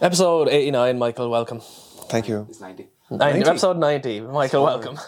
Episode 0.00 0.48
89, 0.48 0.98
Michael, 0.98 1.30
welcome. 1.30 1.60
Thank 2.08 2.28
you. 2.28 2.46
It's 2.48 2.60
90. 2.60 2.88
Nine- 3.10 3.18
90. 3.34 3.50
Episode 3.50 3.76
90, 3.78 4.20
Michael, 4.22 4.64
welcome. 4.64 4.98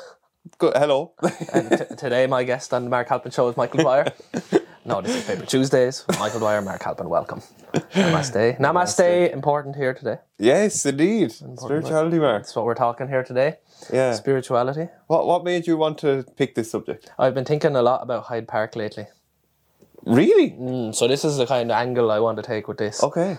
Good. 0.58 0.76
Hello. 0.76 1.12
and 1.54 1.70
t- 1.70 1.96
today, 1.96 2.26
my 2.26 2.44
guest 2.44 2.74
on 2.74 2.84
the 2.84 2.90
Mark 2.90 3.08
Halpin 3.08 3.30
show 3.32 3.48
is 3.48 3.56
Michael 3.56 3.80
Dwyer. 3.84 4.12
no, 4.84 5.00
this 5.00 5.16
is 5.16 5.24
Paper 5.24 5.46
Tuesdays. 5.46 6.04
Michael 6.18 6.40
Dwyer, 6.40 6.60
Mark 6.60 6.82
Halpin, 6.82 7.08
welcome. 7.08 7.40
Namaste. 7.72 8.58
Namaste, 8.60 9.32
important 9.32 9.76
here 9.76 9.94
today. 9.94 10.18
yes, 10.38 10.84
indeed. 10.84 11.32
Spirituality, 11.32 12.18
Mark. 12.18 12.42
That's 12.42 12.54
what 12.56 12.66
we're 12.66 12.74
talking 12.74 13.08
here 13.08 13.22
today. 13.22 13.56
Yeah. 13.92 14.12
Spirituality. 14.12 14.88
What 15.06 15.26
What 15.26 15.42
made 15.44 15.66
you 15.66 15.76
want 15.78 15.98
to 15.98 16.24
pick 16.36 16.54
this 16.54 16.70
subject? 16.70 17.10
I've 17.18 17.34
been 17.34 17.44
thinking 17.46 17.76
a 17.76 17.82
lot 17.82 18.02
about 18.02 18.24
Hyde 18.24 18.46
Park 18.46 18.76
lately. 18.76 19.06
Really? 20.04 20.50
Mm, 20.50 20.94
so 20.94 21.06
this 21.08 21.24
is 21.24 21.36
the 21.38 21.46
kind 21.46 21.70
of 21.70 21.76
angle 21.76 22.10
I 22.10 22.18
want 22.18 22.36
to 22.36 22.42
take 22.42 22.66
with 22.68 22.76
this. 22.78 23.02
Okay. 23.02 23.38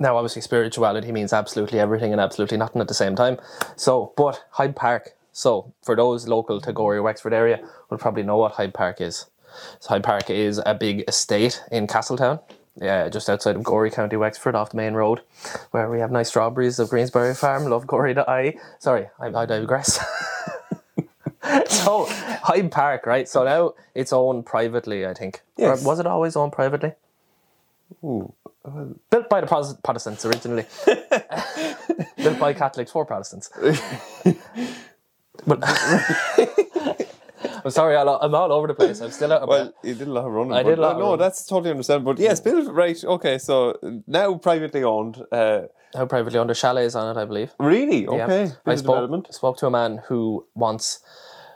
Now, 0.00 0.16
obviously, 0.16 0.42
spirituality 0.42 1.12
means 1.12 1.32
absolutely 1.32 1.78
everything 1.78 2.12
and 2.12 2.20
absolutely 2.20 2.56
nothing 2.56 2.80
at 2.80 2.88
the 2.88 2.94
same 2.94 3.14
time. 3.14 3.38
So, 3.76 4.12
but 4.16 4.44
Hyde 4.52 4.76
Park. 4.76 5.14
So, 5.32 5.72
for 5.82 5.94
those 5.94 6.26
local 6.28 6.60
to 6.60 6.72
Gorey, 6.72 7.00
Wexford 7.00 7.34
area, 7.34 7.60
will 7.90 7.98
probably 7.98 8.22
know 8.22 8.36
what 8.38 8.52
Hyde 8.52 8.72
Park 8.72 9.00
is. 9.00 9.26
So, 9.80 9.90
Hyde 9.90 10.04
Park 10.04 10.30
is 10.30 10.60
a 10.64 10.74
big 10.74 11.04
estate 11.06 11.62
in 11.70 11.86
Castletown, 11.86 12.40
yeah, 12.80 13.08
just 13.08 13.28
outside 13.28 13.56
of 13.56 13.62
Gorey, 13.62 13.90
County 13.90 14.16
Wexford, 14.16 14.54
off 14.54 14.70
the 14.70 14.76
main 14.76 14.94
road, 14.94 15.20
where 15.70 15.90
we 15.90 16.00
have 16.00 16.10
nice 16.10 16.28
strawberries 16.28 16.78
of 16.78 16.88
Greensbury 16.88 17.34
Farm. 17.34 17.64
Love 17.64 17.86
Gorey.ie. 17.86 18.58
Sorry, 18.78 19.08
I, 19.20 19.30
Sorry, 19.30 19.34
I 19.34 19.46
digress. 19.46 20.00
so, 21.66 22.06
Hyde 22.08 22.72
Park, 22.72 23.06
right? 23.06 23.28
So 23.28 23.44
now 23.44 23.74
it's 23.94 24.12
owned 24.12 24.46
privately, 24.46 25.06
I 25.06 25.14
think. 25.14 25.42
Yes. 25.56 25.82
Or 25.82 25.88
was 25.88 26.00
it 26.00 26.06
always 26.06 26.36
owned 26.36 26.52
privately? 26.52 26.94
Built 28.02 29.28
by 29.28 29.40
the 29.40 29.46
Protestants 29.82 30.24
originally. 30.24 30.64
Built 32.16 32.38
by 32.38 32.52
Catholics 32.52 32.90
for 32.90 33.04
Protestants. 33.04 33.50
but 35.46 35.58
I'm 37.64 37.70
sorry, 37.70 37.96
I'll- 37.96 38.18
I'm 38.20 38.34
all 38.34 38.52
over 38.52 38.66
the 38.66 38.74
place. 38.74 39.00
I'm 39.00 39.10
still 39.10 39.32
out 39.32 39.42
of 39.42 39.48
Well, 39.48 39.72
you 39.82 39.94
did 39.94 40.08
a 40.08 40.12
lot 40.12 40.26
of 40.26 40.32
running. 40.32 40.52
I 40.52 40.62
did 40.62 40.78
a 40.78 40.82
lot 40.82 40.98
No, 40.98 41.16
that's 41.16 41.46
totally 41.46 41.70
understandable. 41.70 42.14
But 42.14 42.22
yes, 42.22 42.40
Bill. 42.40 42.72
Right. 42.72 43.02
Okay. 43.04 43.38
So 43.38 43.78
now 44.06 44.34
privately 44.36 44.82
owned. 44.84 45.22
Uh, 45.32 45.62
How 45.94 46.06
privately 46.06 46.38
under 46.38 46.54
chalets 46.54 46.94
on 46.94 47.16
it, 47.16 47.20
I 47.20 47.24
believe. 47.24 47.52
really? 47.58 48.02
Yeah. 48.04 48.24
Okay. 48.24 48.52
I 48.66 48.74
spoke, 48.76 49.32
spoke 49.32 49.56
to 49.58 49.66
a 49.66 49.70
man 49.70 50.02
who 50.08 50.46
once 50.54 51.00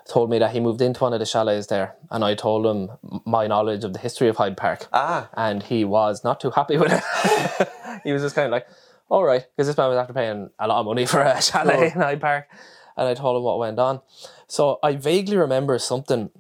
told 0.09 0.31
me 0.31 0.39
that 0.39 0.53
he 0.53 0.61
moved 0.61 0.81
into 0.81 1.01
one 1.01 1.13
of 1.13 1.21
the 1.21 1.27
chalets 1.27 1.67
there, 1.67 1.95
and 2.11 2.25
I 2.25 2.35
told 2.35 2.67
him 2.67 3.23
my 3.25 3.47
knowledge 3.47 3.85
of 3.85 3.93
the 3.93 3.99
history 3.99 4.29
of 4.29 4.37
Hyde 4.37 4.57
Park. 4.57 4.89
Ah. 4.93 5.29
and 5.35 5.63
he 5.63 5.85
was 5.85 6.25
not 6.25 6.41
too 6.41 6.51
happy 6.51 6.77
with 6.79 6.93
it. 6.93 7.69
he 8.05 8.13
was 8.13 8.23
just 8.23 8.35
kind 8.35 8.47
of 8.47 8.53
like, 8.53 8.67
all 9.11 9.25
right, 9.25 9.45
because 9.57 9.67
this 9.67 9.77
man 9.77 9.89
was 9.89 9.99
after 9.99 10.13
paying 10.13 10.51
a 10.59 10.67
lot 10.67 10.81
of 10.81 10.87
money 10.87 11.07
for 11.07 11.21
a 11.21 11.41
chalet 11.41 11.93
in 11.95 12.01
Hyde 12.01 12.21
Park. 12.21 12.49
And 12.97 13.07
I 13.07 13.15
told 13.15 13.37
him 13.37 13.43
what 13.45 13.59
went 13.59 13.79
on. 13.79 14.01
So 14.49 14.79
I 14.83 14.97
vaguely 14.97 15.37
remember 15.37 15.79
something. 15.79 16.31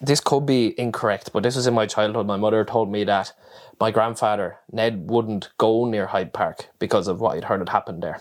This 0.00 0.20
could 0.20 0.46
be 0.46 0.78
incorrect, 0.78 1.30
but 1.32 1.42
this 1.42 1.56
was 1.56 1.66
in 1.66 1.74
my 1.74 1.86
childhood. 1.86 2.26
My 2.26 2.36
mother 2.36 2.64
told 2.64 2.90
me 2.90 3.04
that 3.04 3.32
my 3.78 3.90
grandfather, 3.90 4.58
Ned, 4.70 5.10
wouldn't 5.10 5.50
go 5.58 5.86
near 5.86 6.06
Hyde 6.06 6.32
Park 6.32 6.68
because 6.78 7.08
of 7.08 7.20
what 7.20 7.34
he'd 7.34 7.44
heard 7.44 7.60
had 7.60 7.70
happened 7.70 8.02
there. 8.02 8.20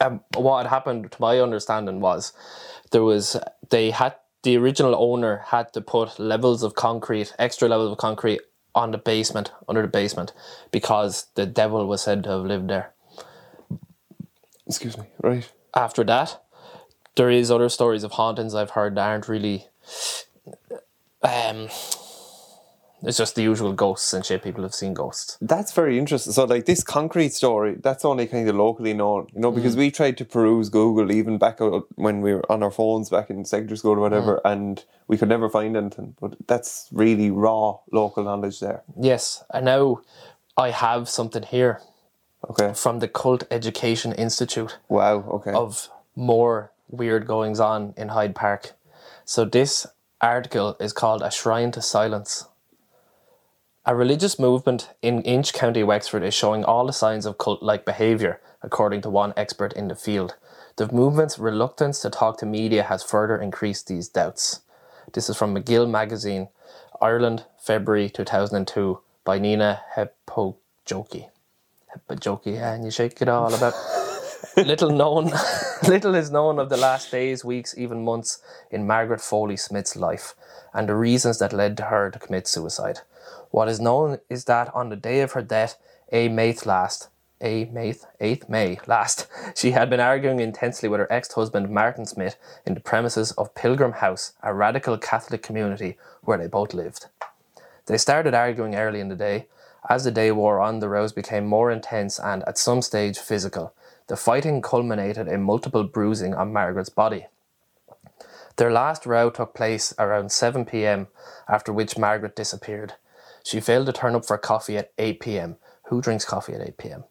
Um, 0.00 0.20
what 0.34 0.62
had 0.62 0.70
happened, 0.70 1.10
to 1.10 1.20
my 1.20 1.38
understanding, 1.40 2.00
was 2.00 2.32
there 2.92 3.02
was 3.02 3.36
they 3.72 3.90
had 3.90 4.14
the 4.44 4.56
original 4.56 4.94
owner 4.94 5.44
had 5.46 5.72
to 5.72 5.80
put 5.80 6.18
levels 6.18 6.62
of 6.62 6.74
concrete, 6.74 7.34
extra 7.38 7.68
levels 7.68 7.90
of 7.90 7.98
concrete 7.98 8.40
on 8.74 8.90
the 8.90 8.98
basement, 8.98 9.50
under 9.68 9.82
the 9.82 9.88
basement, 9.88 10.32
because 10.70 11.26
the 11.34 11.46
devil 11.46 11.86
was 11.86 12.02
said 12.02 12.22
to 12.24 12.30
have 12.30 12.44
lived 12.44 12.68
there. 12.68 12.92
Excuse 14.66 14.96
me. 14.96 15.04
Right. 15.20 15.50
After 15.74 16.04
that, 16.04 16.42
there 17.16 17.30
is 17.30 17.50
other 17.50 17.68
stories 17.68 18.04
of 18.04 18.12
hauntings 18.12 18.54
I've 18.54 18.70
heard 18.70 18.94
that 18.94 19.06
aren't 19.06 19.28
really. 19.28 19.66
Um, 21.22 21.68
it's 23.02 23.18
just 23.18 23.34
the 23.34 23.42
usual 23.42 23.72
ghosts 23.72 24.12
and 24.12 24.24
shit. 24.24 24.42
People 24.42 24.62
have 24.62 24.74
seen 24.74 24.94
ghosts. 24.94 25.38
That's 25.40 25.72
very 25.72 25.98
interesting. 25.98 26.32
So, 26.32 26.44
like 26.44 26.66
this 26.66 26.82
concrete 26.84 27.32
story, 27.32 27.76
that's 27.82 28.04
only 28.04 28.26
kind 28.26 28.48
of 28.48 28.56
locally 28.56 28.92
known, 28.94 29.26
you 29.34 29.40
know, 29.40 29.50
Mm. 29.52 29.56
because 29.56 29.76
we 29.76 29.90
tried 29.90 30.16
to 30.18 30.24
peruse 30.24 30.68
Google 30.68 31.10
even 31.12 31.38
back 31.38 31.58
when 31.96 32.20
we 32.20 32.34
were 32.34 32.44
on 32.50 32.62
our 32.62 32.70
phones 32.70 33.10
back 33.10 33.30
in 33.30 33.44
secondary 33.44 33.76
school 33.76 33.92
or 33.92 34.00
whatever, 34.00 34.40
Mm. 34.44 34.52
and 34.52 34.84
we 35.08 35.16
could 35.18 35.28
never 35.28 35.48
find 35.48 35.76
anything. 35.76 36.14
But 36.20 36.36
that's 36.46 36.88
really 36.92 37.30
raw 37.30 37.78
local 37.90 38.24
knowledge 38.24 38.60
there. 38.60 38.82
Yes, 38.98 39.44
and 39.52 39.64
now 39.64 40.00
I 40.56 40.70
have 40.70 41.08
something 41.08 41.42
here 41.42 41.80
Okay. 42.50 42.72
from 42.74 42.98
the 43.00 43.08
Cult 43.08 43.44
Education 43.50 44.12
Institute. 44.12 44.78
Wow. 44.88 45.24
Okay. 45.30 45.52
of 45.52 45.88
more 46.14 46.70
weird 46.90 47.26
goings 47.26 47.58
on 47.58 47.94
in 47.96 48.08
Hyde 48.08 48.34
Park. 48.34 48.74
So 49.24 49.44
this 49.46 49.86
article 50.20 50.76
is 50.78 50.92
called 50.92 51.22
A 51.22 51.30
Shrine 51.30 51.70
to 51.72 51.80
Silence. 51.80 52.46
A 53.84 53.96
religious 53.96 54.38
movement 54.38 54.90
in 55.02 55.22
Inch 55.22 55.52
County 55.52 55.82
Wexford 55.82 56.22
is 56.22 56.34
showing 56.34 56.64
all 56.64 56.86
the 56.86 56.92
signs 56.92 57.26
of 57.26 57.36
cult 57.36 57.64
like 57.64 57.84
behaviour, 57.84 58.40
according 58.62 59.00
to 59.00 59.10
one 59.10 59.34
expert 59.36 59.72
in 59.72 59.88
the 59.88 59.96
field. 59.96 60.36
The 60.76 60.86
movement's 60.92 61.36
reluctance 61.36 61.98
to 62.02 62.10
talk 62.10 62.38
to 62.38 62.46
media 62.46 62.84
has 62.84 63.02
further 63.02 63.36
increased 63.36 63.88
these 63.88 64.08
doubts. 64.08 64.60
This 65.12 65.28
is 65.28 65.36
from 65.36 65.52
Magill 65.52 65.90
magazine, 65.90 66.46
Ireland, 67.00 67.44
February 67.58 68.08
2002, 68.08 69.00
by 69.24 69.40
Nina 69.40 69.80
Hepojoki. 69.96 71.30
Hepojoki, 71.92 72.62
and 72.62 72.84
you 72.84 72.92
shake 72.92 73.20
it 73.20 73.28
all 73.28 73.52
about 73.52 73.74
little 74.56 74.90
known 74.90 75.32
little 75.88 76.14
is 76.14 76.30
known 76.30 76.60
of 76.60 76.68
the 76.68 76.76
last 76.76 77.10
days, 77.10 77.44
weeks, 77.44 77.76
even 77.76 78.04
months 78.04 78.40
in 78.70 78.86
Margaret 78.86 79.20
Foley 79.20 79.56
Smith's 79.56 79.96
life 79.96 80.36
and 80.72 80.88
the 80.88 80.94
reasons 80.94 81.40
that 81.40 81.52
led 81.52 81.76
to 81.78 81.84
her 81.84 82.12
to 82.12 82.18
commit 82.20 82.46
suicide. 82.46 83.00
What 83.52 83.68
is 83.68 83.80
known 83.80 84.18
is 84.30 84.46
that 84.46 84.74
on 84.74 84.88
the 84.88 84.96
day 84.96 85.20
of 85.20 85.32
her 85.32 85.42
death, 85.42 85.76
a 86.10 86.30
May 86.30 86.54
last, 86.64 87.10
a 87.38 87.66
May 87.66 87.92
8th 88.18 88.48
May 88.48 88.78
last, 88.86 89.26
she 89.54 89.72
had 89.72 89.90
been 89.90 90.00
arguing 90.00 90.40
intensely 90.40 90.88
with 90.88 91.00
her 91.00 91.12
ex-husband 91.12 91.68
Martin 91.68 92.06
Smith 92.06 92.36
in 92.64 92.72
the 92.72 92.80
premises 92.80 93.32
of 93.32 93.54
Pilgrim 93.54 93.92
House, 93.92 94.32
a 94.42 94.54
radical 94.54 94.96
Catholic 94.96 95.42
community 95.42 95.98
where 96.22 96.38
they 96.38 96.46
both 96.46 96.72
lived. 96.72 97.08
They 97.84 97.98
started 97.98 98.32
arguing 98.32 98.74
early 98.74 99.00
in 99.00 99.10
the 99.10 99.14
day. 99.14 99.48
As 99.86 100.04
the 100.04 100.10
day 100.10 100.32
wore 100.32 100.58
on, 100.58 100.78
the 100.78 100.88
rows 100.88 101.12
became 101.12 101.44
more 101.44 101.70
intense 101.70 102.18
and, 102.18 102.42
at 102.44 102.56
some 102.56 102.80
stage, 102.80 103.18
physical. 103.18 103.74
The 104.06 104.16
fighting 104.16 104.62
culminated 104.62 105.28
in 105.28 105.42
multiple 105.42 105.84
bruising 105.84 106.32
on 106.32 106.54
Margaret's 106.54 106.88
body. 106.88 107.26
Their 108.56 108.72
last 108.72 109.04
row 109.04 109.28
took 109.28 109.52
place 109.52 109.92
around 109.98 110.32
7 110.32 110.64
pm, 110.64 111.08
after 111.46 111.70
which 111.70 111.98
Margaret 111.98 112.34
disappeared. 112.34 112.94
She 113.44 113.60
failed 113.60 113.86
to 113.86 113.92
turn 113.92 114.14
up 114.14 114.24
for 114.24 114.38
coffee 114.38 114.76
at 114.76 114.92
8 114.98 115.20
pm. 115.20 115.56
Who 115.86 116.00
drinks 116.00 116.24
coffee 116.24 116.54
at 116.54 116.60
8 116.60 116.78
pm? 116.78 117.04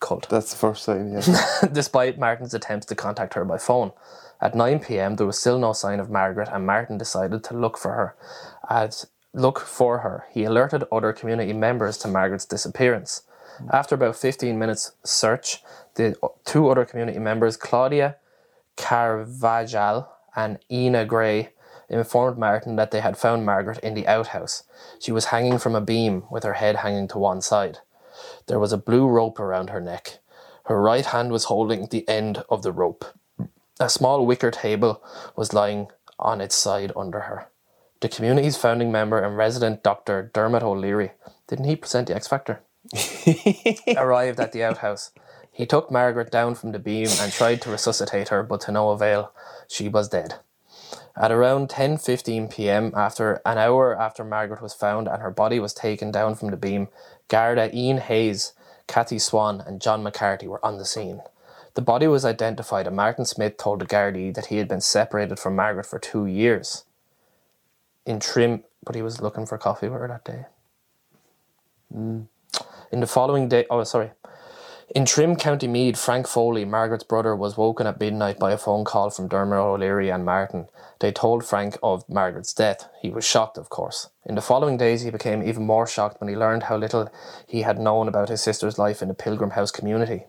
Cult 0.00 0.28
that's 0.28 0.50
the 0.50 0.56
first 0.56 0.84
sign. 0.84 1.12
Yeah. 1.12 1.68
despite 1.72 2.18
Martin's 2.18 2.54
attempts 2.54 2.86
to 2.86 2.94
contact 2.94 3.34
her 3.34 3.44
by 3.44 3.58
phone. 3.58 3.92
At 4.40 4.54
9 4.54 4.80
pm, 4.80 5.16
there 5.16 5.26
was 5.26 5.38
still 5.38 5.58
no 5.58 5.72
sign 5.72 6.00
of 6.00 6.10
Margaret, 6.10 6.48
and 6.52 6.66
Martin 6.66 6.98
decided 6.98 7.42
to 7.44 7.54
look 7.54 7.78
for 7.78 7.92
her. 7.92 8.16
As 8.68 9.06
look 9.32 9.58
for 9.60 9.98
her, 9.98 10.26
he 10.30 10.44
alerted 10.44 10.84
other 10.92 11.12
community 11.12 11.52
members 11.52 11.96
to 11.98 12.08
Margaret's 12.08 12.44
disappearance. 12.44 13.22
After 13.72 13.94
about 13.94 14.16
15 14.16 14.58
minutes 14.58 14.92
search, 15.04 15.62
the 15.94 16.16
two 16.44 16.68
other 16.68 16.84
community 16.84 17.18
members, 17.18 17.56
Claudia 17.56 18.16
Carvajal 18.76 20.10
and 20.34 20.58
Ina 20.70 21.04
Gray, 21.04 21.50
informed 21.94 22.38
Martin 22.38 22.76
that 22.76 22.90
they 22.90 23.00
had 23.00 23.16
found 23.16 23.46
Margaret 23.46 23.78
in 23.78 23.94
the 23.94 24.06
outhouse. 24.06 24.64
She 24.98 25.12
was 25.12 25.26
hanging 25.26 25.58
from 25.58 25.74
a 25.74 25.80
beam 25.80 26.24
with 26.30 26.42
her 26.44 26.54
head 26.54 26.76
hanging 26.76 27.08
to 27.08 27.18
one 27.18 27.40
side. 27.40 27.78
There 28.46 28.58
was 28.58 28.72
a 28.72 28.78
blue 28.78 29.06
rope 29.06 29.40
around 29.40 29.70
her 29.70 29.80
neck. 29.80 30.18
Her 30.64 30.80
right 30.80 31.06
hand 31.06 31.30
was 31.30 31.44
holding 31.44 31.86
the 31.86 32.06
end 32.08 32.44
of 32.48 32.62
the 32.62 32.72
rope. 32.72 33.04
A 33.80 33.88
small 33.88 34.26
wicker 34.26 34.50
table 34.50 35.02
was 35.36 35.52
lying 35.52 35.88
on 36.18 36.40
its 36.40 36.54
side 36.54 36.92
under 36.96 37.20
her. 37.20 37.48
The 38.00 38.08
community's 38.08 38.56
founding 38.56 38.92
member 38.92 39.18
and 39.18 39.36
resident 39.36 39.82
Dr. 39.82 40.30
Dermot 40.34 40.62
O'Leary, 40.62 41.12
didn't 41.48 41.66
he 41.66 41.76
present 41.76 42.08
the 42.08 42.14
X 42.14 42.28
Factor? 42.28 42.60
arrived 43.96 44.40
at 44.40 44.52
the 44.52 44.62
outhouse. 44.62 45.10
He 45.50 45.66
took 45.66 45.90
Margaret 45.90 46.30
down 46.30 46.54
from 46.54 46.72
the 46.72 46.78
beam 46.78 47.08
and 47.20 47.32
tried 47.32 47.62
to 47.62 47.70
resuscitate 47.70 48.28
her, 48.28 48.42
but 48.42 48.60
to 48.62 48.72
no 48.72 48.90
avail. 48.90 49.32
She 49.68 49.88
was 49.88 50.08
dead. 50.08 50.34
At 51.16 51.30
around 51.32 51.68
10:15 51.68 52.50
p.m., 52.50 52.92
after 52.96 53.40
an 53.46 53.58
hour 53.58 53.96
after 54.00 54.24
Margaret 54.24 54.62
was 54.62 54.74
found 54.74 55.08
and 55.08 55.22
her 55.22 55.30
body 55.30 55.60
was 55.60 55.74
taken 55.74 56.10
down 56.10 56.34
from 56.34 56.50
the 56.50 56.56
beam, 56.56 56.88
Garda 57.28 57.74
Ian 57.76 57.98
Hayes, 57.98 58.52
Kathy 58.88 59.18
Swan, 59.20 59.62
and 59.66 59.80
John 59.80 60.02
McCarthy 60.02 60.48
were 60.48 60.64
on 60.64 60.78
the 60.78 60.84
scene. 60.84 61.22
The 61.74 61.82
body 61.82 62.08
was 62.08 62.24
identified, 62.24 62.86
and 62.86 62.96
Martin 62.96 63.24
Smith 63.24 63.56
told 63.58 63.80
the 63.80 63.86
Gardaí 63.86 64.34
that 64.34 64.46
he 64.46 64.58
had 64.58 64.68
been 64.68 64.80
separated 64.80 65.38
from 65.38 65.56
Margaret 65.56 65.86
for 65.86 65.98
two 65.98 66.26
years. 66.26 66.84
In 68.06 68.20
Trim, 68.20 68.64
but 68.84 68.94
he 68.94 69.02
was 69.02 69.20
looking 69.20 69.46
for 69.46 69.58
coffee 69.58 69.88
with 69.88 70.00
her 70.00 70.08
that 70.08 70.24
day. 70.24 70.46
Hmm. 71.92 72.22
In 72.92 73.00
the 73.00 73.06
following 73.06 73.48
day, 73.48 73.66
oh, 73.70 73.84
sorry. 73.84 74.12
In 74.90 75.06
Trim, 75.06 75.36
County 75.36 75.66
Meath, 75.66 75.98
Frank 75.98 76.28
Foley, 76.28 76.66
Margaret's 76.66 77.04
brother, 77.04 77.34
was 77.34 77.56
woken 77.56 77.86
at 77.86 77.98
midnight 77.98 78.38
by 78.38 78.52
a 78.52 78.58
phone 78.58 78.84
call 78.84 79.08
from 79.08 79.28
Dermot 79.28 79.58
O'Leary 79.58 80.10
and 80.10 80.26
Martin. 80.26 80.68
They 81.00 81.10
told 81.10 81.42
Frank 81.42 81.78
of 81.82 82.06
Margaret's 82.06 82.52
death. 82.52 82.90
He 83.00 83.08
was 83.08 83.24
shocked, 83.24 83.56
of 83.56 83.70
course. 83.70 84.10
In 84.26 84.34
the 84.34 84.42
following 84.42 84.76
days, 84.76 85.00
he 85.00 85.10
became 85.10 85.42
even 85.42 85.64
more 85.64 85.86
shocked 85.86 86.20
when 86.20 86.28
he 86.28 86.36
learned 86.36 86.64
how 86.64 86.76
little 86.76 87.10
he 87.46 87.62
had 87.62 87.78
known 87.78 88.08
about 88.08 88.28
his 88.28 88.42
sister's 88.42 88.78
life 88.78 89.00
in 89.00 89.08
the 89.08 89.14
Pilgrim 89.14 89.52
House 89.52 89.70
community. 89.70 90.24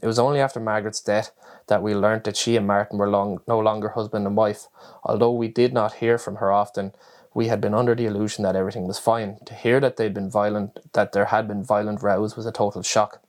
It 0.00 0.06
was 0.06 0.18
only 0.18 0.40
after 0.40 0.60
Margaret's 0.60 1.02
death 1.02 1.32
that 1.66 1.82
we 1.82 1.94
learnt 1.94 2.24
that 2.24 2.38
she 2.38 2.56
and 2.56 2.66
Martin 2.66 2.98
were 2.98 3.10
long, 3.10 3.42
no 3.46 3.58
longer 3.58 3.90
husband 3.90 4.26
and 4.26 4.34
wife. 4.34 4.68
Although 5.04 5.32
we 5.32 5.48
did 5.48 5.74
not 5.74 5.96
hear 5.96 6.16
from 6.16 6.36
her 6.36 6.50
often, 6.50 6.94
we 7.34 7.48
had 7.48 7.60
been 7.60 7.74
under 7.74 7.94
the 7.94 8.06
illusion 8.06 8.44
that 8.44 8.56
everything 8.56 8.86
was 8.86 8.98
fine. 8.98 9.36
To 9.44 9.54
hear 9.54 9.78
that 9.80 9.98
they'd 9.98 10.14
been 10.14 10.30
violent, 10.30 10.78
that 10.94 11.12
there 11.12 11.26
had 11.26 11.46
been 11.46 11.62
violent 11.62 12.02
rows, 12.02 12.34
was 12.34 12.46
a 12.46 12.50
total 12.50 12.82
shock. 12.82 13.20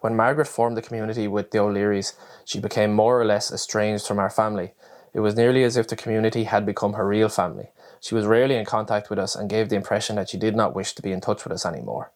When 0.00 0.16
Margaret 0.16 0.48
formed 0.48 0.76
the 0.76 0.82
community 0.82 1.28
with 1.28 1.50
the 1.50 1.58
O'Learys, 1.58 2.14
she 2.44 2.58
became 2.58 2.92
more 2.92 3.20
or 3.20 3.24
less 3.24 3.52
estranged 3.52 4.06
from 4.06 4.18
our 4.18 4.30
family. 4.30 4.72
It 5.12 5.20
was 5.20 5.36
nearly 5.36 5.62
as 5.62 5.76
if 5.76 5.88
the 5.88 5.96
community 5.96 6.44
had 6.44 6.64
become 6.64 6.94
her 6.94 7.06
real 7.06 7.28
family. 7.28 7.68
She 8.00 8.14
was 8.14 8.24
rarely 8.24 8.54
in 8.54 8.64
contact 8.64 9.10
with 9.10 9.18
us 9.18 9.34
and 9.34 9.50
gave 9.50 9.68
the 9.68 9.76
impression 9.76 10.16
that 10.16 10.30
she 10.30 10.38
did 10.38 10.56
not 10.56 10.74
wish 10.74 10.94
to 10.94 11.02
be 11.02 11.12
in 11.12 11.20
touch 11.20 11.44
with 11.44 11.52
us 11.52 11.66
anymore. 11.66 12.12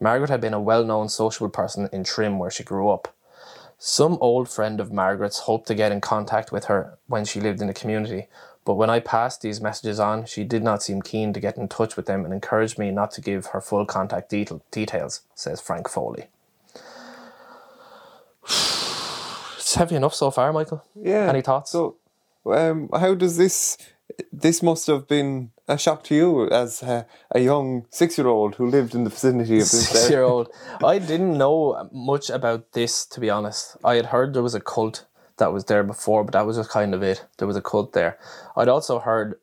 Margaret 0.00 0.30
had 0.30 0.40
been 0.40 0.54
a 0.54 0.60
well 0.60 0.84
known 0.84 1.08
sociable 1.08 1.50
person 1.50 1.88
in 1.92 2.04
Trim 2.04 2.38
where 2.38 2.50
she 2.50 2.64
grew 2.64 2.88
up. 2.88 3.14
Some 3.78 4.16
old 4.20 4.48
friend 4.48 4.80
of 4.80 4.92
Margaret's 4.92 5.40
hoped 5.40 5.68
to 5.68 5.74
get 5.74 5.92
in 5.92 6.00
contact 6.00 6.50
with 6.50 6.64
her 6.64 6.98
when 7.08 7.24
she 7.24 7.40
lived 7.40 7.60
in 7.60 7.66
the 7.66 7.74
community, 7.74 8.28
but 8.64 8.74
when 8.74 8.90
I 8.90 9.00
passed 9.00 9.42
these 9.42 9.60
messages 9.60 10.00
on, 10.00 10.24
she 10.24 10.44
did 10.44 10.62
not 10.62 10.82
seem 10.82 11.02
keen 11.02 11.32
to 11.32 11.40
get 11.40 11.56
in 11.56 11.68
touch 11.68 11.96
with 11.96 12.06
them 12.06 12.24
and 12.24 12.32
encouraged 12.32 12.78
me 12.78 12.90
not 12.90 13.10
to 13.12 13.20
give 13.20 13.46
her 13.46 13.60
full 13.60 13.86
contact 13.86 14.30
detail- 14.30 14.62
details, 14.70 15.22
says 15.34 15.60
Frank 15.60 15.88
Foley. 15.88 16.26
It's 19.68 19.74
heavy 19.74 19.96
enough 19.96 20.14
so 20.14 20.30
far, 20.30 20.50
Michael. 20.50 20.82
Yeah. 20.94 21.28
Any 21.28 21.42
thoughts? 21.42 21.72
So, 21.72 21.98
um, 22.46 22.88
how 22.90 23.14
does 23.14 23.36
this? 23.36 23.76
This 24.32 24.62
must 24.62 24.86
have 24.86 25.06
been 25.06 25.50
a 25.68 25.76
shock 25.76 26.04
to 26.04 26.14
you 26.14 26.48
as 26.48 26.82
a, 26.82 27.06
a 27.32 27.40
young 27.40 27.84
six-year-old 27.90 28.54
who 28.54 28.64
lived 28.66 28.94
in 28.94 29.04
the 29.04 29.10
vicinity 29.10 29.56
of 29.56 29.70
this. 29.70 29.90
Six 29.90 30.08
year 30.08 30.22
old. 30.22 30.48
I 30.82 30.98
didn't 30.98 31.36
know 31.36 31.86
much 31.92 32.30
about 32.30 32.72
this, 32.72 33.04
to 33.04 33.20
be 33.20 33.28
honest. 33.28 33.76
I 33.84 33.96
had 33.96 34.06
heard 34.06 34.32
there 34.32 34.42
was 34.42 34.54
a 34.54 34.60
cult 34.60 35.04
that 35.36 35.52
was 35.52 35.66
there 35.66 35.84
before, 35.84 36.24
but 36.24 36.32
that 36.32 36.46
was 36.46 36.56
just 36.56 36.70
kind 36.70 36.94
of 36.94 37.02
it. 37.02 37.26
There 37.36 37.46
was 37.46 37.56
a 37.56 37.60
cult 37.60 37.92
there. 37.92 38.18
I'd 38.56 38.68
also 38.68 38.98
heard, 39.00 39.34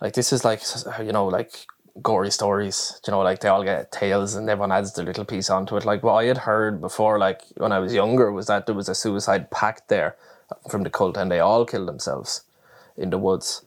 like, 0.00 0.14
this 0.14 0.32
is 0.32 0.44
like, 0.44 0.62
you 1.00 1.10
know, 1.10 1.26
like 1.26 1.66
gory 2.02 2.30
stories, 2.30 3.00
you 3.06 3.12
know, 3.12 3.20
like 3.20 3.40
they 3.40 3.48
all 3.48 3.62
get 3.62 3.92
tales 3.92 4.34
and 4.34 4.48
everyone 4.50 4.72
adds 4.72 4.92
their 4.94 5.04
little 5.04 5.24
piece 5.24 5.48
onto 5.48 5.76
it. 5.76 5.84
Like, 5.84 6.02
what 6.02 6.14
I 6.14 6.24
had 6.24 6.38
heard 6.38 6.80
before, 6.80 7.18
like, 7.18 7.42
when 7.56 7.72
I 7.72 7.78
was 7.78 7.94
younger, 7.94 8.32
was 8.32 8.46
that 8.48 8.66
there 8.66 8.74
was 8.74 8.88
a 8.88 8.94
suicide 8.94 9.50
pact 9.50 9.88
there 9.88 10.16
from 10.68 10.82
the 10.82 10.90
cult 10.90 11.16
and 11.16 11.30
they 11.30 11.40
all 11.40 11.64
killed 11.64 11.88
themselves 11.88 12.42
in 12.96 13.10
the 13.10 13.18
woods. 13.18 13.62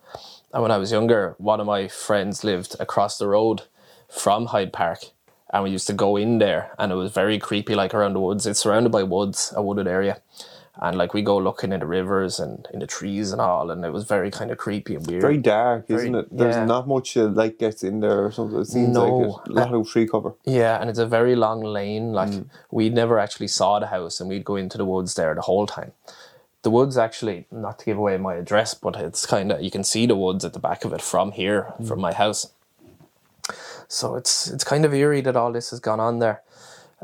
And 0.54 0.62
when 0.62 0.72
I 0.72 0.78
was 0.78 0.92
younger, 0.92 1.36
one 1.38 1.60
of 1.60 1.68
my 1.68 1.88
friends 1.88 2.44
lived 2.44 2.76
across 2.80 3.18
the 3.18 3.28
road 3.28 3.64
from 4.10 4.48
Hyde 4.48 4.74
Park. 4.74 5.00
And 5.54 5.64
we 5.64 5.70
used 5.70 5.88
to 5.88 5.94
go 5.94 6.18
in 6.18 6.40
there, 6.40 6.72
and 6.78 6.92
it 6.92 6.96
was 6.96 7.14
very 7.14 7.40
creepy, 7.40 7.74
like 7.74 7.94
around 7.94 8.14
the 8.14 8.20
woods. 8.20 8.46
It's 8.46 8.60
surrounded 8.60 8.92
by 8.92 9.04
woods, 9.04 9.54
a 9.56 9.62
wooded 9.64 9.88
area. 9.88 10.20
And 10.80 10.98
like 10.98 11.14
we 11.14 11.22
go 11.24 11.38
looking 11.38 11.72
in 11.72 11.80
the 11.80 11.88
rivers 11.88 12.40
and 12.40 12.68
in 12.72 12.80
the 12.80 12.88
trees 12.88 13.32
and 13.32 13.42
all, 13.42 13.72
and 13.72 13.84
it 13.84 13.92
was 13.92 14.06
very 14.06 14.30
kind 14.30 14.52
of 14.52 14.58
creepy 14.58 14.96
and 14.96 15.08
weird. 15.08 15.22
Very 15.22 15.38
dark, 15.38 15.86
isn't 15.90 16.14
it? 16.14 16.28
There's 16.32 16.56
yeah. 16.56 16.66
not 16.66 16.88
much 16.88 17.18
uh, 17.18 17.26
light 17.26 17.58
gets 17.58 17.84
in 17.84 18.00
there 18.02 18.26
or 18.26 18.32
something. 18.32 18.60
It 18.60 18.66
seems 18.66 18.90
No. 18.90 19.08
like 19.08 19.48
a 19.48 19.52
lot 19.52 19.74
of 19.74 19.90
tree 19.90 20.08
cover. 20.08 20.34
Yeah, 20.46 20.80
and 20.80 20.90
it's 20.90 21.00
a 21.00 21.08
very 21.08 21.36
long 21.36 21.62
lane. 21.62 22.14
Like 22.14 22.32
we 22.70 22.90
never 22.90 23.18
actually 23.18 23.48
saw 23.48 23.80
the 23.80 23.88
house, 23.88 24.20
and 24.20 24.30
we'd 24.30 24.46
go 24.46 24.56
into 24.56 24.78
the 24.78 24.86
woods 24.86 25.16
there 25.16 25.34
the 25.34 25.42
whole 25.42 25.66
time. 25.66 25.94
The 26.62 26.72
woods 26.72 26.98
actually, 26.98 27.46
not 27.52 27.80
to 27.80 27.86
give 27.86 27.98
away 27.98 28.18
my 28.18 28.36
address, 28.36 28.74
but 28.74 28.96
it's 28.98 29.26
kind 29.26 29.52
of 29.52 29.62
you 29.62 29.72
can 29.72 29.84
see 29.84 30.06
the 30.06 30.16
woods 30.16 30.46
at 30.46 30.54
the 30.54 30.60
back 30.60 30.86
of 30.86 30.94
it 30.94 31.02
from 31.02 31.32
here, 31.32 31.74
from 31.88 32.00
my 32.02 32.14
house. 32.14 32.52
So 33.88 34.16
it's 34.16 34.48
it's 34.48 34.64
kind 34.64 34.86
of 34.86 34.94
eerie 34.94 35.22
that 35.22 35.36
all 35.36 35.52
this 35.52 35.70
has 35.70 35.80
gone 35.80 36.00
on 36.00 36.20
there. 36.20 36.42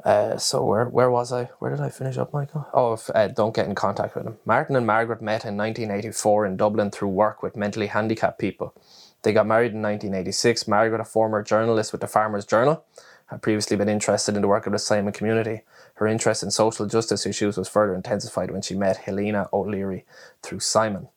Uh, 0.04 0.38
so 0.38 0.64
where 0.64 0.86
where 0.86 1.12
was 1.12 1.32
I? 1.32 1.46
Where 1.60 1.70
did 1.72 1.80
I 1.80 1.90
finish 1.90 2.18
up, 2.18 2.34
Michael? 2.34 2.68
Oh, 2.74 2.94
if, 2.94 3.10
uh, 3.14 3.28
don't 3.28 3.56
get 3.56 3.68
in 3.68 3.76
contact 3.76 4.16
with 4.16 4.26
him. 4.26 4.38
Martin 4.44 4.76
and 4.76 4.88
Margaret 4.88 5.22
met 5.22 5.46
in 5.46 5.56
1984 5.56 6.46
in 6.48 6.58
Dublin 6.58 6.90
through 6.90 7.10
work 7.10 7.44
with 7.44 7.56
mentally 7.56 7.88
handicapped 7.88 8.40
people. 8.40 8.74
They 9.22 9.34
got 9.34 9.48
married 9.48 9.74
in 9.74 9.82
1986. 9.82 10.68
Margaret, 10.68 11.00
a 11.00 11.06
former 11.06 11.44
journalist 11.44 11.92
with 11.92 12.02
the 12.02 12.08
Farmers 12.08 12.46
Journal, 12.46 12.84
had 13.28 13.42
previously 13.42 13.78
been 13.78 13.88
interested 13.88 14.36
in 14.36 14.42
the 14.42 14.48
work 14.48 14.66
of 14.66 14.74
the 14.74 14.80
Simon 14.80 15.14
community. 15.14 15.62
Her 15.96 16.08
interest 16.08 16.44
in 16.44 16.52
social 16.52 16.88
justice 16.88 17.26
issues 17.26 17.58
was 17.58 17.70
further 17.70 17.96
intensified 17.96 18.52
when 18.52 18.64
she 18.64 18.76
met 18.76 18.98
Helena 18.98 19.48
O'Leary 19.54 20.06
through 20.42 20.60
Simon. 20.60 21.08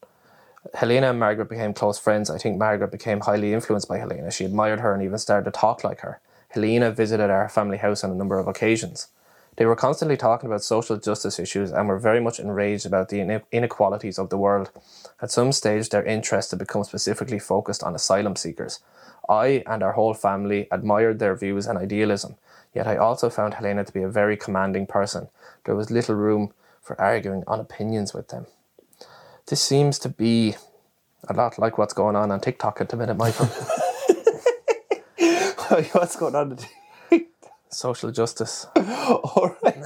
Helena 0.75 1.11
and 1.11 1.19
Margaret 1.19 1.49
became 1.49 1.73
close 1.73 1.99
friends. 1.99 2.29
I 2.31 2.39
think 2.39 2.59
Margaret 2.59 2.93
became 2.93 3.21
highly 3.21 3.53
influenced 3.53 3.89
by 3.89 3.99
Helena. 3.99 4.31
She 4.31 4.45
admired 4.45 4.81
her 4.81 4.93
and 4.93 5.03
even 5.03 5.19
started 5.19 5.45
to 5.45 5.59
talk 5.59 5.83
like 5.83 6.01
her. 6.01 6.21
Helena 6.57 6.91
visited 6.91 7.29
our 7.29 7.51
family 7.51 7.77
house 7.77 8.03
on 8.03 8.11
a 8.11 8.15
number 8.15 8.39
of 8.39 8.49
occasions. 8.49 9.09
They 9.57 9.67
were 9.67 9.77
constantly 9.77 10.17
talking 10.17 10.49
about 10.49 10.63
social 10.63 10.97
justice 10.97 11.39
issues 11.39 11.71
and 11.71 11.87
were 11.87 11.99
very 11.99 12.21
much 12.21 12.41
enraged 12.41 12.87
about 12.87 13.11
the 13.11 13.43
inequalities 13.53 14.19
of 14.19 14.31
the 14.31 14.39
world. 14.39 14.71
At 15.21 15.31
some 15.31 15.53
stage, 15.53 15.91
their 15.91 16.03
interest 16.03 16.51
had 16.51 16.59
become 16.59 16.85
specifically 16.85 17.39
focused 17.39 17.83
on 17.83 17.95
asylum 17.95 18.37
seekers. 18.37 18.81
I 19.29 19.63
and 19.67 19.83
our 19.83 19.93
whole 19.93 20.15
family 20.15 20.67
admired 20.71 21.19
their 21.19 21.35
views 21.35 21.67
and 21.67 21.79
idealism, 21.79 22.37
yet 22.75 22.87
I 22.87 22.97
also 22.97 23.29
found 23.29 23.55
Helena 23.55 23.85
to 23.85 23.93
be 23.93 24.03
a 24.03 24.09
very 24.09 24.37
commanding 24.37 24.87
person. 24.87 25.29
There 25.65 25.77
was 25.77 25.91
little 25.91 26.15
room 26.15 26.55
for 26.81 26.99
arguing 26.99 27.45
on 27.47 27.61
opinions 27.61 28.15
with 28.15 28.29
them. 28.29 28.47
This 29.47 29.61
seems 29.61 29.99
to 30.01 30.09
be 30.09 30.57
a 31.29 31.35
lot 31.35 31.59
like 31.59 31.77
what's 31.77 31.95
going 31.95 32.17
on 32.17 32.31
on 32.31 32.41
TikTok 32.41 32.81
at 32.81 32.89
the 32.89 32.97
minute, 32.97 33.17
Michael. 33.17 33.51
What's 35.93 36.17
going 36.17 36.35
on? 36.35 36.57
Today? 36.57 37.27
Social 37.71 38.11
justice. 38.13 38.67
All 38.77 39.57
right. 39.63 39.77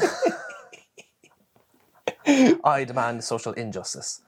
I 2.64 2.84
demand 2.84 3.24
social 3.24 3.52
injustice. 3.54 4.20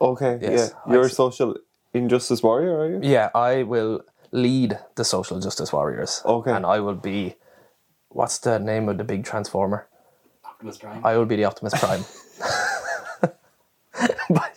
Okay. 0.00 0.38
Yes, 0.42 0.74
yeah. 0.86 0.92
You're 0.92 1.02
I 1.04 1.06
a 1.06 1.08
see. 1.08 1.14
social 1.14 1.56
injustice 1.94 2.42
warrior, 2.42 2.78
are 2.78 2.90
you? 2.90 3.00
Yeah, 3.02 3.30
I 3.34 3.62
will 3.62 4.02
lead 4.32 4.78
the 4.96 5.04
social 5.04 5.40
justice 5.40 5.72
warriors. 5.72 6.22
Okay. 6.24 6.52
And 6.52 6.66
I 6.66 6.80
will 6.80 6.94
be. 6.94 7.36
What's 8.10 8.38
the 8.38 8.58
name 8.58 8.88
of 8.88 8.98
the 8.98 9.04
big 9.04 9.24
transformer? 9.24 9.86
Optimus 10.44 10.78
Prime. 10.78 11.04
I 11.04 11.16
will 11.16 11.26
be 11.26 11.36
the 11.36 11.44
Optimus 11.44 11.74
Prime. 11.78 12.04
by, 14.30 14.50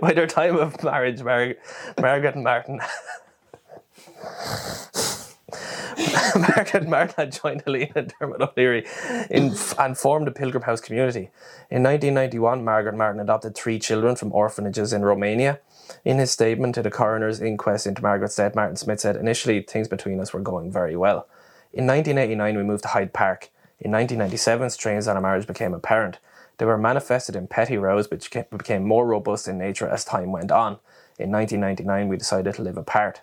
by 0.00 0.12
their 0.12 0.26
time 0.26 0.56
of 0.56 0.82
marriage, 0.82 1.22
Mar- 1.22 1.54
Margaret 2.00 2.34
and 2.34 2.44
Martin. 2.44 2.80
Margaret 6.36 6.74
and 6.74 6.90
Martin 6.90 7.30
joined 7.30 7.62
Helena 7.64 7.92
and 7.94 8.14
Dermot 8.18 8.40
O'Leary 8.40 8.86
in, 9.30 9.54
and 9.78 9.96
formed 9.96 10.26
the 10.26 10.32
Pilgrim 10.32 10.64
House 10.64 10.80
community. 10.80 11.30
In 11.70 11.82
1991, 11.82 12.64
Margaret 12.64 12.96
Martin 12.96 13.20
adopted 13.20 13.54
three 13.54 13.78
children 13.78 14.16
from 14.16 14.32
orphanages 14.32 14.92
in 14.92 15.04
Romania. 15.04 15.60
In 16.04 16.18
his 16.18 16.30
statement 16.30 16.74
to 16.74 16.82
the 16.82 16.90
coroner's 16.90 17.40
inquest 17.40 17.86
into 17.86 18.02
Margaret's 18.02 18.36
death, 18.36 18.54
Martin 18.54 18.76
Smith 18.76 19.00
said, 19.00 19.16
Initially, 19.16 19.62
things 19.62 19.88
between 19.88 20.20
us 20.20 20.32
were 20.32 20.40
going 20.40 20.70
very 20.70 20.96
well. 20.96 21.28
In 21.72 21.86
1989, 21.86 22.56
we 22.56 22.62
moved 22.62 22.82
to 22.82 22.88
Hyde 22.88 23.12
Park. 23.12 23.50
In 23.80 23.90
1997, 23.90 24.70
strains 24.70 25.08
on 25.08 25.16
our 25.16 25.22
marriage 25.22 25.46
became 25.46 25.74
apparent. 25.74 26.18
They 26.58 26.66
were 26.66 26.78
manifested 26.78 27.34
in 27.34 27.48
petty 27.48 27.78
rows, 27.78 28.10
which 28.10 28.30
became 28.30 28.84
more 28.84 29.06
robust 29.06 29.48
in 29.48 29.58
nature 29.58 29.88
as 29.88 30.04
time 30.04 30.30
went 30.32 30.52
on. 30.52 30.78
In 31.18 31.30
1999, 31.30 32.08
we 32.08 32.16
decided 32.16 32.54
to 32.54 32.62
live 32.62 32.76
apart. 32.76 33.22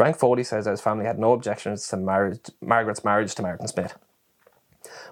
Frank 0.00 0.16
Foley 0.16 0.44
says 0.44 0.64
that 0.64 0.70
his 0.70 0.80
family 0.80 1.04
had 1.04 1.18
no 1.18 1.34
objections 1.34 1.86
to 1.88 1.98
marriage, 1.98 2.40
Margaret's 2.62 3.04
marriage 3.04 3.34
to 3.34 3.42
Martin 3.42 3.68
Smith. 3.68 3.98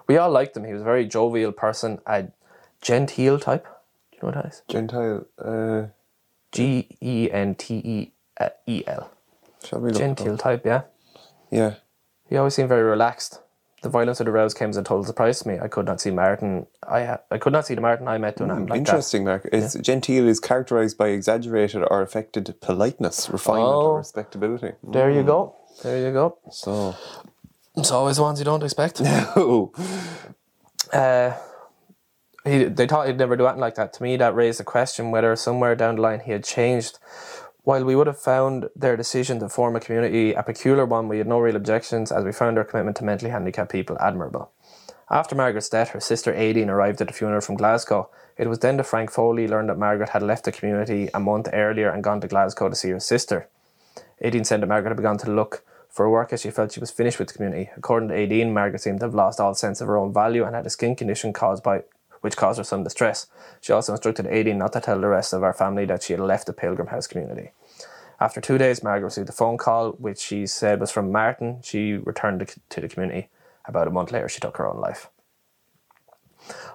We 0.07 0.17
all 0.17 0.31
liked 0.31 0.57
him. 0.57 0.63
He 0.63 0.73
was 0.73 0.81
a 0.81 0.83
very 0.83 1.05
jovial 1.05 1.51
person, 1.51 1.99
a 2.07 2.29
genteel 2.81 3.37
type. 3.37 3.65
Do 3.65 4.17
you 4.17 4.19
know 4.23 4.29
what 4.29 4.33
that 4.33 4.45
is? 4.51 4.63
Gentile. 4.67 5.27
Uh, 5.37 5.89
G 6.51 6.87
E 7.03 7.29
N 7.31 7.53
T 7.53 7.75
E 7.75 8.11
E 8.65 8.83
L. 8.87 9.11
shall 9.63 9.79
we 9.79 9.91
look? 9.91 9.97
it 9.97 9.99
Genteel 9.99 10.39
type, 10.39 10.65
yeah. 10.65 10.81
Yeah. 11.51 11.75
He 12.27 12.35
always 12.35 12.55
seemed 12.55 12.69
very 12.69 12.81
relaxed. 12.81 13.41
The 13.81 13.89
violence 13.89 14.19
of 14.19 14.25
the 14.25 14.31
rows 14.31 14.53
came 14.53 14.69
as 14.69 14.77
a 14.77 14.83
total 14.83 15.03
surprise 15.05 15.39
to 15.39 15.47
me. 15.47 15.57
I 15.59 15.67
could 15.69 15.85
not 15.85 16.01
see 16.01 16.11
Martin. 16.11 16.67
I 16.87 17.05
ha- 17.05 17.19
I 17.31 17.37
could 17.37 17.53
not 17.53 17.65
see 17.65 17.75
the 17.75 17.81
Martin 17.81 18.07
I 18.09 18.17
met 18.17 18.35
doing 18.35 18.51
anything 18.51 18.67
like 18.67 18.83
that. 18.85 18.89
Interesting, 18.91 19.23
Mark. 19.23 19.47
Is 19.53 19.75
genteel 19.81 20.27
is 20.27 20.39
characterized 20.39 20.97
by 20.97 21.07
exaggerated 21.09 21.83
or 21.89 22.01
affected 22.01 22.53
politeness, 22.61 23.29
refinement, 23.29 23.67
Oh. 23.73 23.85
or 23.91 23.97
respectability. 23.99 24.73
There 24.83 25.09
you 25.09 25.23
go. 25.23 25.55
There 25.81 25.97
you 25.97 26.11
go. 26.11 26.37
So, 26.51 26.95
It's 27.77 27.91
always 27.91 28.17
the 28.17 28.23
ones 28.23 28.39
you 28.39 28.45
don't 28.45 28.63
expect. 28.63 28.99
oh, 29.05 29.71
uh, 30.91 31.33
he, 32.45 32.65
they 32.65 32.87
thought 32.87 33.07
he'd 33.07 33.17
never 33.17 33.37
do 33.37 33.45
anything 33.45 33.61
like 33.61 33.75
that. 33.75 33.93
To 33.93 34.03
me, 34.03 34.17
that 34.17 34.35
raised 34.35 34.59
the 34.59 34.63
question 34.65 35.11
whether 35.11 35.35
somewhere 35.35 35.75
down 35.75 35.95
the 35.95 36.01
line 36.01 36.19
he 36.21 36.31
had 36.31 36.43
changed. 36.43 36.99
While 37.63 37.83
we 37.83 37.95
would 37.95 38.07
have 38.07 38.19
found 38.19 38.69
their 38.75 38.95
decision 38.95 39.39
to 39.39 39.49
form 39.49 39.75
a 39.75 39.79
community 39.79 40.33
a 40.33 40.43
peculiar 40.43 40.85
one, 40.85 41.07
we 41.07 41.17
had 41.17 41.27
no 41.27 41.39
real 41.39 41.55
objections 41.55 42.11
as 42.11 42.23
we 42.23 42.31
found 42.31 42.57
their 42.57 42.63
commitment 42.63 42.97
to 42.97 43.03
mentally 43.03 43.31
handicapped 43.31 43.71
people 43.71 43.97
admirable. 43.99 44.51
After 45.11 45.35
Margaret's 45.35 45.69
death, 45.69 45.89
her 45.89 45.99
sister 45.99 46.33
Aideen 46.33 46.69
arrived 46.69 47.01
at 47.01 47.07
the 47.07 47.13
funeral 47.13 47.41
from 47.41 47.57
Glasgow. 47.57 48.09
It 48.37 48.47
was 48.47 48.59
then 48.59 48.77
that 48.77 48.85
Frank 48.85 49.11
Foley 49.11 49.47
learned 49.47 49.69
that 49.69 49.77
Margaret 49.77 50.09
had 50.09 50.23
left 50.23 50.45
the 50.45 50.51
community 50.51 51.09
a 51.13 51.19
month 51.19 51.49
earlier 51.51 51.89
and 51.89 52.03
gone 52.03 52.21
to 52.21 52.27
Glasgow 52.27 52.69
to 52.69 52.75
see 52.75 52.91
her 52.91 52.99
sister. 52.99 53.49
Aideen 54.23 54.45
said 54.45 54.61
that 54.61 54.67
Margaret 54.67 54.91
had 54.91 54.97
begun 54.97 55.17
to 55.17 55.31
look 55.31 55.65
for 55.89 56.09
work 56.09 56.31
as 56.31 56.41
she 56.41 56.51
felt 56.51 56.71
she 56.71 56.79
was 56.79 56.91
finished 56.91 57.19
with 57.19 57.29
the 57.29 57.33
community. 57.33 57.71
According 57.75 58.09
to 58.09 58.15
Aideen, 58.15 58.53
Margaret 58.53 58.81
seemed 58.81 58.99
to 58.99 59.07
have 59.07 59.15
lost 59.15 59.39
all 59.39 59.55
sense 59.55 59.81
of 59.81 59.87
her 59.87 59.97
own 59.97 60.13
value 60.13 60.45
and 60.45 60.55
had 60.55 60.65
a 60.65 60.69
skin 60.69 60.95
condition 60.95 61.33
caused 61.33 61.63
by 61.63 61.81
which 62.21 62.37
caused 62.37 62.57
her 62.57 62.63
some 62.63 62.83
distress. 62.83 63.27
She 63.61 63.73
also 63.73 63.93
instructed 63.93 64.25
Aideen 64.25 64.57
not 64.57 64.73
to 64.73 64.81
tell 64.81 64.99
the 64.99 65.07
rest 65.07 65.33
of 65.33 65.43
our 65.43 65.53
family 65.53 65.85
that 65.85 66.03
she 66.03 66.13
had 66.13 66.19
left 66.19 66.47
the 66.47 66.53
Pilgrim 66.53 66.87
House 66.87 67.07
community. 67.07 67.51
After 68.19 68.41
two 68.41 68.57
days, 68.57 68.83
Margaret 68.83 69.05
received 69.05 69.29
a 69.29 69.33
phone 69.33 69.57
call, 69.57 69.91
which 69.93 70.19
she 70.19 70.45
said 70.45 70.79
was 70.79 70.91
from 70.91 71.11
Martin. 71.11 71.61
She 71.63 71.93
returned 71.93 72.45
to 72.69 72.81
the 72.81 72.89
community. 72.89 73.29
About 73.65 73.87
a 73.87 73.91
month 73.91 74.11
later, 74.11 74.27
she 74.27 74.41
took 74.41 74.57
her 74.57 74.67
own 74.67 74.79
life. 74.81 75.09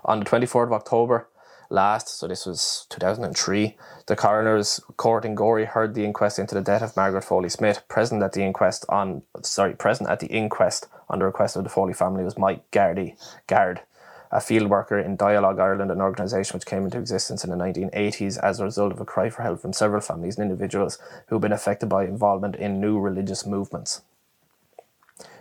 On 0.05 0.21
the 0.21 0.25
24th 0.25 0.67
of 0.67 0.73
October 0.73 1.29
last, 1.71 2.09
so 2.09 2.29
this 2.29 2.47
was 2.47 2.87
2003, 2.91 3.77
the 4.07 4.17
coroner's 4.17 4.81
court 4.97 5.25
in 5.25 5.35
Gorey 5.35 5.65
heard 5.65 5.95
the 5.95 6.05
inquest 6.05 6.39
into 6.39 6.55
the 6.55 6.61
death 6.61 6.83
of 6.83 6.97
Margaret 6.97 7.25
Foley 7.25 7.49
Smith. 7.49 7.83
Present 7.89 8.23
at 8.23 8.33
the 8.33 8.43
inquest 8.43 8.85
on 8.89 9.23
sorry, 9.43 9.75
present 9.75 10.09
at 10.09 10.21
the 10.21 10.29
inquest 10.29 10.87
on 11.09 11.19
the 11.19 11.25
request 11.25 11.57
of 11.57 11.65
the 11.65 11.71
Foley 11.71 11.95
family 11.95 12.25
was 12.25 12.39
Mike 12.39 12.71
Gardy, 12.71 13.17
Garde, 13.47 13.83
a 14.31 14.41
field 14.41 14.69
worker 14.69 14.99
in 14.99 15.17
Dialogue 15.17 15.59
Ireland, 15.59 15.91
an 15.91 16.01
organisation 16.01 16.55
which 16.55 16.67
came 16.67 16.85
into 16.85 16.99
existence 16.99 17.45
in 17.45 17.51
the 17.51 17.57
1980s 17.57 18.39
as 18.43 18.59
a 18.59 18.65
result 18.65 18.93
of 18.93 19.01
a 19.01 19.05
cry 19.05 19.31
for 19.31 19.43
help 19.43 19.61
from 19.61 19.73
several 19.73 20.01
families 20.01 20.37
and 20.37 20.51
individuals 20.51 20.99
who 21.27 21.37
had 21.37 21.43
been 21.43 21.53
affected 21.53 21.89
by 21.89 22.05
involvement 22.05 22.57
in 22.57 22.81
new 22.81 22.99
religious 22.99 23.47
movements. 23.47 24.03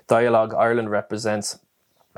Dialogue 0.07 0.53
Ireland 0.53 0.91
represents 0.91 1.59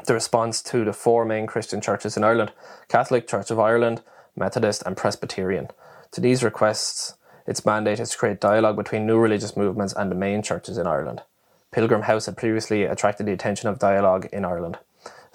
the 0.06 0.14
response 0.14 0.62
to 0.64 0.84
the 0.84 0.94
four 0.94 1.24
main 1.24 1.48
Christian 1.48 1.80
churches 1.80 2.18
in 2.18 2.24
Ireland 2.24 2.52
Catholic, 2.90 3.28
Church 3.28 3.52
of 3.52 3.60
Ireland, 3.60 4.02
Methodist, 4.36 4.84
and 4.86 4.98
Presbyterian. 4.98 5.70
To 6.12 6.22
these 6.22 6.44
requests, 6.44 7.16
its 7.48 7.66
mandate 7.66 8.00
is 8.00 8.10
to 8.12 8.18
create 8.18 8.42
dialogue 8.42 8.76
between 8.76 9.06
new 9.06 9.18
religious 9.18 9.56
movements 9.56 9.94
and 9.94 10.12
the 10.12 10.16
main 10.16 10.42
churches 10.42 10.78
in 10.78 10.88
Ireland. 10.88 11.22
Pilgrim 11.72 12.04
House 12.04 12.26
had 12.26 12.38
previously 12.38 12.84
attracted 12.84 13.26
the 13.26 13.34
attention 13.34 13.70
of 13.70 13.80
dialogue 13.80 14.28
in 14.34 14.46
Ireland 14.46 14.80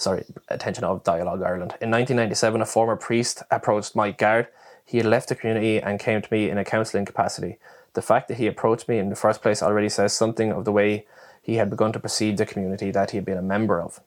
sorry, 0.01 0.25
attention 0.49 0.85
of 0.85 1.05
Dialogue 1.05 1.43
Ireland. 1.43 1.75
In 1.81 1.91
1997, 1.91 2.63
a 2.63 2.67
former 2.67 2.97
priest 2.97 3.43
approached 3.51 3.95
Mike 3.95 4.19
Garde. 4.19 4.49
He 4.85 4.97
had 4.97 5.07
left 5.07 5.29
the 5.29 5.35
community 5.35 5.79
and 5.79 6.01
came 6.01 6.23
to 6.23 6.33
me 6.33 6.49
in 6.49 6.59
a 6.59 6.65
counselling 6.65 7.05
capacity. 7.05 7.59
The 7.93 8.03
fact 8.03 8.29
that 8.29 8.39
he 8.39 8.47
approached 8.47 8.89
me 8.89 8.99
in 8.99 9.11
the 9.11 9.17
first 9.17 9.43
place 9.43 9.63
already 9.63 9.89
says 9.89 10.13
something 10.13 10.53
of 10.53 10.65
the 10.65 10.73
way 10.73 11.07
he 11.43 11.57
had 11.57 11.71
begun 11.71 11.93
to 11.93 12.01
perceive 12.01 12.37
the 12.37 12.47
community 12.47 12.91
that 12.91 13.11
he 13.11 13.19
had 13.19 13.25
been 13.25 13.39
a 13.39 13.43
member 13.43 13.81
of. 13.81 14.01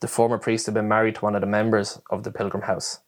The 0.00 0.08
former 0.08 0.38
priest 0.38 0.66
had 0.66 0.74
been 0.74 0.88
married 0.88 1.16
to 1.16 1.20
one 1.22 1.34
of 1.34 1.40
the 1.40 1.46
members 1.46 2.00
of 2.10 2.22
the 2.22 2.30
Pilgrim 2.30 2.64
House. 2.64 3.00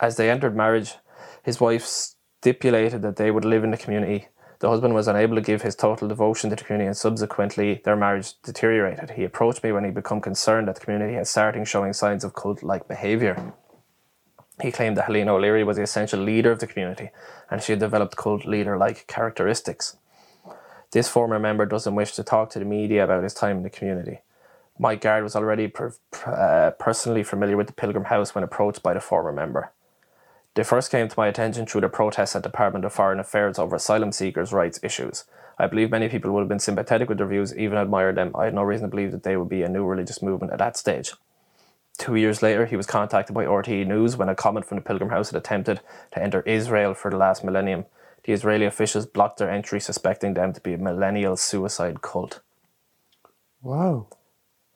As 0.00 0.16
they 0.16 0.30
entered 0.30 0.56
marriage, 0.56 0.94
his 1.42 1.60
wife 1.60 1.84
stipulated 1.84 3.02
that 3.02 3.16
they 3.16 3.30
would 3.30 3.44
live 3.44 3.64
in 3.64 3.72
the 3.72 3.76
community 3.76 4.28
the 4.58 4.68
husband 4.68 4.94
was 4.94 5.08
unable 5.08 5.36
to 5.36 5.42
give 5.42 5.62
his 5.62 5.74
total 5.74 6.08
devotion 6.08 6.50
to 6.50 6.56
the 6.56 6.64
community 6.64 6.86
and 6.86 6.96
subsequently 6.96 7.80
their 7.84 7.96
marriage 7.96 8.40
deteriorated. 8.42 9.10
He 9.10 9.24
approached 9.24 9.62
me 9.62 9.72
when 9.72 9.84
he 9.84 9.90
became 9.90 10.20
concerned 10.20 10.68
that 10.68 10.76
the 10.76 10.80
community 10.80 11.14
had 11.14 11.26
started 11.26 11.66
showing 11.68 11.92
signs 11.92 12.24
of 12.24 12.34
cult 12.34 12.62
like 12.62 12.88
behaviour. 12.88 13.52
He 14.62 14.72
claimed 14.72 14.96
that 14.96 15.04
Helena 15.04 15.34
O'Leary 15.34 15.64
was 15.64 15.76
the 15.76 15.82
essential 15.82 16.20
leader 16.20 16.50
of 16.50 16.60
the 16.60 16.66
community 16.66 17.10
and 17.50 17.62
she 17.62 17.72
had 17.72 17.80
developed 17.80 18.16
cult 18.16 18.46
leader 18.46 18.76
like 18.78 19.06
characteristics. 19.06 19.96
This 20.92 21.08
former 21.08 21.38
member 21.38 21.66
doesn't 21.66 21.94
wish 21.94 22.12
to 22.12 22.22
talk 22.22 22.50
to 22.50 22.58
the 22.58 22.64
media 22.64 23.04
about 23.04 23.22
his 23.22 23.34
time 23.34 23.58
in 23.58 23.62
the 23.62 23.70
community. 23.70 24.20
Mike 24.78 25.00
Garde 25.00 25.24
was 25.24 25.36
already 25.36 25.68
per, 25.68 25.94
uh, 26.26 26.70
personally 26.78 27.22
familiar 27.22 27.56
with 27.56 27.66
the 27.66 27.72
Pilgrim 27.72 28.04
House 28.04 28.34
when 28.34 28.44
approached 28.44 28.82
by 28.82 28.94
the 28.94 29.00
former 29.00 29.32
member. 29.32 29.72
They 30.56 30.64
first 30.64 30.90
came 30.90 31.06
to 31.06 31.14
my 31.18 31.28
attention 31.28 31.66
through 31.66 31.82
the 31.82 31.90
protests 31.90 32.34
at 32.34 32.42
the 32.42 32.48
Department 32.48 32.86
of 32.86 32.92
Foreign 32.94 33.20
Affairs 33.20 33.58
over 33.58 33.76
asylum 33.76 34.10
seekers' 34.10 34.54
rights 34.54 34.80
issues. 34.82 35.24
I 35.58 35.66
believe 35.66 35.90
many 35.90 36.08
people 36.08 36.32
would 36.32 36.40
have 36.40 36.48
been 36.48 36.58
sympathetic 36.58 37.10
with 37.10 37.18
their 37.18 37.26
views, 37.26 37.54
even 37.54 37.76
admired 37.76 38.16
them. 38.16 38.34
I 38.34 38.46
had 38.46 38.54
no 38.54 38.62
reason 38.62 38.86
to 38.86 38.90
believe 38.90 39.12
that 39.12 39.22
they 39.22 39.36
would 39.36 39.50
be 39.50 39.62
a 39.62 39.68
new 39.68 39.84
religious 39.84 40.22
movement 40.22 40.54
at 40.54 40.58
that 40.58 40.78
stage. 40.78 41.12
Two 41.98 42.14
years 42.14 42.42
later, 42.42 42.64
he 42.64 42.76
was 42.76 42.86
contacted 42.86 43.34
by 43.34 43.44
RTE 43.44 43.86
News 43.86 44.16
when 44.16 44.30
a 44.30 44.34
comment 44.34 44.64
from 44.64 44.76
the 44.78 44.82
Pilgrim 44.82 45.10
House 45.10 45.30
had 45.30 45.36
attempted 45.36 45.82
to 46.12 46.22
enter 46.22 46.40
Israel 46.42 46.94
for 46.94 47.10
the 47.10 47.18
last 47.18 47.44
millennium. 47.44 47.84
The 48.24 48.32
Israeli 48.32 48.64
officials 48.64 49.04
blocked 49.04 49.38
their 49.38 49.50
entry, 49.50 49.78
suspecting 49.78 50.32
them 50.32 50.54
to 50.54 50.60
be 50.62 50.72
a 50.72 50.78
millennial 50.78 51.36
suicide 51.36 52.00
cult. 52.00 52.40
Wow. 53.60 54.08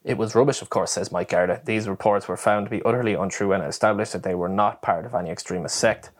It 0.02 0.16
was 0.16 0.34
rubbish, 0.34 0.62
of 0.62 0.70
course, 0.70 0.92
says 0.92 1.12
Mike 1.12 1.28
Garda. 1.28 1.60
These 1.64 1.86
reports 1.86 2.26
were 2.26 2.38
found 2.38 2.66
to 2.66 2.70
be 2.70 2.82
utterly 2.84 3.12
untrue 3.12 3.52
and 3.52 3.62
established 3.62 4.14
that 4.14 4.22
they 4.22 4.34
were 4.34 4.48
not 4.48 4.80
part 4.80 5.04
of 5.04 5.14
any 5.14 5.30
extremist 5.30 5.76
sect. 5.76 6.10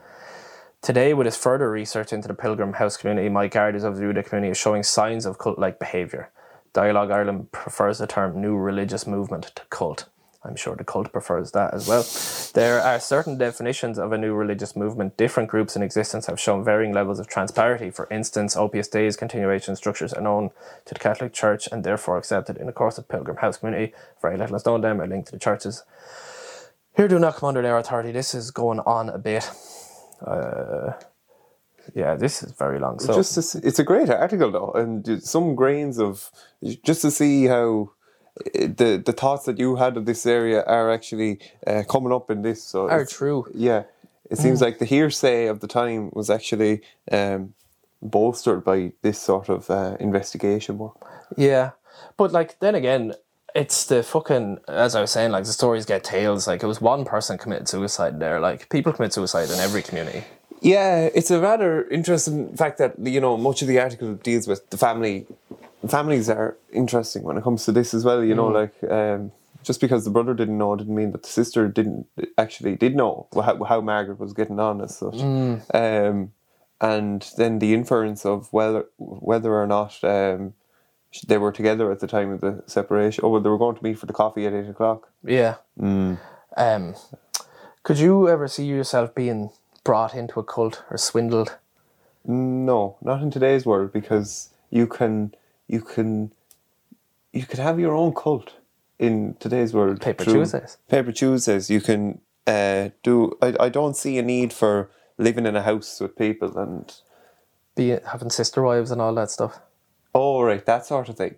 Today, 0.83 1.15
with 1.15 1.25
his 1.25 1.37
further 1.37 1.71
research 1.71 2.13
into 2.13 2.29
the 2.29 2.35
Pilgrim 2.35 2.75
House 2.75 2.99
community, 2.99 3.31
Mike 3.31 3.53
Garda 3.53 3.79
is 3.79 3.85
of 3.85 3.95
the 3.95 4.01
view 4.01 4.13
the 4.13 4.23
community 4.23 4.51
is 4.51 4.59
showing 4.59 4.83
signs 4.83 5.25
of 5.25 5.39
cult 5.39 5.59
like 5.59 5.79
behaviour. 5.79 6.31
Dialogue 6.75 7.11
Ireland 7.11 7.53
prefers 7.53 7.99
the 7.99 8.07
term 8.07 8.39
new 8.39 8.55
religious 8.55 9.07
movement 9.07 9.53
to 9.55 9.63
cult. 9.71 10.07
I'm 10.43 10.57
sure 10.57 10.75
the 10.75 10.85
cult 10.85 11.13
prefers 11.13 11.53
that 11.53 11.75
as 11.75 11.87
well. 11.87 12.03
There 12.55 12.81
are 12.81 12.99
certain 12.99 13.37
definitions 13.37 13.99
of 13.99 14.13
a 14.13 14.19
new 14.19 14.33
religious 14.33 14.75
movement. 14.75 15.19
Different 15.19 15.51
groups 15.51 15.77
in 15.77 15.83
existence 15.83 16.27
have 16.27 16.41
shown 16.41 16.65
varying 16.65 16.95
levels 16.95 17.19
of 17.19 17.29
transparency. 17.29 17.91
For 17.91 18.09
instance, 18.11 18.57
Opus 18.57 18.89
Dei's 18.89 19.17
continuation 19.17 19.77
structures 19.77 20.15
are 20.15 20.23
known 20.23 20.51
to 20.87 20.95
the 20.95 21.01
Catholic 21.01 21.35
Church 21.35 21.69
and 21.71 21.85
therefore 21.85 22.17
accepted 22.17 22.57
in 22.57 22.67
the 22.67 22.73
course 22.73 22.97
of 22.97 23.07
Pilgrim 23.07 23.37
House 23.37 23.59
community. 23.59 23.93
Very 24.23 24.39
little 24.39 24.57
is 24.57 24.65
known 24.65 24.81
them 24.81 25.01
are 25.01 25.07
linked 25.07 25.27
to 25.27 25.33
the 25.33 25.39
churches. 25.39 25.85
Here 26.97 27.07
do 27.09 27.19
not 27.19 27.37
come 27.37 27.49
under 27.49 27.63
their 27.63 27.77
authority. 27.77 28.11
This 28.11 28.35
is 28.35 28.51
going 28.51 28.81
on 28.81 29.11
a 29.11 29.19
bit. 29.19 29.51
Uh, 30.27 30.93
yeah, 31.95 32.15
this 32.15 32.43
is 32.43 32.53
very 32.53 32.79
long. 32.79 32.99
So 32.99 33.15
just 33.15 33.53
to, 33.53 33.67
it's 33.67 33.79
a 33.79 33.85
great 33.85 34.09
article 34.09 34.51
though, 34.51 34.73
and 34.73 35.23
some 35.23 35.55
grains 35.55 35.99
of 35.99 36.31
just 36.83 37.03
to 37.03 37.11
see 37.11 37.45
how 37.45 37.93
the 38.45 39.03
the 39.05 39.13
thoughts 39.13 39.45
that 39.47 39.59
you 39.59 39.77
had 39.77 39.97
of 39.97 40.07
this 40.07 40.27
area 40.27 40.63
are 40.65 40.91
actually 40.91 41.41
uh, 41.67 41.83
coming 41.89 42.13
up 42.13 42.31
in 42.31 42.43
this. 42.43 42.63
So 42.63 42.89
are 42.89 43.05
true. 43.05 43.47
Yeah, 43.55 43.85
it 44.31 44.39
seems 44.39 44.61
mm. 44.61 44.63
like 44.63 44.79
the 44.79 44.85
hearsay 44.85 45.47
of 45.47 45.61
the 45.61 45.67
time 45.67 46.11
was 46.13 46.31
actually 46.31 46.83
um, 47.11 47.55
bolstered 48.03 48.65
by 48.65 48.93
this 49.03 49.21
sort 49.21 49.49
of 49.49 49.71
uh, 49.71 49.97
investigation 50.01 50.79
work. 50.79 50.97
Yeah, 51.37 51.73
but 52.17 52.33
like 52.33 52.59
then 52.61 52.75
again, 52.75 53.15
it's 53.55 53.87
the 53.87 54.03
fucking 54.03 54.59
as 54.69 54.95
I 54.95 55.01
was 55.01 55.11
saying, 55.11 55.33
like 55.33 55.45
the 55.45 55.53
stories 55.53 55.85
get 55.85 56.05
tales. 56.05 56.47
Like 56.47 56.63
it 56.63 56.67
was 56.67 56.81
one 56.81 57.05
person 57.05 57.39
committed 57.39 57.69
suicide 57.69 58.21
there. 58.21 58.41
Like 58.41 58.69
people 58.71 58.93
commit 58.93 59.13
suicide 59.13 59.51
in 59.51 59.59
every 59.59 59.83
community. 59.83 60.25
Yeah, 60.63 61.09
it's 61.15 61.31
a 61.31 61.41
rather 61.41 61.89
interesting 61.89 62.55
fact 62.55 62.79
that 62.79 62.95
you 62.99 63.21
know 63.21 63.37
much 63.37 63.63
of 63.63 63.69
the 63.69 63.81
article 63.81 64.15
deals 64.15 64.47
with 64.47 64.69
the 64.71 64.77
family 64.77 65.27
families 65.89 66.29
are 66.29 66.57
interesting 66.73 67.23
when 67.23 67.37
it 67.37 67.45
comes 67.45 67.65
to 67.65 67.73
this 67.73 67.95
as 67.95 68.05
well. 68.05 68.23
You 68.23 68.35
know, 68.35 68.51
mm. 68.51 68.55
like 68.55 68.91
um, 68.91 69.33
just 69.63 69.81
because 69.81 70.05
the 70.05 70.11
brother 70.11 70.35
didn't 70.35 70.59
know 70.59 70.77
didn't 70.77 70.95
mean 70.95 71.13
that 71.13 71.23
the 71.23 71.29
sister 71.29 71.69
didn't 71.69 72.07
actually 72.39 72.77
did 72.77 72.97
know 72.97 73.27
how, 73.35 73.63
how 73.65 73.81
Margaret 73.81 74.19
was 74.19 74.33
getting 74.33 74.59
on 74.59 74.81
as 74.81 74.97
such. 74.97 75.15
Mm. 75.15 75.75
Um, 75.75 76.33
and 76.81 77.31
then 77.37 77.59
the 77.59 77.75
inference 77.75 78.25
of 78.25 78.53
whether 78.53 78.87
whether 78.99 79.55
or 79.55 79.67
not 79.67 80.03
um, 80.03 80.55
they 81.27 81.39
were 81.39 81.53
together 81.53 81.91
at 81.91 82.01
the 82.01 82.07
time 82.07 82.31
of 82.31 82.41
the 82.41 82.63
separation. 82.67 83.25
Oh, 83.25 83.31
well, 83.31 83.41
they 83.41 83.51
were 83.51 83.59
going 83.59 83.77
to 83.77 83.85
meet 83.85 83.99
for 83.99 84.07
the 84.07 84.13
coffee 84.13 84.47
at 84.47 84.55
eight 84.55 84.69
o'clock. 84.69 85.11
Yeah. 85.25 85.57
Mm. 85.79 86.19
Um, 86.57 86.95
could 87.83 87.99
you 87.99 88.29
ever 88.29 88.49
see 88.49 88.65
yourself 88.65 89.15
being 89.15 89.51
brought 89.85 90.15
into 90.15 90.41
a 90.41 90.45
cult 90.45 90.83
or 90.91 90.97
swindled? 90.97 91.57
No, 92.25 92.97
not 93.03 93.23
in 93.23 93.31
today's 93.31 93.65
world 93.65 93.93
because 93.93 94.51
you 94.71 94.87
can 94.87 95.35
you 95.71 95.81
can 95.81 96.33
you 97.33 97.47
can 97.47 97.61
have 97.61 97.79
your 97.79 97.95
own 97.95 98.13
cult 98.13 98.55
in 98.99 99.37
today's 99.39 99.73
world. 99.73 100.01
Paper 100.01 100.25
Tuesdays. 100.25 100.79
Paper 100.89 101.13
Tuesdays. 101.13 101.71
You 101.71 101.81
can 101.81 102.21
uh, 102.47 102.91
do. 103.05 103.39
I, 103.41 103.55
I 103.61 103.69
don't 103.69 103.97
see 103.97 104.19
a 104.19 104.23
need 104.23 104.53
for 104.53 104.91
living 105.17 105.47
in 105.47 105.55
a 105.55 105.63
house 105.63 106.01
with 106.01 106.17
people 106.17 106.59
and 106.59 106.93
be 107.77 107.97
having 108.13 108.31
sister 108.31 108.63
wives 108.63 108.91
and 108.91 109.01
all 109.01 109.15
that 109.15 109.31
stuff. 109.31 109.61
Oh 110.13 110.43
right, 110.43 110.65
that 110.67 110.87
sort 110.87 111.09
of 111.09 111.17
thing. 111.17 111.37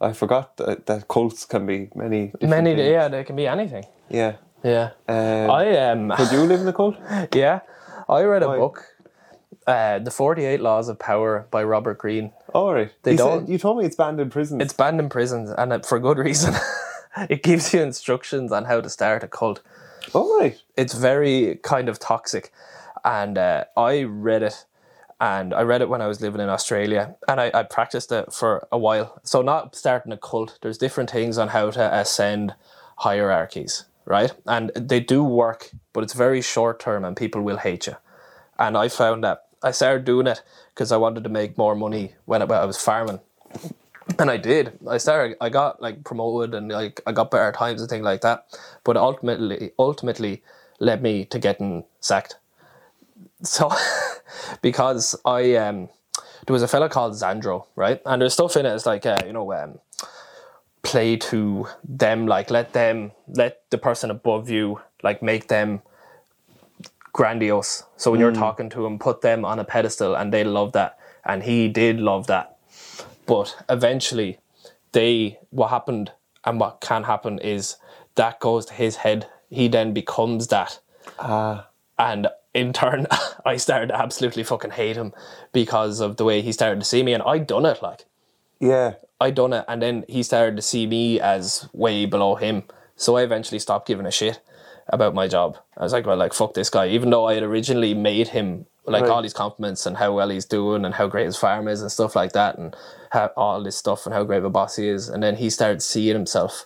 I 0.00 0.12
forgot 0.12 0.56
that, 0.56 0.86
that 0.86 1.08
cults 1.08 1.44
can 1.44 1.66
be 1.66 1.90
many. 1.94 2.32
Many, 2.40 2.74
things. 2.74 2.88
yeah, 2.88 3.08
they 3.08 3.24
can 3.24 3.36
be 3.36 3.46
anything. 3.46 3.84
Yeah, 4.10 4.36
yeah. 4.64 4.90
Um, 5.08 5.50
I 5.50 5.90
um. 5.90 6.12
Could 6.16 6.32
you 6.32 6.42
live 6.42 6.60
in 6.62 6.68
a 6.68 6.72
cult? 6.72 6.96
yeah, 7.34 7.60
I 8.08 8.22
read 8.22 8.42
a 8.42 8.48
Why? 8.48 8.58
book 8.58 8.84
uh, 9.68 9.98
the 9.98 10.10
Forty 10.10 10.46
Eight 10.46 10.60
Laws 10.62 10.88
of 10.88 10.98
Power 10.98 11.46
by 11.50 11.62
Robert 11.62 11.98
Greene. 11.98 12.32
All 12.54 12.72
right, 12.72 12.90
they 13.02 13.12
you 13.12 13.18
don't. 13.18 13.40
Said, 13.42 13.52
you 13.52 13.58
told 13.58 13.78
me 13.78 13.84
it's 13.84 13.96
banned 13.96 14.18
in 14.18 14.30
prisons. 14.30 14.62
It's 14.62 14.72
banned 14.72 14.98
in 14.98 15.10
prisons, 15.10 15.50
and 15.50 15.84
for 15.84 16.00
good 16.00 16.16
reason. 16.16 16.54
it 17.28 17.42
gives 17.42 17.74
you 17.74 17.82
instructions 17.82 18.50
on 18.50 18.64
how 18.64 18.80
to 18.80 18.88
start 18.88 19.22
a 19.22 19.28
cult. 19.28 19.60
All 20.14 20.40
right, 20.40 20.56
it's 20.76 20.94
very 20.94 21.60
kind 21.62 21.90
of 21.90 21.98
toxic, 21.98 22.50
and 23.04 23.36
uh, 23.36 23.64
I 23.76 24.04
read 24.04 24.42
it, 24.42 24.64
and 25.20 25.52
I 25.52 25.60
read 25.62 25.82
it 25.82 25.90
when 25.90 26.00
I 26.00 26.06
was 26.06 26.22
living 26.22 26.40
in 26.40 26.48
Australia, 26.48 27.16
and 27.28 27.38
I, 27.38 27.50
I 27.52 27.62
practiced 27.64 28.10
it 28.10 28.32
for 28.32 28.66
a 28.72 28.78
while. 28.78 29.20
So 29.22 29.42
not 29.42 29.76
starting 29.76 30.12
a 30.12 30.16
cult. 30.16 30.58
There's 30.62 30.78
different 30.78 31.10
things 31.10 31.36
on 31.36 31.48
how 31.48 31.70
to 31.72 31.94
ascend 31.94 32.54
hierarchies, 32.96 33.84
right? 34.06 34.32
And 34.46 34.70
they 34.74 35.00
do 35.00 35.22
work, 35.22 35.72
but 35.92 36.04
it's 36.04 36.14
very 36.14 36.40
short 36.40 36.80
term, 36.80 37.04
and 37.04 37.14
people 37.14 37.42
will 37.42 37.58
hate 37.58 37.86
you. 37.86 37.96
And 38.58 38.74
I 38.74 38.88
found 38.88 39.22
that 39.24 39.47
I 39.62 39.70
started 39.72 40.04
doing 40.04 40.26
it 40.26 40.42
because 40.70 40.92
I 40.92 40.96
wanted 40.96 41.24
to 41.24 41.30
make 41.30 41.58
more 41.58 41.74
money 41.74 42.14
when 42.26 42.42
I, 42.42 42.64
was 42.64 42.80
farming, 42.80 43.20
and 44.18 44.30
I 44.30 44.36
did. 44.36 44.78
I 44.88 44.98
started. 44.98 45.36
I 45.40 45.48
got 45.48 45.82
like 45.82 46.04
promoted, 46.04 46.54
and 46.54 46.70
like 46.70 47.00
I 47.06 47.12
got 47.12 47.30
better 47.30 47.52
times 47.52 47.80
and 47.80 47.90
things 47.90 48.04
like 48.04 48.20
that. 48.22 48.46
But 48.84 48.96
ultimately, 48.96 49.72
ultimately, 49.78 50.42
led 50.78 51.02
me 51.02 51.24
to 51.26 51.38
getting 51.38 51.84
sacked. 52.00 52.36
So, 53.42 53.70
because 54.62 55.16
I 55.24 55.54
um, 55.56 55.88
there 56.46 56.54
was 56.54 56.62
a 56.62 56.68
fella 56.68 56.88
called 56.88 57.14
Zandro, 57.14 57.66
right? 57.76 58.00
And 58.06 58.22
there's 58.22 58.34
stuff 58.34 58.56
in 58.56 58.66
it. 58.66 58.74
It's 58.74 58.86
like 58.86 59.06
uh, 59.06 59.18
you 59.26 59.32
know 59.32 59.52
um, 59.52 59.80
play 60.82 61.16
to 61.16 61.66
them, 61.84 62.26
like 62.26 62.50
let 62.50 62.72
them 62.72 63.12
let 63.28 63.68
the 63.70 63.78
person 63.78 64.10
above 64.10 64.48
you 64.48 64.80
like 65.02 65.22
make 65.22 65.48
them 65.48 65.82
grandiose. 67.18 67.82
So 67.96 68.12
when 68.12 68.20
you're 68.20 68.30
mm. 68.30 68.38
talking 68.38 68.70
to 68.70 68.86
him, 68.86 68.96
put 68.96 69.22
them 69.22 69.44
on 69.44 69.58
a 69.58 69.64
pedestal, 69.64 70.14
and 70.14 70.32
they 70.32 70.44
love 70.44 70.70
that. 70.72 70.96
And 71.24 71.42
he 71.42 71.66
did 71.66 71.98
love 71.98 72.28
that. 72.28 72.56
But 73.26 73.56
eventually, 73.68 74.38
they 74.92 75.40
what 75.50 75.70
happened 75.70 76.12
and 76.44 76.60
what 76.60 76.80
can 76.80 77.02
happen 77.02 77.40
is 77.40 77.76
that 78.14 78.38
goes 78.38 78.66
to 78.66 78.72
his 78.72 78.96
head. 78.96 79.26
He 79.50 79.66
then 79.66 79.92
becomes 79.92 80.46
that, 80.48 80.78
ah. 81.18 81.66
and 81.98 82.28
in 82.54 82.72
turn, 82.72 83.08
I 83.44 83.56
started 83.56 83.88
to 83.88 84.00
absolutely 84.00 84.44
fucking 84.44 84.70
hate 84.70 84.96
him 84.96 85.12
because 85.52 85.98
of 85.98 86.18
the 86.18 86.24
way 86.24 86.40
he 86.40 86.52
started 86.52 86.78
to 86.78 86.86
see 86.86 87.02
me, 87.02 87.14
and 87.14 87.22
I 87.24 87.38
done 87.38 87.66
it 87.66 87.82
like. 87.82 88.04
Yeah. 88.60 88.94
I 89.20 89.32
done 89.32 89.52
it, 89.52 89.64
and 89.66 89.82
then 89.82 90.04
he 90.08 90.22
started 90.22 90.54
to 90.54 90.62
see 90.62 90.86
me 90.86 91.18
as 91.18 91.68
way 91.72 92.06
below 92.06 92.36
him. 92.36 92.62
So 92.94 93.16
I 93.16 93.22
eventually 93.22 93.58
stopped 93.58 93.88
giving 93.88 94.06
a 94.06 94.12
shit 94.12 94.40
about 94.88 95.14
my 95.14 95.28
job. 95.28 95.58
I 95.76 95.82
was 95.82 95.92
like, 95.92 96.06
well, 96.06 96.16
like 96.16 96.32
fuck 96.34 96.54
this 96.54 96.70
guy. 96.70 96.88
Even 96.88 97.10
though 97.10 97.26
I 97.26 97.34
had 97.34 97.42
originally 97.42 97.94
made 97.94 98.28
him 98.28 98.66
like 98.86 99.02
Right. 99.02 99.10
all 99.10 99.22
these 99.22 99.34
compliments 99.34 99.84
and 99.84 99.98
how 99.98 100.14
well 100.14 100.30
he's 100.30 100.46
doing 100.46 100.84
and 100.84 100.94
how 100.94 101.06
great 101.08 101.26
his 101.26 101.36
farm 101.36 101.68
is 101.68 101.82
and 101.82 101.92
stuff 101.92 102.16
like 102.16 102.32
that, 102.32 102.56
and 102.56 102.74
how, 103.10 103.30
all 103.36 103.62
this 103.62 103.76
stuff 103.76 104.06
and 104.06 104.14
how 104.14 104.24
great 104.24 104.38
of 104.38 104.44
a 104.44 104.50
boss 104.50 104.76
he 104.76 104.88
is, 104.88 105.08
and 105.10 105.22
then 105.22 105.36
he 105.36 105.50
started 105.50 105.82
seeing 105.82 106.14
himself 106.14 106.64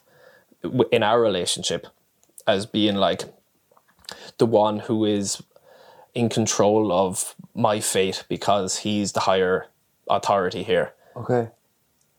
in 0.93 1.03
our 1.03 1.21
relationship 1.21 1.89
as 2.47 2.65
being 2.67 2.95
like 2.95 3.25
the 4.39 4.47
one 4.47 4.79
who 4.81 5.05
is 5.05 5.43
in 6.15 6.29
control 6.29 6.93
of 6.93 7.35
my 7.55 7.81
fate 7.81 8.25
because 8.29 8.79
he's 8.79 9.13
the 9.13 9.21
higher 9.21 9.67
authority 10.09 10.63
here 10.63 10.93
Okay. 11.17 11.49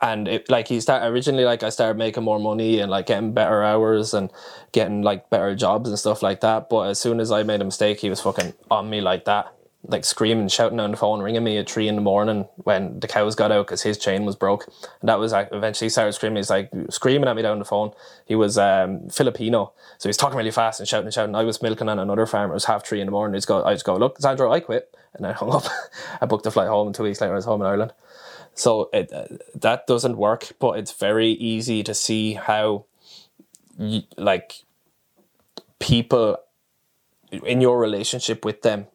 And 0.03 0.27
it 0.27 0.50
like 0.50 0.67
he 0.67 0.81
started 0.81 1.07
originally 1.07 1.45
like 1.45 1.63
I 1.63 1.69
started 1.69 1.98
making 1.98 2.24
more 2.24 2.38
money 2.38 2.79
and 2.79 2.91
like 2.91 3.05
getting 3.05 3.31
better 3.33 3.63
hours 3.63 4.13
and 4.13 4.29
getting 4.74 5.01
like 5.01 5.29
better 5.29 5.55
jobs 5.55 5.89
and 5.89 5.98
stuff 5.98 6.22
like 6.22 6.41
that. 6.41 6.69
But 6.69 6.89
as 6.89 7.00
soon 7.00 7.22
as 7.22 7.31
I 7.31 7.43
made 7.43 7.62
a 7.62 7.65
mistake, 7.65 8.01
he 8.01 8.10
was 8.10 8.19
fucking 8.19 8.53
on 8.69 8.89
me 8.89 9.00
like 9.00 9.24
that, 9.25 9.55
like 9.83 10.03
screaming, 10.03 10.50
shouting 10.50 10.81
on 10.81 10.91
the 10.91 10.98
phone, 10.98 11.22
ringing 11.22 11.45
me 11.45 11.57
at 11.57 11.69
three 11.69 11.88
in 11.88 11.95
the 11.95 12.01
morning 12.01 12.50
when 12.57 13.00
the 13.00 13.07
cows 13.07 13.33
got 13.33 13.53
out 13.53 13.65
because 13.65 13.83
his 13.83 13.98
chain 13.98 14.25
was 14.25 14.36
broke. 14.36 14.67
And 15.00 15.07
that 15.07 15.19
was 15.19 15.31
like 15.31 15.48
eventually 15.53 15.86
he 15.86 15.89
started 15.89 16.12
screaming. 16.12 16.36
He's 16.36 16.50
like 16.50 16.69
screaming 16.89 17.29
at 17.29 17.38
me 17.38 17.41
down 17.41 17.60
the 17.60 17.65
phone. 17.65 17.93
He 18.25 18.36
was 18.36 18.57
um, 18.57 19.07
Filipino, 19.10 19.72
so 20.00 20.10
he's 20.10 20.17
talking 20.17 20.38
really 20.38 20.51
fast 20.51 20.81
and 20.81 20.89
shouting 20.89 21.07
and 21.07 21.13
shouting. 21.13 21.33
I 21.33 21.43
was 21.43 21.62
milking 21.62 21.88
on 21.88 21.98
another 21.98 22.25
farm. 22.25 22.51
It 22.51 22.55
was 22.55 22.65
half 22.65 22.86
three 22.86 23.00
in 23.00 23.07
the 23.07 23.12
morning. 23.12 23.36
He's 23.36 23.45
go, 23.45 23.63
I 23.63 23.72
just 23.72 23.86
go, 23.86 23.95
look, 23.95 24.19
Sandro, 24.19 24.51
I 24.51 24.60
quit, 24.60 24.93
and 25.13 25.25
I 25.25 25.31
hung 25.31 25.53
up. 25.55 25.63
I 26.22 26.25
booked 26.25 26.45
a 26.45 26.51
flight 26.51 26.67
home, 26.67 26.88
and 26.88 26.95
two 26.95 27.03
weeks 27.03 27.22
later 27.22 27.31
I 27.31 27.38
was 27.38 27.45
home 27.45 27.62
in 27.62 27.67
Ireland. 27.67 27.93
So 28.55 28.89
it, 28.93 29.12
uh, 29.12 29.25
that 29.55 29.88
doesn't 29.88 30.17
work, 30.17 30.53
but 30.60 30.77
it's 30.77 30.91
very 30.91 31.31
easy 31.31 31.83
to 31.83 31.93
see 31.93 32.33
how, 32.33 32.86
y 33.77 34.03
like, 34.17 34.63
people 35.79 36.37
in 37.31 37.61
your 37.61 37.79
relationship 37.79 38.46
with 38.46 38.61
them, 38.61 38.85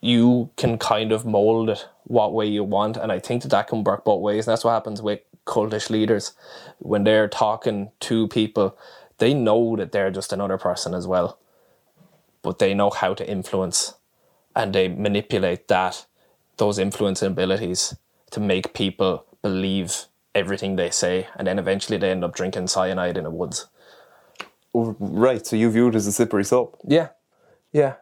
you 0.00 0.50
can 0.56 0.78
kind 0.78 1.12
of 1.12 1.26
mold 1.26 1.70
it 1.70 1.86
what 2.04 2.32
way 2.32 2.46
you 2.46 2.64
want, 2.64 2.96
and 2.96 3.12
I 3.12 3.18
think 3.18 3.42
that 3.42 3.48
that 3.50 3.68
can 3.68 3.84
work 3.84 4.04
both 4.04 4.22
ways. 4.22 4.46
And 4.46 4.52
that's 4.52 4.64
what 4.64 4.72
happens 4.72 5.02
with 5.02 5.20
cultish 5.44 5.90
leaders 5.90 6.32
when 6.78 7.04
they're 7.04 7.28
talking 7.28 7.90
to 8.00 8.28
people. 8.28 8.78
They 9.18 9.34
know 9.34 9.76
that 9.76 9.92
they're 9.92 10.10
just 10.10 10.32
another 10.32 10.58
person 10.58 10.94
as 10.94 11.06
well, 11.06 11.38
but 12.42 12.58
they 12.58 12.74
know 12.74 12.90
how 12.90 13.14
to 13.14 13.28
influence, 13.28 13.94
and 14.54 14.74
they 14.74 14.88
manipulate 14.88 15.68
that 15.68 16.06
those 16.56 16.78
influencing 16.78 17.32
abilities 17.32 17.96
to 18.30 18.40
make 18.40 18.74
people 18.74 19.24
believe 19.42 20.06
everything 20.34 20.76
they 20.76 20.90
say, 20.90 21.28
and 21.36 21.46
then 21.46 21.58
eventually 21.58 21.98
they 21.98 22.10
end 22.10 22.24
up 22.24 22.34
drinking 22.34 22.66
cyanide 22.66 23.16
in 23.16 23.24
the 23.24 23.30
woods. 23.30 23.66
Right. 24.74 25.46
So 25.46 25.56
you 25.56 25.70
view 25.70 25.88
it 25.88 25.94
as 25.94 26.06
a 26.06 26.12
slippery 26.12 26.44
slope. 26.44 26.78
Yeah, 26.86 27.08
yeah. 27.72 27.94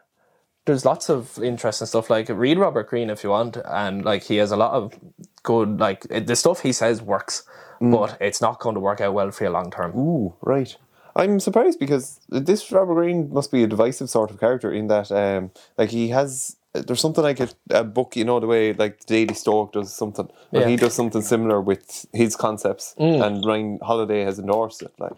There's 0.66 0.84
lots 0.84 1.08
of 1.08 1.38
interesting 1.42 1.86
stuff. 1.86 2.10
Like 2.10 2.28
read 2.28 2.58
Robert 2.58 2.88
Greene 2.88 3.10
if 3.10 3.22
you 3.22 3.30
want, 3.30 3.58
and 3.64 4.04
like 4.04 4.24
he 4.24 4.36
has 4.36 4.50
a 4.50 4.56
lot 4.56 4.72
of 4.72 4.98
good 5.42 5.78
like 5.78 6.06
the 6.08 6.34
stuff 6.34 6.60
he 6.60 6.72
says 6.72 7.00
works, 7.00 7.44
but 7.80 8.16
it's 8.20 8.40
not 8.40 8.58
going 8.60 8.74
to 8.74 8.80
work 8.80 9.00
out 9.00 9.14
well 9.14 9.30
for 9.30 9.44
you 9.44 9.50
long 9.50 9.70
term. 9.70 9.96
Ooh, 9.96 10.34
right. 10.40 10.76
I'm 11.14 11.38
surprised 11.38 11.78
because 11.78 12.18
this 12.28 12.72
Robert 12.72 12.94
Greene 12.94 13.32
must 13.32 13.52
be 13.52 13.62
a 13.62 13.68
divisive 13.68 14.10
sort 14.10 14.32
of 14.32 14.40
character 14.40 14.72
in 14.72 14.88
that, 14.88 15.12
um, 15.12 15.52
like 15.78 15.90
he 15.90 16.08
has. 16.08 16.56
There's 16.74 17.00
something 17.00 17.22
like 17.22 17.38
a, 17.40 17.48
a 17.70 17.84
book, 17.84 18.16
you 18.16 18.24
know, 18.24 18.40
the 18.40 18.48
way 18.48 18.72
like 18.72 18.98
the 19.00 19.06
Daily 19.06 19.34
Stoic 19.34 19.72
does 19.72 19.92
something, 19.94 20.28
Yeah. 20.50 20.66
he 20.66 20.76
does 20.76 20.92
something 20.94 21.22
similar 21.22 21.60
with 21.60 22.06
his 22.12 22.34
concepts, 22.36 22.94
and 22.98 23.44
Ryan 23.46 23.78
Holiday 23.80 24.22
has 24.24 24.38
endorsed 24.40 24.82
it. 24.82 24.92
Like, 24.98 25.12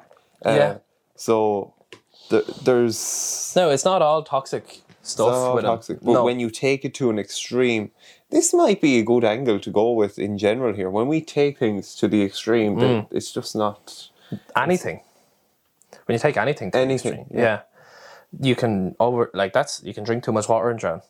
uh, 0.45 0.51
Yeah. 0.51 0.75
So 1.15 1.73
th- 2.29 2.45
there's 2.65 3.53
No, 3.57 3.71
it's 3.71 3.87
not 3.87 4.03
all 4.03 4.23
toxic 4.23 4.83
stuff 5.03 5.35
so 5.35 5.55
with 5.55 5.65
him. 5.65 5.71
toxic, 5.71 5.99
but 6.03 6.13
no. 6.13 6.25
when 6.25 6.41
you 6.41 6.51
take 6.51 6.85
it 6.85 6.93
to 6.95 7.09
an 7.09 7.19
extreme, 7.19 7.91
this 8.29 8.53
might 8.53 8.81
be 8.83 8.99
a 8.99 9.03
good 9.03 9.25
angle 9.25 9.59
to 9.61 9.71
go 9.71 9.93
with 9.93 10.19
in 10.19 10.37
general 10.37 10.75
here. 10.75 10.91
When 10.91 11.07
we 11.09 11.23
take 11.23 11.59
things 11.59 11.95
to 11.97 12.07
the 12.09 12.23
extreme, 12.23 12.77
Mm. 12.77 13.07
it's 13.11 13.33
just 13.33 13.57
not. 13.57 14.11
anything. 14.57 15.01
When 16.05 16.15
you 16.15 16.19
take 16.19 16.37
anything, 16.37 16.71
to 16.73 16.77
the 16.79 16.83
Anything, 16.83 17.13
extreme, 17.21 17.39
yeah. 17.43 17.61
yeah. 18.43 18.49
you 18.49 18.55
can 18.57 18.95
over 19.01 19.31
like 19.33 19.53
that's 19.55 19.83
you 19.85 19.95
can 19.95 20.05
drink 20.05 20.23
too 20.25 20.33
much 20.33 20.49
water 20.49 20.69
and 20.69 20.79
drown. 20.79 21.01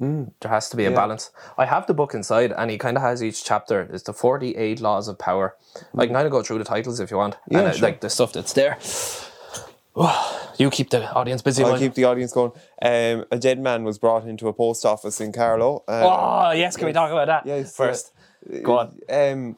There 0.00 0.50
has 0.50 0.70
to 0.70 0.76
be 0.76 0.84
a 0.86 0.88
Mm. 0.88 0.92
Yeah. 0.92 0.96
balance. 0.96 1.30
I 1.58 1.66
have 1.66 1.86
the 1.86 1.92
book 1.94 2.14
inside, 2.14 2.52
and 2.56 2.70
he 2.70 2.78
kind 2.78 2.96
of 2.96 3.02
has 3.02 3.22
each 3.22 3.44
chapter. 3.44 3.82
It's 3.92 4.04
the 4.04 4.14
forty-eight 4.14 4.80
laws 4.80 5.08
of 5.08 5.18
power. 5.18 5.56
I 5.96 6.06
can 6.06 6.14
kind 6.14 6.26
of 6.26 6.32
go 6.32 6.42
through 6.42 6.58
the 6.58 6.64
titles 6.64 7.00
if 7.00 7.10
you 7.10 7.18
want, 7.18 7.36
Yeah, 7.50 7.58
and 7.58 7.68
uh, 7.68 7.72
sure. 7.72 7.88
like 7.88 8.00
the 8.00 8.08
stuff 8.08 8.32
that's 8.32 8.54
there. 8.54 8.78
you 10.58 10.70
keep 10.70 10.90
the 10.90 11.12
audience 11.12 11.42
busy. 11.42 11.64
I'll 11.64 11.78
keep 11.78 11.94
the 11.94 12.04
audience 12.04 12.32
going. 12.32 12.52
Um, 12.80 13.24
a 13.30 13.38
dead 13.38 13.58
man 13.60 13.84
was 13.84 13.98
brought 13.98 14.26
into 14.26 14.48
a 14.48 14.52
post 14.52 14.84
office 14.86 15.20
in 15.20 15.32
Carlow. 15.32 15.84
Um, 15.88 16.02
Oh 16.04 16.50
yes, 16.52 16.76
can 16.76 16.86
we 16.86 16.92
talk 16.92 17.10
about 17.10 17.26
that 17.26 17.46
yes, 17.46 17.76
first? 17.76 18.12
Go 18.62 18.78
on. 18.78 18.98
Um, 19.10 19.56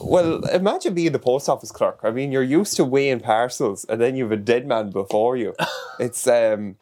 well, 0.00 0.44
imagine 0.46 0.94
being 0.94 1.12
the 1.12 1.18
post 1.18 1.48
office 1.48 1.72
clerk. 1.72 2.00
I 2.04 2.10
mean, 2.10 2.30
you're 2.32 2.42
used 2.60 2.76
to 2.76 2.84
weighing 2.84 3.20
parcels, 3.20 3.84
and 3.88 4.00
then 4.00 4.14
you 4.16 4.24
have 4.24 4.32
a 4.32 4.36
dead 4.36 4.66
man 4.66 4.90
before 4.90 5.36
you. 5.36 5.54
it's 5.98 6.26
um, 6.28 6.76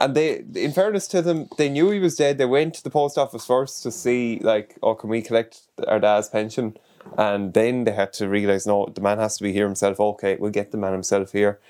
and 0.00 0.14
they, 0.14 0.42
in 0.54 0.72
fairness 0.72 1.06
to 1.08 1.22
them, 1.22 1.48
they 1.58 1.68
knew 1.68 1.90
he 1.90 1.98
was 2.00 2.16
dead. 2.16 2.38
They 2.38 2.46
went 2.46 2.74
to 2.74 2.82
the 2.82 2.90
post 2.90 3.18
office 3.18 3.46
first 3.46 3.82
to 3.82 3.90
see, 3.92 4.40
like, 4.42 4.76
oh, 4.82 4.94
can 4.94 5.10
we 5.10 5.20
collect 5.20 5.60
our 5.86 6.00
dad's 6.00 6.28
pension? 6.28 6.76
And 7.18 7.52
then 7.54 7.84
they 7.84 7.92
had 7.92 8.12
to 8.14 8.28
realize, 8.28 8.66
no, 8.66 8.86
the 8.86 9.00
man 9.00 9.18
has 9.18 9.36
to 9.38 9.42
be 9.42 9.52
here 9.52 9.66
himself. 9.66 10.00
Okay, 10.00 10.36
we'll 10.36 10.50
get 10.50 10.70
the 10.70 10.78
man 10.78 10.92
himself 10.92 11.32
here. 11.32 11.60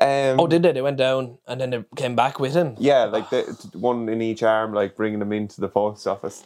Um, 0.00 0.38
Oh, 0.40 0.46
did 0.46 0.62
they? 0.62 0.72
They 0.72 0.82
went 0.82 0.98
down 0.98 1.38
and 1.46 1.60
then 1.60 1.70
they 1.70 1.84
came 1.96 2.14
back 2.14 2.38
with 2.38 2.54
him. 2.54 2.76
yeah, 2.78 3.04
like 3.04 3.28
the, 3.30 3.42
one 3.74 4.08
in 4.08 4.22
each 4.22 4.42
arm, 4.42 4.72
like 4.72 4.96
bringing 4.96 5.20
him 5.20 5.32
into 5.32 5.60
the 5.60 5.68
post 5.68 6.06
office. 6.06 6.44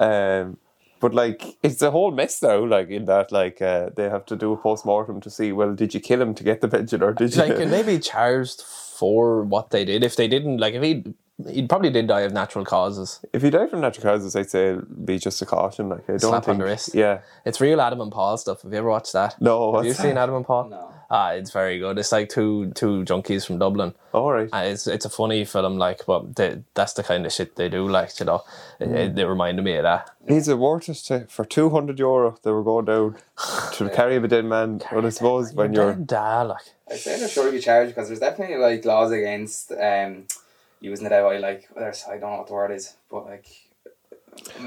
Um, 0.00 0.58
but 0.98 1.14
like 1.14 1.56
it's 1.62 1.82
a 1.82 1.90
whole 1.90 2.10
mess 2.10 2.40
though 2.40 2.62
Like 2.62 2.88
in 2.88 3.04
that, 3.04 3.30
like 3.30 3.60
uh, 3.60 3.90
they 3.94 4.08
have 4.08 4.24
to 4.26 4.36
do 4.36 4.52
a 4.52 4.56
post 4.56 4.86
mortem 4.86 5.20
to 5.20 5.30
see. 5.30 5.52
Well, 5.52 5.74
did 5.74 5.92
you 5.94 6.00
kill 6.00 6.22
him 6.22 6.34
to 6.34 6.44
get 6.44 6.60
the 6.62 6.68
pension, 6.68 7.02
or 7.02 7.12
did 7.12 7.34
you? 7.34 7.42
Like, 7.42 7.58
maybe 7.68 7.98
charged 7.98 8.64
for 8.96 9.42
what 9.44 9.70
they 9.70 9.84
did. 9.84 10.02
If 10.02 10.16
they 10.16 10.28
didn't, 10.28 10.58
like, 10.58 10.74
if 10.74 10.82
he 10.82 11.04
he 11.50 11.66
probably 11.66 11.90
did 11.90 12.06
die 12.06 12.22
of 12.22 12.32
natural 12.32 12.64
causes. 12.64 13.20
if 13.34 13.42
he 13.42 13.50
died 13.50 13.68
from 13.70 13.82
natural 13.82 14.04
causes, 14.04 14.34
I'd 14.34 14.48
say 14.48 14.70
it'd 14.70 15.04
be 15.04 15.18
just 15.18 15.42
a 15.42 15.46
caution. 15.46 15.90
Like 15.90 16.04
I 16.08 16.12
don't 16.12 16.20
Slap 16.20 16.44
think. 16.44 16.54
on 16.54 16.58
the 16.58 16.64
wrist. 16.64 16.94
Yeah. 16.94 17.20
It's 17.44 17.60
real 17.60 17.80
Adam 17.80 18.00
and 18.00 18.10
Paul 18.10 18.38
stuff. 18.38 18.62
Have 18.62 18.72
you 18.72 18.78
ever 18.78 18.88
watched 18.88 19.12
that? 19.12 19.36
No. 19.40 19.74
Have 19.74 19.84
you 19.84 19.90
what's 19.90 20.00
seen? 20.00 20.16
Adam 20.16 20.34
and 20.34 20.46
Paul? 20.46 20.70
No. 20.70 20.90
Ah, 21.08 21.30
it's 21.30 21.52
very 21.52 21.78
good. 21.78 21.98
It's 21.98 22.10
like 22.10 22.28
two 22.28 22.72
two 22.74 23.04
junkies 23.04 23.46
from 23.46 23.58
Dublin. 23.58 23.94
All 24.12 24.32
right. 24.32 24.48
And 24.52 24.68
it's 24.72 24.86
it's 24.86 25.04
a 25.04 25.10
funny 25.10 25.44
film, 25.44 25.78
like, 25.78 26.04
but 26.06 26.34
they, 26.36 26.62
that's 26.74 26.94
the 26.94 27.02
kind 27.04 27.24
of 27.24 27.32
shit 27.32 27.54
they 27.56 27.68
do. 27.68 27.88
Like, 27.88 28.18
you 28.18 28.26
know, 28.26 28.42
it, 28.80 28.88
Mm. 28.88 28.94
it, 28.96 29.18
it 29.18 29.26
reminded 29.26 29.64
me 29.64 29.76
of 29.76 29.84
that. 29.84 30.10
He's 30.26 30.48
a 30.48 30.56
worth 30.56 30.86
to 31.06 31.26
for 31.28 31.44
two 31.44 31.70
hundred 31.70 31.98
euro. 32.00 32.36
They 32.42 32.50
were 32.50 32.64
going 32.64 32.86
down 32.86 33.16
to 33.74 33.88
carry 33.90 34.16
a 34.16 34.26
dead 34.26 34.44
man. 34.46 34.82
Well, 34.92 35.06
I 35.06 35.10
suppose 35.10 35.52
when 35.52 35.72
you're 35.72 35.92
dead, 35.94 36.06
da, 36.08 36.42
like, 36.42 36.62
I'd 36.90 36.98
say 36.98 37.18
they're 37.20 37.28
sure 37.28 37.52
be 37.52 37.60
charged 37.60 37.94
because 37.94 38.08
there's 38.08 38.20
definitely 38.20 38.56
like 38.56 38.84
laws 38.84 39.12
against 39.12 39.70
um 39.72 40.24
using 40.80 41.06
it 41.06 41.12
out. 41.12 41.40
Like 41.40 41.68
there's 41.76 42.04
I 42.08 42.18
don't 42.18 42.32
know 42.32 42.38
what 42.38 42.46
the 42.48 42.52
word 42.54 42.72
is, 42.72 42.94
but 43.10 43.26
like 43.26 43.46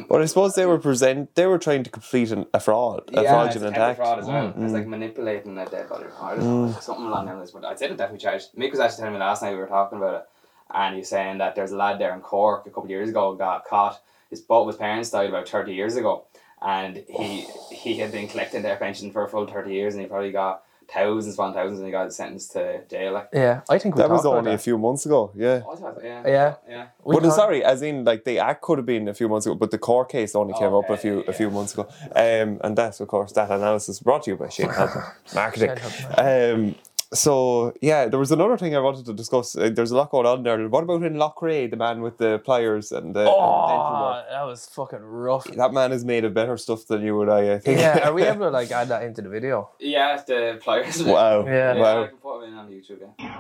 But 0.08 0.22
I 0.22 0.26
suppose 0.26 0.56
they 0.56 0.66
were 0.66 0.78
present. 0.80 1.36
They 1.36 1.46
were 1.46 1.58
trying 1.58 1.84
to 1.84 1.90
complete 1.90 2.32
an, 2.32 2.46
a 2.54 2.60
fraud, 2.60 3.10
a 3.10 3.14
yeah, 3.14 3.22
it's 3.22 3.30
fraudulent 3.54 3.78
a 3.78 3.80
act. 3.80 3.98
fraud 3.98 4.20
as 4.20 4.28
well. 4.28 4.54
Mm. 4.54 4.64
It's 4.64 4.74
like 4.74 4.88
manipulating 4.88 5.58
a 5.58 5.66
dead 5.66 5.90
body. 5.90 6.06
Or 6.06 6.14
I 6.22 6.80
something 6.80 7.06
along 7.06 7.26
those 7.26 7.36
lines. 7.38 7.52
But 7.52 7.66
I'd 7.66 7.80
say 7.80 7.88
they're 7.88 7.98
definitely 7.98 8.24
charged. 8.24 8.56
Mick 8.56 8.72
was 8.72 8.80
actually 8.80 8.98
telling 8.98 9.14
me 9.14 9.20
last 9.20 9.42
night 9.42 9.52
we 9.52 9.58
were 9.58 9.68
talking 9.68 9.98
about 9.98 10.16
it, 10.16 10.30
and 10.74 10.96
he 10.96 11.00
was 11.00 11.10
saying 11.10 11.40
that 11.40 11.56
there's 11.56 11.72
a 11.72 11.78
lad 11.78 12.00
there 12.00 12.14
in 12.14 12.22
Cork 12.22 12.66
a 12.66 12.70
couple 12.70 12.86
of 12.86 12.90
years 12.90 13.10
ago 13.10 13.36
got 13.36 13.66
caught. 13.66 14.02
His 14.30 14.42
both 14.42 14.62
of 14.62 14.68
his 14.68 14.78
parents 14.78 15.10
died 15.10 15.30
about 15.30 15.50
thirty 15.50 15.74
years 15.74 15.96
ago, 15.96 16.26
and 16.62 17.04
he 17.08 17.48
he 17.72 17.98
had 17.98 18.12
been 18.12 18.28
collecting 18.28 18.62
their 18.62 18.78
pension 18.78 19.12
for 19.12 19.24
a 19.24 19.30
full 19.30 19.48
thirty 19.48 19.74
years, 19.74 19.96
and 19.96 20.04
he 20.04 20.08
probably 20.08 20.32
got 20.32 20.64
thousands 20.94 21.36
upon 21.36 21.54
thousands, 21.54 21.80
and 21.80 21.88
he 21.88 21.92
got 21.92 22.12
sentenced 22.14 22.52
to 22.54 22.82
jail. 22.90 23.14
Like, 23.14 23.30
Yeah, 23.34 23.62
I 23.70 23.78
think 23.78 23.96
we 23.96 24.02
That 24.02 24.10
was 24.10 24.22
talked 24.24 24.34
about 24.34 24.38
only 24.40 24.54
a 24.54 24.58
few 24.58 24.78
months 24.78 25.06
ago. 25.06 25.32
Yeah. 25.36 25.62
oh, 25.68 25.76
thought, 25.76 25.98
yeah, 26.04 26.24
Yeah. 26.28 26.56
yeah. 26.68 26.86
We 27.04 27.16
but 27.16 27.24
uh, 27.24 27.28
talked- 27.28 27.36
sorry, 27.36 27.64
as 27.64 27.82
in 27.82 28.04
like 28.06 28.24
the 28.24 28.40
act 28.40 28.62
could 28.62 28.78
have 28.80 28.86
been 28.86 29.08
a 29.08 29.14
few 29.14 29.30
months 29.30 29.46
ago, 29.46 29.56
but 29.56 29.72
the 29.72 29.78
court 29.78 30.10
case 30.10 30.36
only 30.36 30.54
came 30.54 30.74
up 30.74 30.90
a 30.90 30.94
Okay, 30.94 31.02
few 31.02 31.20
a 31.28 31.34
few 31.34 31.50
months 31.52 31.74
ago. 31.74 31.88
Um, 32.16 32.60
and 32.64 32.76
that's 32.78 33.00
of 33.00 33.08
course 33.08 33.32
that 33.34 33.50
analysis 33.52 34.00
brought 34.00 34.24
to 34.24 34.32
you 34.32 34.38
by 34.38 34.50
Shane 34.50 34.72
Marketing. 35.36 35.72
Um, 36.18 36.76
so 37.14 37.74
yeah, 37.82 38.08
there 38.08 38.20
was 38.20 38.32
another 38.32 38.56
thing 38.58 38.76
I 38.76 38.80
wanted 38.80 39.06
to 39.08 39.14
discuss. 39.14 39.56
Uh, 39.56 39.70
there's 39.74 39.92
a 39.92 39.96
lot 39.98 40.12
going 40.12 40.28
on 40.28 40.44
there. 40.44 40.68
What 40.70 40.84
about 40.84 41.02
in 41.04 41.16
Loughrea, 41.16 41.70
the 41.70 41.76
man 41.78 42.02
with 42.02 42.18
the 42.20 42.40
pliers 42.40 42.92
and 42.92 43.16
the, 43.16 43.22
and 43.22 43.28
the 43.28 43.32
Oh, 43.32 44.02
work? 44.14 44.26
that 44.30 44.44
was 44.44 44.66
fucking 44.68 45.00
rough. 45.02 45.46
That 45.46 45.74
man 45.74 45.92
is 45.92 46.06
made 46.06 46.24
of 46.26 46.34
better 46.36 46.56
stuff 46.58 46.86
than 46.86 47.02
you 47.02 47.20
and 47.22 47.32
I. 47.32 47.54
I 47.56 47.60
think. 47.60 47.80
Yeah, 47.80 48.08
are 48.10 48.14
we 48.14 48.24
able 48.32 48.42
to 48.46 48.50
like 48.52 48.72
add 48.72 48.90
that 48.90 49.04
into 49.04 49.22
the 49.24 49.30
video? 49.30 49.70
Yeah, 49.80 50.22
the 50.26 50.60
pliers. 50.62 51.02
wow. 51.04 51.46
Yeah. 51.46 51.74
Yeah, 51.74 51.82
I 51.84 51.96
Wow. 51.96 52.08
can 52.08 52.18
put 52.18 52.42
them 52.42 52.54
in 52.54 52.58
on 52.60 52.70
YouTube. 52.70 53.00
Yeah. 53.18 53.36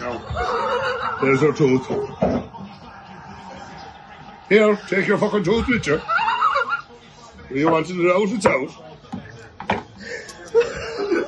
No. 0.00 0.18
There's 1.22 1.40
her 1.40 1.52
tooth. 1.52 1.86
Here, 4.48 4.76
take 4.88 5.06
your 5.06 5.18
fucking 5.18 5.44
tooth 5.44 5.66
with 5.68 5.86
you. 5.86 6.00
You 7.50 7.70
wanted 7.70 7.98
it 7.98 8.10
out, 8.10 8.28
it's 8.28 8.46
out. 8.46 8.85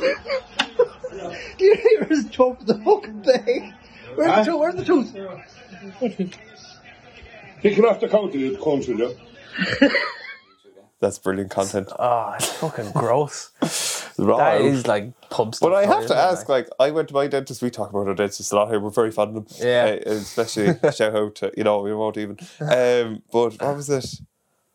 Do 0.00 1.64
you 1.64 1.74
hear 1.76 2.04
his 2.04 2.24
jump 2.26 2.64
the 2.66 2.78
fucking 2.78 3.22
thing? 3.22 3.74
Where's 4.14 4.30
Huh? 4.30 4.38
the 4.44 4.44
tooth? 4.50 4.60
Where's 4.60 4.74
the 4.74 4.84
tooth? 4.84 6.38
Pick 7.62 7.78
it 7.78 7.84
off 7.84 8.00
the 8.00 8.08
counter, 8.08 8.38
you 8.38 8.56
cunt, 8.56 8.88
will 8.88 8.98
you? 8.98 9.90
That's 11.00 11.18
brilliant 11.18 11.50
content. 11.50 11.90
Oh, 11.96 12.32
it's 12.36 12.50
fucking 12.54 12.90
gross. 12.92 13.52
Raw 14.18 14.36
That 14.36 14.88
like 14.88 15.12
pub 15.30 15.54
stuff. 15.54 15.70
But 15.70 15.76
I 15.76 15.86
have 15.86 16.06
to 16.06 16.16
ask, 16.16 16.48
like, 16.48 16.68
I 16.80 16.90
went 16.90 17.06
to 17.08 17.14
my 17.14 17.28
dentist. 17.28 17.62
We 17.62 17.70
talk 17.70 17.90
about 17.90 18.08
our 18.08 18.14
dentist 18.14 18.52
a 18.52 18.56
lot 18.56 18.68
here. 18.68 18.80
We're 18.80 18.90
very 18.90 19.12
fond 19.12 19.36
of 19.36 19.48
them. 19.48 19.56
Yeah. 19.64 19.96
Uh, 20.04 20.10
especially 20.10 20.74
shout 20.92 21.14
out 21.14 21.36
to 21.36 21.52
you 21.56 21.62
know 21.62 21.82
we 21.82 21.94
won't 21.94 22.16
even. 22.16 22.36
Um, 22.60 23.22
but 23.30 23.60
what 23.62 23.76
was 23.76 23.88
it? 23.90 24.06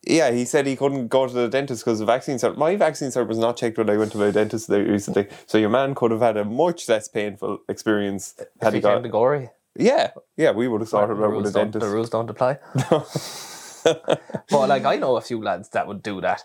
Yeah, 0.05 0.31
he 0.31 0.43
said 0.43 0.65
he 0.67 0.75
couldn't 0.75 1.07
go 1.07 1.27
to 1.27 1.33
the 1.33 1.47
dentist 1.47 1.85
because 1.85 1.99
the 1.99 2.05
vaccine 2.05 2.35
cert. 2.37 2.57
My 2.57 2.75
vaccine 2.75 3.09
cert 3.09 3.27
was 3.27 3.37
not 3.37 3.55
checked 3.55 3.77
when 3.77 3.89
I 3.89 3.95
went 3.95 4.11
to 4.11 4.17
my 4.17 4.31
dentist 4.31 4.67
there 4.67 4.83
recently. 4.83 5.27
So 5.45 5.57
your 5.57 5.69
man 5.69 5.95
could 5.95 6.11
have 6.11 6.19
had 6.19 6.35
a 6.35 6.43
much 6.43 6.89
less 6.89 7.07
painful 7.07 7.59
experience 7.69 8.35
had 8.61 8.73
he 8.73 8.77
he 8.79 8.81
got. 8.81 9.01
to 9.01 9.09
Gorey, 9.09 9.49
Yeah, 9.77 10.11
yeah, 10.35 10.51
we 10.51 10.67
would 10.67 10.81
have 10.81 10.89
the 10.89 10.97
sorted 10.97 11.17
it 11.17 11.23
out 11.23 11.35
with 11.35 11.47
a 11.47 11.51
dentist. 11.51 11.85
the 11.85 11.89
rules 11.89 12.09
don't 12.09 12.29
apply. 12.29 12.59
but 13.83 14.67
like, 14.69 14.83
I 14.85 14.97
know 14.97 15.15
a 15.15 15.21
few 15.21 15.41
lads 15.41 15.69
that 15.69 15.87
would 15.87 16.03
do 16.03 16.19
that. 16.21 16.43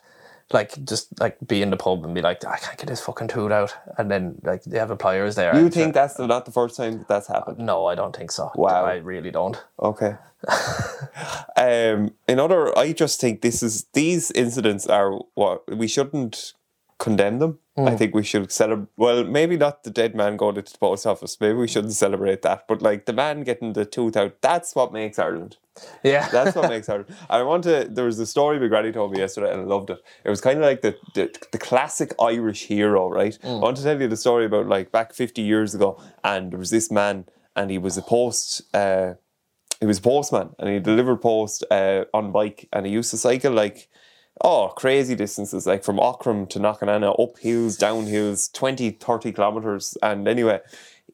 Like, 0.52 0.82
just 0.84 1.20
like 1.20 1.36
be 1.46 1.60
in 1.60 1.70
the 1.70 1.76
pub 1.76 2.04
and 2.04 2.14
be 2.14 2.22
like, 2.22 2.44
I 2.44 2.56
can't 2.56 2.78
get 2.78 2.86
this 2.88 3.02
fucking 3.02 3.28
tooth 3.28 3.52
out, 3.52 3.74
and 3.98 4.10
then 4.10 4.40
like 4.42 4.64
they 4.64 4.78
have 4.78 4.90
a 4.90 4.96
pliers 4.96 5.34
there. 5.34 5.54
You 5.58 5.68
think 5.68 5.94
that's 5.94 6.14
the, 6.14 6.26
not 6.26 6.46
the 6.46 6.52
first 6.52 6.76
time 6.76 6.98
that 6.98 7.08
that's 7.08 7.26
happened? 7.26 7.58
No, 7.58 7.86
I 7.86 7.94
don't 7.94 8.16
think 8.16 8.30
so. 8.30 8.50
Wow. 8.54 8.84
I 8.84 8.96
really 8.96 9.30
don't. 9.30 9.62
Okay. 9.80 10.16
um, 11.56 12.14
in 12.28 12.38
other, 12.38 12.76
I 12.78 12.92
just 12.92 13.20
think 13.20 13.42
this 13.42 13.62
is 13.62 13.86
these 13.92 14.30
incidents 14.30 14.86
are 14.86 15.18
what 15.34 15.64
we 15.76 15.88
shouldn't 15.88 16.54
condemn 16.98 17.38
them. 17.38 17.58
I 17.86 17.94
think 17.94 18.12
we 18.12 18.24
should 18.24 18.50
celebrate. 18.50 18.88
Well, 18.96 19.22
maybe 19.22 19.56
not 19.56 19.84
the 19.84 19.90
dead 19.90 20.14
man 20.14 20.36
going 20.36 20.56
into 20.56 20.72
the 20.72 20.78
post 20.78 21.06
office. 21.06 21.40
Maybe 21.40 21.54
we 21.54 21.68
shouldn't 21.68 21.92
celebrate 21.92 22.42
that. 22.42 22.66
But 22.66 22.82
like 22.82 23.06
the 23.06 23.12
man 23.12 23.44
getting 23.44 23.72
the 23.72 23.84
tooth 23.84 24.16
out, 24.16 24.40
that's 24.40 24.74
what 24.74 24.92
makes 24.92 25.16
Ireland. 25.16 25.58
Yeah, 26.02 26.28
That's 26.32 26.56
what 26.56 26.68
makes 26.74 26.88
Ireland. 26.88 27.14
I 27.30 27.42
want 27.42 27.64
to. 27.64 27.86
There 27.88 28.04
was 28.04 28.18
a 28.18 28.26
story 28.26 28.58
my 28.58 28.66
granny 28.66 28.90
told 28.90 29.12
me 29.12 29.18
yesterday, 29.18 29.52
and 29.52 29.60
I 29.60 29.64
loved 29.64 29.90
it. 29.90 30.02
It 30.24 30.30
was 30.30 30.40
kind 30.40 30.58
of 30.58 30.64
like 30.64 30.80
the, 30.80 30.96
the 31.14 31.32
the 31.52 31.58
classic 31.58 32.14
Irish 32.20 32.64
hero, 32.64 33.08
right? 33.08 33.38
I 33.44 33.52
want 33.52 33.76
to 33.76 33.82
tell 33.84 34.00
you 34.00 34.08
the 34.08 34.16
story 34.16 34.46
about 34.46 34.66
like 34.66 34.90
back 34.90 35.14
fifty 35.14 35.42
years 35.42 35.74
ago, 35.74 36.02
and 36.24 36.50
there 36.50 36.58
was 36.58 36.70
this 36.70 36.90
man, 36.90 37.26
and 37.54 37.70
he 37.70 37.78
was 37.78 37.96
a 37.96 38.02
post. 38.02 38.62
Uh, 38.74 39.14
he 39.78 39.86
was 39.86 39.98
a 39.98 40.02
postman, 40.02 40.50
and 40.58 40.68
he 40.68 40.80
delivered 40.80 41.18
post 41.22 41.64
uh, 41.70 42.06
on 42.12 42.32
bike, 42.32 42.68
and 42.72 42.86
he 42.86 42.92
used 42.92 43.10
to 43.10 43.16
cycle 43.16 43.52
like. 43.52 43.88
Oh, 44.42 44.68
crazy 44.76 45.14
distances, 45.14 45.66
like 45.66 45.82
from 45.82 45.98
Aughrim 45.98 46.48
to 46.50 46.58
Knockananna, 46.58 47.20
up 47.20 47.38
hills, 47.38 47.76
down 47.76 48.06
hills, 48.06 48.48
20, 48.48 48.90
30 48.90 49.32
kilometres. 49.32 49.96
And 50.02 50.28
anyway, 50.28 50.60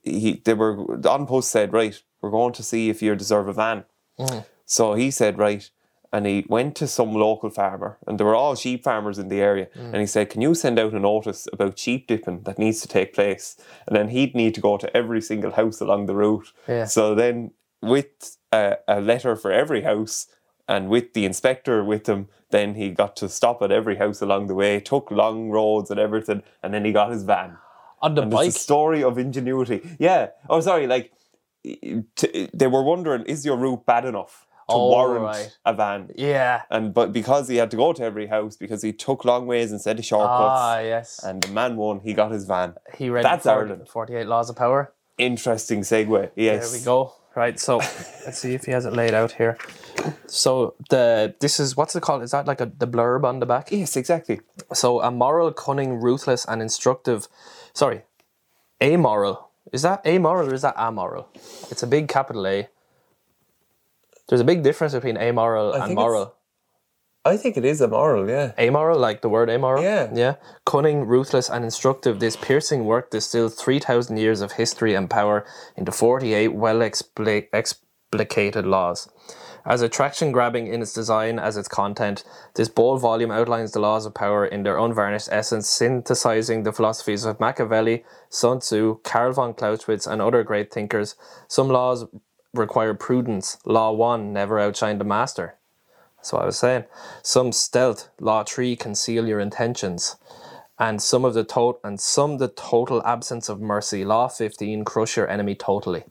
he 0.03 0.43
they 0.45 0.55
were 0.55 1.01
on 1.07 1.27
post 1.27 1.51
said, 1.51 1.73
Right, 1.73 2.01
we're 2.25 2.31
going 2.31 2.55
to 2.55 2.63
see 2.63 2.89
if 2.89 3.03
you 3.03 3.15
deserve 3.15 3.49
a 3.49 3.53
van. 3.53 3.85
Mm. 4.19 4.47
So 4.65 4.95
he 4.95 5.11
said, 5.11 5.39
right. 5.39 5.69
And 6.13 6.27
he 6.27 6.47
went 6.49 6.77
to 6.77 6.87
some 6.87 7.13
local 7.13 7.51
farmer, 7.51 7.99
and 8.07 8.19
there 8.19 8.27
were 8.27 8.37
all 8.37 8.55
sheep 8.55 8.85
farmers 8.85 9.19
in 9.19 9.29
the 9.29 9.41
area. 9.41 9.67
Mm. 9.77 9.87
And 9.87 9.97
he 9.97 10.07
said, 10.07 10.31
Can 10.31 10.41
you 10.41 10.55
send 10.55 10.79
out 10.79 10.93
a 10.93 11.01
notice 11.01 11.49
about 11.53 11.79
sheep 11.79 12.07
dipping 12.07 12.43
that 12.45 12.59
needs 12.59 12.81
to 12.83 12.89
take 12.89 13.13
place? 13.13 13.57
And 13.87 13.97
then 13.97 14.09
he'd 14.09 14.35
need 14.35 14.55
to 14.55 14.61
go 14.61 14.79
to 14.79 14.97
every 14.97 15.21
single 15.21 15.51
house 15.51 15.81
along 15.81 16.07
the 16.07 16.15
route. 16.15 16.53
Yeah. 16.69 16.85
So 16.85 17.17
then, 17.17 17.51
with 17.83 18.39
a, 18.53 18.77
a 18.87 19.01
letter 19.01 19.35
for 19.35 19.51
every 19.51 19.83
house, 19.83 20.29
and 20.69 20.89
with 20.89 21.13
the 21.15 21.25
inspector 21.25 21.85
with 21.85 22.07
him, 22.09 22.29
then 22.51 22.75
he 22.75 22.91
got 22.91 23.17
to 23.17 23.29
stop 23.29 23.63
at 23.63 23.71
every 23.73 23.97
house 23.97 24.21
along 24.23 24.47
the 24.47 24.55
way, 24.55 24.81
took 24.81 25.11
long 25.11 25.51
roads 25.51 25.91
and 25.91 25.99
everything, 26.01 26.43
and 26.63 26.73
then 26.73 26.85
he 26.85 26.93
got 26.93 27.11
his 27.11 27.23
van. 27.25 27.57
on 28.03 28.15
the 28.15 28.23
And 28.23 28.31
bike. 28.31 28.49
it's 28.49 28.57
a 28.57 28.61
story 28.61 29.03
of 29.03 29.17
ingenuity. 29.19 29.81
Yeah. 29.99 30.29
Oh, 30.51 30.61
sorry. 30.61 30.87
Like 30.87 31.13
t- 31.63 32.51
they 32.53 32.67
were 32.67 32.83
wondering, 32.83 33.25
is 33.25 33.45
your 33.47 33.57
route 33.57 33.87
bad 33.87 34.05
enough 34.05 34.47
to 34.69 34.75
Oh, 34.77 34.89
warrant 34.91 35.25
right. 35.25 35.59
a 35.65 35.73
van? 35.75 36.11
Yeah. 36.15 36.63
And 36.71 36.93
but 36.93 37.13
because 37.13 37.49
he 37.49 37.57
had 37.57 37.71
to 37.71 37.77
go 37.79 37.93
to 37.95 38.03
every 38.03 38.27
house 38.27 38.57
because 38.57 38.83
he 38.83 38.93
took 38.93 39.25
long 39.25 39.47
ways 39.47 39.73
instead 39.73 39.99
of 39.99 40.05
shortcuts, 40.05 40.61
Ah, 40.61 40.79
yes. 40.81 41.23
and 41.25 41.43
the 41.43 41.53
man 41.53 41.77
won, 41.77 42.01
he 42.01 42.13
got 42.13 42.31
his 42.31 42.45
van. 42.47 42.75
He 42.95 43.09
read 43.11 43.25
That's 43.25 43.45
40 43.45 43.59
Ireland. 43.59 43.89
48 43.89 44.27
Laws 44.27 44.51
of 44.51 44.57
Power. 44.57 44.93
Interesting 45.17 45.81
segue. 45.81 46.31
Yes. 46.37 46.71
There 46.73 46.79
we 46.81 46.85
go. 46.85 47.15
Right, 47.37 47.59
so 47.59 47.79
let's 47.79 48.39
see 48.39 48.55
if 48.55 48.65
he 48.65 48.71
has 48.71 48.87
it 48.87 48.93
laid 48.93 49.13
out 49.13 49.33
here. 49.33 49.59
So 50.27 50.75
the 50.89 51.35
this 51.41 51.59
is 51.59 51.77
what's 51.77 51.97
it 51.97 52.03
called? 52.03 52.23
Is 52.23 52.31
that 52.31 52.47
like 52.47 52.61
a 52.61 52.67
the 52.67 52.87
blurb 52.87 53.25
on 53.25 53.41
the 53.41 53.47
back? 53.47 53.73
Yes, 53.73 53.97
exactly. 53.97 54.41
So 54.73 55.01
a 55.01 55.11
moral, 55.11 55.53
cunning, 55.53 56.01
ruthless, 56.01 56.45
and 56.45 56.63
instructive. 56.63 57.27
Sorry, 57.73 58.03
amoral. 58.81 59.51
Is 59.73 59.83
that 59.83 60.07
amoral 60.07 60.49
or 60.49 60.55
is 60.55 60.63
that 60.63 60.77
amoral? 60.79 61.29
It's 61.71 61.83
a 61.83 61.89
big 61.89 62.07
capital 62.07 62.47
A. 62.47 62.69
There's 64.29 64.41
a 64.41 64.45
big 64.45 64.63
difference 64.63 64.95
between 64.95 65.17
amoral 65.17 65.73
and 65.73 65.85
think 65.85 65.99
moral. 65.99 66.35
I 67.27 67.39
think 67.39 67.57
it 67.57 67.65
is 67.65 67.81
immoral. 67.81 68.29
Yeah. 68.29 68.53
Amoral, 68.59 68.99
like 68.99 69.23
the 69.23 69.31
word 69.31 69.49
amoral? 69.49 69.83
Yeah. 69.83 70.11
Yeah. 70.13 70.35
Cunning, 70.67 71.07
ruthless, 71.07 71.49
and 71.49 71.65
instructive, 71.65 72.21
this 72.21 72.37
piercing 72.37 72.85
work 72.85 73.11
distilled 73.11 73.55
3,000 73.55 74.19
years 74.19 74.43
of 74.43 74.53
history 74.53 74.95
and 74.95 75.09
power 75.09 75.47
into 75.75 75.91
48 75.91 76.49
well 76.49 76.81
expli- 76.81 77.49
explicated 77.53 78.67
laws. 78.67 79.09
As 79.67 79.81
attraction 79.81 80.31
grabbing 80.31 80.67
in 80.67 80.83
its 80.83 80.93
design 80.93 81.39
as 81.39 81.57
its 81.57 81.69
content, 81.69 82.23
this 82.57 82.69
bold 82.69 83.01
volume 83.01 83.31
outlines 83.31 83.73
the 83.73 83.81
laws 83.81 84.05
of 84.05 84.13
power 84.13 84.45
in 84.45 84.63
their 84.63 84.77
unvarnished 84.77 85.31
essence, 85.33 85.67
synthesizing 85.67 86.65
the 86.65 86.73
philosophies 86.73 87.25
of 87.25 87.41
Machiavelli, 87.41 88.05
Sun 88.29 88.59
Tzu, 88.59 89.01
Karl 89.03 89.33
von 89.33 89.55
Clausewitz, 89.55 90.07
and 90.07 90.21
other 90.21 90.43
great 90.43 90.71
thinkers. 90.71 91.17
Some 91.49 91.69
laws 91.69 92.05
require 92.53 92.93
prudence. 92.93 93.57
Law 93.65 93.93
1 93.93 94.35
never 94.35 94.61
outshine 94.61 94.99
the 94.99 95.05
master. 95.05 95.57
That's 96.25 96.33
what 96.33 96.43
I 96.43 96.47
was 96.47 96.59
saying. 96.59 96.85
Some 97.23 97.53
stealth, 97.53 98.09
law 98.19 98.45
three, 98.45 98.77
conceal 98.77 99.29
your 99.29 99.41
intentions. 99.41 100.17
And 100.79 101.03
some 101.03 101.23
of 101.23 101.35
the 101.35 101.45
tot 101.45 101.81
and 101.85 102.01
some 102.01 102.39
the 102.39 102.49
total 102.49 103.03
absence 103.05 103.51
of 103.51 103.61
mercy. 103.61 104.07
Law 104.07 104.29
fifteen, 104.29 104.87
crush 104.87 105.19
your 105.19 105.29
enemy 105.29 105.55
totally. 105.55 106.05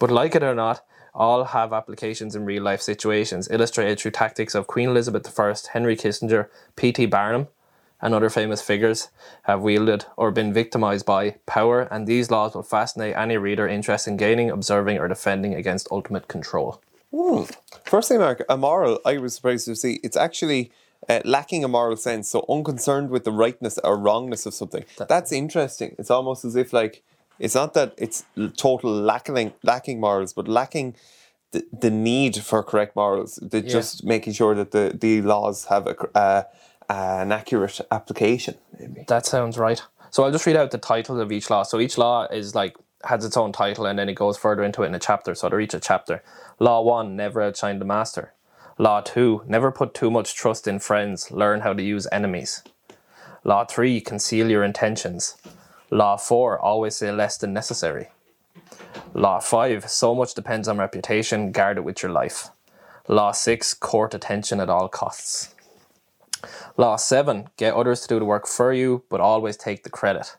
But 0.00 0.10
like 0.10 0.34
it 0.34 0.42
or 0.42 0.56
not, 0.56 0.84
all 1.14 1.44
have 1.44 1.72
applications 1.72 2.34
in 2.34 2.44
real 2.44 2.64
life 2.64 2.82
situations, 2.82 3.48
illustrated 3.48 4.00
through 4.00 4.10
tactics 4.10 4.56
of 4.56 4.66
Queen 4.66 4.88
Elizabeth 4.88 5.38
I, 5.38 5.54
Henry 5.72 5.96
Kissinger, 5.96 6.48
P.T. 6.74 7.06
Barnum, 7.06 7.46
and 8.02 8.12
other 8.12 8.30
famous 8.30 8.60
figures 8.60 9.10
have 9.44 9.62
wielded 9.62 10.04
or 10.16 10.32
been 10.32 10.52
victimized 10.52 11.06
by 11.06 11.36
power, 11.46 11.82
and 11.92 12.08
these 12.08 12.28
laws 12.28 12.56
will 12.56 12.64
fascinate 12.64 13.14
any 13.14 13.36
reader 13.36 13.68
interested 13.68 14.10
in 14.10 14.16
gaining, 14.16 14.50
observing, 14.50 14.98
or 14.98 15.06
defending 15.06 15.54
against 15.54 15.86
ultimate 15.92 16.26
control. 16.26 16.82
First 17.84 18.08
thing, 18.08 18.18
Mark, 18.18 18.44
a 18.48 18.56
moral, 18.56 19.00
I 19.04 19.18
was 19.18 19.34
surprised 19.34 19.66
to 19.66 19.76
see 19.76 20.00
it's 20.02 20.16
actually 20.16 20.72
uh, 21.08 21.20
lacking 21.24 21.64
a 21.64 21.68
moral 21.68 21.96
sense, 21.96 22.28
so 22.28 22.44
unconcerned 22.48 23.10
with 23.10 23.24
the 23.24 23.32
rightness 23.32 23.78
or 23.84 23.96
wrongness 23.96 24.46
of 24.46 24.54
something. 24.54 24.84
That's 25.08 25.32
interesting. 25.32 25.94
It's 25.98 26.10
almost 26.10 26.44
as 26.44 26.56
if 26.56 26.72
like 26.72 27.02
it's 27.38 27.54
not 27.54 27.74
that 27.74 27.94
it's 27.98 28.24
total 28.56 28.92
lacking 28.92 29.52
lacking 29.62 30.00
morals, 30.00 30.32
but 30.32 30.48
lacking 30.48 30.96
the, 31.52 31.64
the 31.72 31.90
need 31.90 32.36
for 32.36 32.62
correct 32.62 32.96
morals, 32.96 33.36
the 33.36 33.60
just 33.60 34.04
making 34.04 34.32
sure 34.32 34.54
that 34.54 34.72
the, 34.72 34.96
the 34.98 35.22
laws 35.22 35.66
have 35.66 35.86
a, 35.86 36.16
uh, 36.16 36.42
an 36.88 37.32
accurate 37.32 37.80
application. 37.90 38.56
Maybe. 38.78 39.04
That 39.06 39.26
sounds 39.26 39.56
right. 39.56 39.80
So 40.10 40.22
I'll 40.24 40.32
just 40.32 40.46
read 40.46 40.56
out 40.56 40.70
the 40.70 40.78
titles 40.78 41.18
of 41.18 41.32
each 41.32 41.50
law. 41.50 41.64
So 41.64 41.80
each 41.80 41.98
law 41.98 42.26
is 42.26 42.54
like 42.54 42.76
has 43.06 43.24
its 43.24 43.36
own 43.36 43.52
title 43.52 43.86
and 43.86 43.98
then 43.98 44.08
it 44.08 44.14
goes 44.14 44.36
further 44.38 44.62
into 44.64 44.82
it 44.82 44.86
in 44.86 44.94
a 44.94 44.98
chapter. 44.98 45.34
So 45.34 45.48
they're 45.48 45.60
each 45.60 45.74
a 45.74 45.80
chapter. 45.80 46.22
Law 46.58 46.82
one, 46.82 47.16
never 47.16 47.42
outshine 47.42 47.78
the 47.78 47.84
master. 47.84 48.34
Law 48.78 49.00
two, 49.00 49.42
never 49.46 49.72
put 49.72 49.94
too 49.94 50.10
much 50.10 50.34
trust 50.34 50.66
in 50.68 50.78
friends. 50.78 51.30
Learn 51.30 51.60
how 51.60 51.72
to 51.72 51.82
use 51.82 52.06
enemies. 52.12 52.62
Law 53.44 53.64
three, 53.64 54.00
conceal 54.00 54.50
your 54.50 54.64
intentions. 54.64 55.36
Law 55.90 56.16
four, 56.16 56.58
always 56.58 56.96
say 56.96 57.12
less 57.12 57.38
than 57.38 57.52
necessary. 57.52 58.08
Law 59.14 59.40
five, 59.40 59.90
so 59.90 60.14
much 60.14 60.34
depends 60.34 60.68
on 60.68 60.78
reputation. 60.78 61.52
Guard 61.52 61.78
it 61.78 61.84
with 61.84 62.02
your 62.02 62.12
life. 62.12 62.50
Law 63.08 63.32
six, 63.32 63.74
court 63.74 64.14
attention 64.14 64.60
at 64.60 64.70
all 64.70 64.88
costs. 64.88 65.54
Law 66.76 66.96
7. 66.96 67.48
Get 67.56 67.74
others 67.74 68.00
to 68.02 68.08
do 68.08 68.18
the 68.18 68.24
work 68.24 68.46
for 68.46 68.72
you, 68.72 69.04
but 69.08 69.20
always 69.20 69.56
take 69.56 69.84
the 69.84 69.90
credit. 69.90 70.36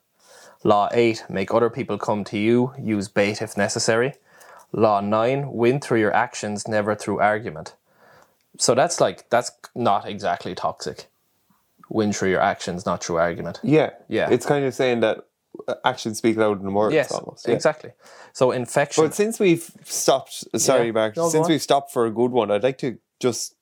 Law 0.66 0.90
8. 0.92 1.26
Make 1.30 1.54
other 1.54 1.70
people 1.70 1.98
come 2.00 2.24
to 2.26 2.38
you. 2.38 2.74
Use 2.82 3.08
bait 3.08 3.40
if 3.42 3.56
necessary. 3.56 4.16
Law 4.74 5.00
9. 5.00 5.54
Win 5.54 5.80
through 5.80 6.00
your 6.00 6.14
actions, 6.14 6.68
never 6.68 6.96
through 6.96 7.20
argument. 7.20 7.76
So 8.58 8.74
that's 8.74 9.00
like, 9.00 9.30
that's 9.30 9.52
not 9.76 10.08
exactly 10.08 10.56
toxic. 10.56 11.06
Win 11.90 12.12
through 12.12 12.32
your 12.32 12.42
actions, 12.42 12.84
not 12.86 13.04
through 13.04 13.18
argument. 13.18 13.60
Yeah. 13.62 13.92
Yeah. 14.10 14.30
It's 14.32 14.46
kind 14.48 14.66
of 14.66 14.74
saying 14.74 15.02
that 15.02 15.28
uh, 15.68 15.76
actions 15.86 16.18
speak 16.18 16.36
louder 16.36 16.60
than 16.62 16.74
words 16.74 16.96
Yes, 16.96 17.12
almost. 17.12 17.48
yeah. 17.48 17.54
exactly. 17.54 17.92
So 18.34 18.52
infection. 18.52 19.04
But 19.04 19.14
since 19.14 19.40
we've 19.40 19.70
stopped, 19.84 20.46
sorry, 20.60 20.88
Yeah. 20.88 20.92
Mark, 20.94 21.16
No, 21.16 21.30
since 21.30 21.48
we've 21.48 21.62
stopped 21.62 21.94
for 21.94 22.08
a 22.08 22.12
good 22.12 22.32
one, 22.32 22.50
I'd 22.50 22.64
like 22.64 22.80
to 22.80 22.98
just 23.20 23.54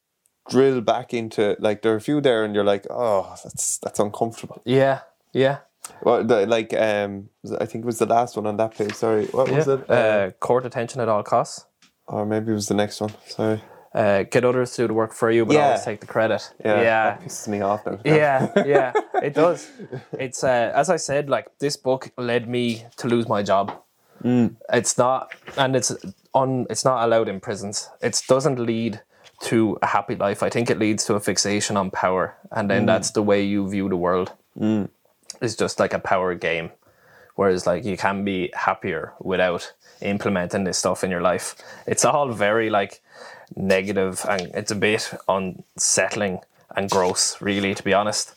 drill 0.49 0.79
back 0.81 1.13
into 1.13 1.57
like 1.59 1.81
there 1.81 1.91
are 1.93 1.97
a 1.97 2.01
few 2.01 2.21
there, 2.21 2.43
and 2.45 2.55
you're 2.55 2.63
like, 2.63 2.87
oh, 2.89 3.35
that's 3.43 3.77
that's 3.77 3.99
uncomfortable. 3.99 4.61
yeah, 4.65 5.01
yeah. 5.33 5.57
Well, 6.01 6.23
the, 6.23 6.45
like 6.45 6.73
um, 6.73 7.29
I 7.59 7.65
think 7.65 7.83
it 7.83 7.85
was 7.85 7.99
the 7.99 8.05
last 8.05 8.35
one 8.35 8.45
on 8.47 8.57
that 8.57 8.75
page. 8.77 8.93
Sorry, 8.93 9.25
what 9.27 9.49
was 9.49 9.67
yeah. 9.67 9.73
it? 9.73 9.89
Uh, 9.89 10.31
court 10.39 10.65
attention 10.65 11.01
at 11.01 11.09
all 11.09 11.23
costs. 11.23 11.65
or 12.07 12.25
maybe 12.25 12.51
it 12.51 12.55
was 12.55 12.67
the 12.67 12.73
next 12.73 12.99
one. 13.01 13.11
Sorry. 13.27 13.61
Uh, 13.93 14.23
get 14.23 14.43
others 14.43 14.71
to 14.71 14.83
do 14.83 14.87
the 14.87 14.93
work 14.93 15.13
for 15.13 15.29
you, 15.29 15.45
but 15.45 15.53
Yeah. 15.53 15.65
always 15.67 15.83
take 15.85 15.99
the 16.01 16.07
credit. 16.07 16.51
Yeah, 16.65 16.81
yeah. 16.81 17.03
that 17.11 17.21
pisses 17.21 17.47
me 17.47 17.61
off 17.61 17.85
now. 17.85 17.99
yeah 18.03 18.51
yeah 18.65 18.91
it 19.21 19.35
does 19.35 19.69
it's 20.13 20.43
uh, 20.43 20.71
as 20.73 20.89
i 20.89 20.95
said 20.97 21.29
like 21.29 21.45
this 21.59 21.77
book 21.77 22.09
led 22.17 22.49
me 22.49 22.85
to 22.97 23.07
lose 23.07 23.27
my 23.27 23.43
job 23.43 23.71
it's 24.23 24.97
not 24.97 25.31
and 25.57 25.75
it's 25.75 25.91
on 26.33 26.65
it's 26.71 26.83
not 26.83 27.03
allowed 27.05 27.27
in 27.29 27.39
prisons 27.39 27.89
it 28.01 28.19
doesn't 28.27 28.57
lead 28.57 29.01
to 29.41 29.77
a 29.83 29.87
happy 29.87 30.15
life 30.15 30.41
i 30.41 30.49
think 30.49 30.69
it 30.71 30.79
leads 30.79 31.05
to 31.05 31.13
a 31.13 31.19
fixation 31.19 31.77
on 31.77 31.91
power 31.91 32.35
and 32.51 32.69
then 32.71 32.85
that's 32.87 33.11
the 33.11 33.21
way 33.21 33.43
you 33.43 33.69
view 33.69 33.87
the 33.89 33.97
world 33.97 34.31
it's 35.43 35.55
just 35.55 35.79
like 35.79 35.93
a 35.93 35.99
power 35.99 36.33
game 36.33 36.71
whereas 37.35 37.65
like 37.65 37.83
you 37.83 37.97
can 37.97 38.23
be 38.23 38.49
happier 38.53 39.13
without 39.19 39.73
implementing 40.01 40.63
this 40.63 40.77
stuff 40.77 41.03
in 41.03 41.11
your 41.11 41.21
life. 41.21 41.55
It's 41.87 42.05
all 42.05 42.31
very 42.31 42.69
like 42.69 43.01
negative 43.55 44.25
and 44.29 44.51
it's 44.53 44.71
a 44.71 44.75
bit 44.75 45.13
unsettling 45.27 46.39
and 46.75 46.89
gross 46.89 47.41
really 47.41 47.75
to 47.75 47.83
be 47.83 47.93
honest. 47.93 48.33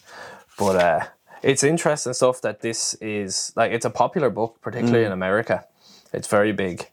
But 0.58 0.76
uh 0.76 1.06
it's 1.42 1.62
interesting 1.62 2.14
stuff 2.14 2.40
that 2.40 2.60
this 2.60 2.94
is 2.94 3.52
like 3.56 3.72
it's 3.72 3.84
a 3.84 3.90
popular 3.90 4.30
book 4.30 4.58
particularly 4.60 5.04
in 5.04 5.12
america. 5.12 5.64
It's 6.12 6.28
very 6.28 6.52
big 6.52 6.88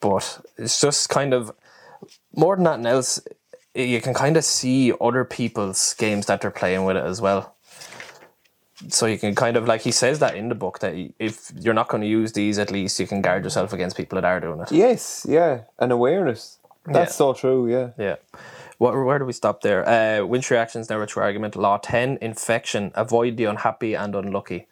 but 0.00 0.40
it's 0.56 0.80
just 0.80 1.08
kind 1.08 1.34
of 1.34 1.52
more 2.34 2.54
than 2.56 2.64
that 2.64 2.86
else 2.86 3.20
you 3.74 4.00
can 4.00 4.14
kind 4.14 4.36
of 4.36 4.44
see 4.44 4.92
other 5.00 5.24
people's 5.24 5.94
games 5.94 6.26
that 6.26 6.40
they're 6.40 6.50
playing 6.50 6.84
with 6.84 6.96
it 6.96 7.04
as 7.04 7.20
well 7.20 7.56
so 8.88 9.06
you 9.06 9.18
can 9.18 9.34
kind 9.34 9.56
of 9.56 9.66
like 9.66 9.80
he 9.82 9.90
says 9.90 10.18
that 10.20 10.36
in 10.36 10.48
the 10.48 10.54
book 10.54 10.78
that 10.78 10.94
if 11.18 11.50
you're 11.58 11.74
not 11.74 11.88
going 11.88 12.00
to 12.00 12.06
use 12.08 12.32
these 12.32 12.58
at 12.58 12.70
least 12.70 13.00
you 13.00 13.06
can 13.06 13.20
guard 13.20 13.42
yourself 13.44 13.72
against 13.72 13.96
people 13.96 14.16
that 14.20 14.24
are 14.24 14.40
doing 14.40 14.60
it 14.60 14.70
Yes, 14.70 15.26
yeah, 15.28 15.62
and 15.78 15.90
awareness. 15.92 16.58
That's 16.86 17.12
Yeah. 17.12 17.16
so 17.16 17.32
true. 17.34 17.68
Yeah. 17.68 17.88
yeah 17.98 18.16
what, 18.78 18.94
where 18.94 19.18
do 19.18 19.24
we 19.24 19.32
stop 19.32 19.62
there 19.62 19.82
uh 19.88 20.24
winch 20.24 20.50
reactions 20.50 20.88
never 20.88 21.06
true 21.06 21.22
argument 21.22 21.56
law 21.56 21.76
10 21.78 22.18
infection 22.22 22.92
avoid 22.94 23.36
the 23.36 23.44
unhappy 23.44 23.94
and 23.94 24.14
unlucky 24.14 24.68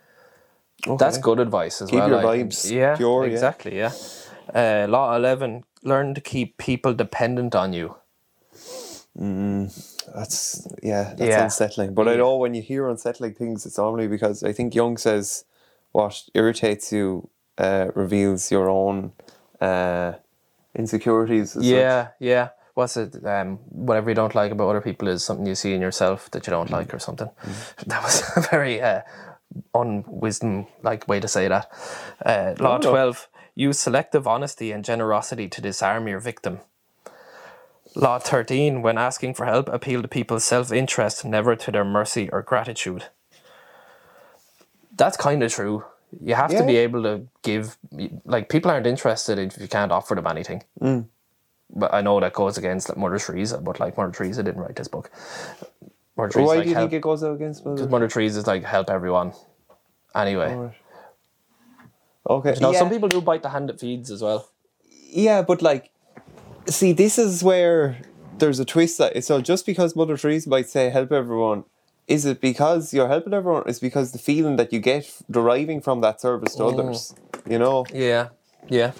that's 0.99 1.19
good 1.19 1.40
advice 1.40 1.83
as 1.83 1.90
Keep 1.90 1.99
well 2.01 2.09
your 2.11 2.21
I 2.21 2.25
vibes 2.25 2.62
think. 2.62 2.75
yeah 2.75 2.97
pure, 2.97 3.27
yeah. 3.27 3.33
exactly 3.33 3.77
yeah, 3.77 3.92
Uh, 4.55 4.87
law 4.88 5.16
11 5.16 5.64
learn 5.83 6.14
to 6.14 6.21
keep 6.21 6.57
people 6.59 6.95
dependent 6.95 7.55
on 7.57 7.73
you 7.73 7.97
That's 9.16 10.66
yeah, 10.83 11.14
that's 11.16 11.31
Yeah. 11.31 11.44
unsettling. 11.44 11.94
But 11.94 12.09
I 12.09 12.16
know 12.16 12.37
when 12.37 12.55
you 12.55 12.62
hear 12.62 12.88
unsettling 12.88 13.35
things, 13.35 13.66
it's 13.66 13.79
normally 13.79 14.09
because 14.09 14.42
I 14.42 14.52
think 14.52 14.74
Jung 14.74 14.96
says 14.98 15.44
what 15.92 16.22
irritates 16.35 16.92
you 16.92 17.29
uh, 17.59 17.88
reveals 17.94 18.50
your 18.50 18.68
own 18.68 19.12
uh, 19.61 20.12
insecurities. 20.74 21.57
as 21.57 21.64
such. 21.64 21.72
Yeah, 21.72 22.09
yeah. 22.20 22.48
What's 22.74 22.96
it? 22.98 23.24
Um, 23.24 23.59
whatever 23.70 24.11
you 24.11 24.14
don't 24.14 24.35
like 24.35 24.52
about 24.52 24.68
other 24.68 24.83
people 24.83 25.09
is 25.09 25.24
something 25.24 25.46
you 25.46 25.55
see 25.55 25.72
in 25.74 25.81
yourself 25.81 26.31
that 26.33 26.46
you 26.46 26.50
don't 26.50 26.70
like, 26.70 26.92
or 26.92 26.98
something. 26.98 27.31
That 27.87 28.02
was 28.02 28.22
a 28.37 28.40
very 28.42 28.83
uh, 28.83 29.00
unwisdom 29.74 30.66
like 30.83 31.09
way 31.09 31.20
to 31.20 31.29
say 31.29 31.48
that. 31.48 31.70
Uh, 32.24 32.55
Law 32.61 32.79
twelve: 32.79 33.29
use 33.55 33.79
selective 33.79 34.26
honesty 34.26 34.72
and 34.72 34.85
generosity 34.85 35.48
to 35.48 35.62
disarm 35.62 36.07
your 36.07 36.20
victim. 36.20 36.61
Law 37.97 38.19
thirteen: 38.19 38.83
when 38.83 38.99
asking 38.99 39.35
for 39.35 39.47
help, 39.47 39.69
appeal 39.69 40.03
to 40.03 40.09
people's 40.09 40.45
self-interest, 40.45 41.25
never 41.25 41.57
to 41.57 41.71
their 41.73 41.85
mercy 41.85 42.29
or 42.31 42.43
gratitude. 42.43 43.07
That's 44.97 45.17
kind 45.17 45.43
of 45.43 45.53
true. 45.53 45.85
You 46.23 46.35
have 46.35 46.51
to 46.51 46.65
be 46.65 46.77
able 46.77 47.03
to 47.03 47.27
give. 47.43 47.77
Like 48.25 48.49
people 48.49 48.71
aren't 48.71 48.87
interested 48.87 49.39
if 49.39 49.59
you 49.59 49.67
can't 49.69 49.91
offer 49.93 50.15
them 50.15 50.27
anything 50.27 50.63
mm. 50.81 51.07
but 51.71 51.93
I 51.93 52.01
know 52.01 52.21
that 52.21 52.33
goes 52.33 52.57
against 52.59 52.89
like 52.89 52.99
Mother 52.99 53.19
Teresa, 53.19 53.59
but 53.59 53.81
like 53.81 53.97
Mother 53.97 54.13
Teresa 54.13 54.43
didn't 54.43 54.61
write 54.61 54.77
this 54.77 54.89
book. 54.89 55.11
Mother 56.17 56.31
Teresa, 56.31 56.47
Why 56.47 56.55
like, 56.57 56.65
do 56.65 56.69
you 56.71 56.75
help, 56.77 56.91
think 56.91 56.99
it 56.99 57.03
goes 57.03 57.23
against 57.23 57.65
Mother? 57.67 57.89
Mother 57.89 58.09
Teresa 58.09 58.39
is 58.39 58.47
like 58.47 58.65
help 58.65 58.89
everyone. 58.91 59.33
Anyway, 60.15 60.71
Okay. 62.29 62.55
you 62.55 62.61
know, 62.61 62.73
yeah. 62.73 62.79
some 62.79 62.91
people 62.91 63.09
do 63.09 63.21
bite 63.21 63.43
the 63.43 63.51
hand 63.51 63.69
that 63.69 63.79
feeds 63.81 64.11
as 64.11 64.23
well. 64.23 64.49
yeah, 64.89 65.43
but 65.43 65.61
like, 65.63 65.91
see, 66.68 66.92
this 66.92 67.18
is 67.18 67.42
where 67.42 67.98
there's 68.38 68.59
a 68.59 68.64
twist. 68.64 68.98
That 68.98 69.22
so 69.24 69.40
just 69.40 69.66
because 69.66 69.96
Mother 69.96 70.16
Teresa 70.16 70.48
might 70.48 70.68
say 70.68 70.90
help 70.90 71.12
everyone, 71.12 71.64
is 72.07 72.24
it 72.24 72.40
because 72.40 72.94
you're 72.94 73.09
helping 73.09 73.35
everyone? 73.35 73.68
Is 73.68 73.81
because 73.81 74.12
the 74.12 74.18
feeling 74.18 74.57
that 74.57 74.72
you 74.72 74.81
get 74.81 75.11
deriving 75.31 75.81
from 75.81 76.00
that 76.02 76.20
service 76.20 76.55
to 76.57 76.62
mm. 76.62 76.72
others? 76.72 77.14
You 77.48 77.59
know. 77.59 77.87
Yeah, 77.92 78.29
yeah, 78.68 78.92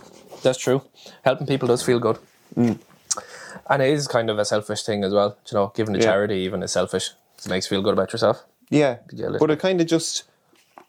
that's 0.43 0.59
true. 0.59 0.83
Helping 1.25 1.47
people 1.47 1.69
does 1.69 1.83
feel 1.83 1.99
good, 2.01 2.19
mm. 2.57 2.79
and 3.71 3.83
it 3.83 3.91
is 3.91 4.09
kind 4.09 4.31
of 4.31 4.39
a 4.39 4.45
selfish 4.45 4.83
thing 4.83 5.05
as 5.05 5.13
well. 5.13 5.37
You 5.51 5.59
know, 5.59 5.73
giving 5.75 5.95
to 5.95 6.01
Yeah. 6.01 6.07
charity 6.07 6.37
even 6.37 6.63
is 6.63 6.73
selfish. 6.73 7.11
It 7.39 7.49
makes 7.49 7.67
you 7.67 7.77
feel 7.77 7.83
good 7.83 7.93
about 7.93 8.13
yourself. 8.13 8.45
Yeah, 8.71 8.97
Yeah, 9.13 9.37
but 9.39 9.51
it 9.51 9.61
kind 9.61 9.81
of 9.81 9.87
just 9.87 10.25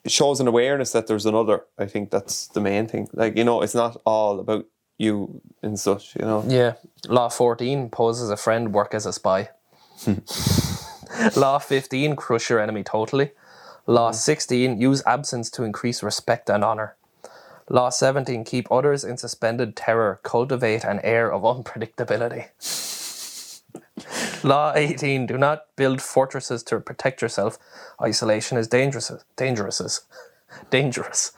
shows 0.08 0.40
an 0.40 0.48
awareness 0.48 0.92
that 0.94 1.08
there's 1.08 1.26
another. 1.26 1.66
I 1.78 1.86
think 1.86 2.10
that's 2.10 2.48
the 2.48 2.62
main 2.62 2.88
thing. 2.88 3.08
Like 3.14 3.38
you 3.38 3.44
know, 3.44 3.62
it's 3.62 3.76
not 3.76 4.02
all 4.06 4.40
about 4.40 4.66
you 4.98 5.42
and 5.62 5.80
such. 5.80 6.16
You 6.16 6.26
know. 6.26 6.44
Yeah. 6.48 6.74
Law 7.08 7.30
14, 7.30 7.90
pose 7.90 8.22
as 8.22 8.30
a 8.30 8.38
friend, 8.38 8.74
work 8.74 8.94
as 8.94 9.06
a 9.06 9.14
spy. 9.14 9.50
Law 11.36 11.60
15, 11.60 12.16
crush 12.16 12.50
your 12.50 12.60
enemy 12.60 12.84
totally. 12.84 13.32
Law 13.86 14.12
mm. 14.12 14.16
16, 14.16 14.80
use 14.80 15.02
absence 15.06 15.50
to 15.52 15.64
increase 15.64 16.04
respect 16.04 16.50
and 16.50 16.64
honor. 16.64 16.96
Law 17.70 17.90
17, 17.90 18.44
keep 18.46 18.72
others 18.72 19.04
in 19.04 19.18
suspended 19.18 19.76
terror, 19.76 20.20
cultivate 20.24 20.84
an 20.86 21.00
air 21.04 21.32
of 21.32 21.44
unpredictability. 21.44 22.48
Law 24.44 24.74
18, 24.76 25.26
do 25.26 25.38
not 25.38 25.66
build 25.76 26.02
fortresses 26.02 26.64
to 26.64 26.80
protect 26.80 27.22
yourself. 27.22 27.58
Isolation 28.02 28.58
is 28.58 28.68
dangerous. 28.68 29.12
Dangerous. 29.36 30.02
Dangerous. 30.70 31.32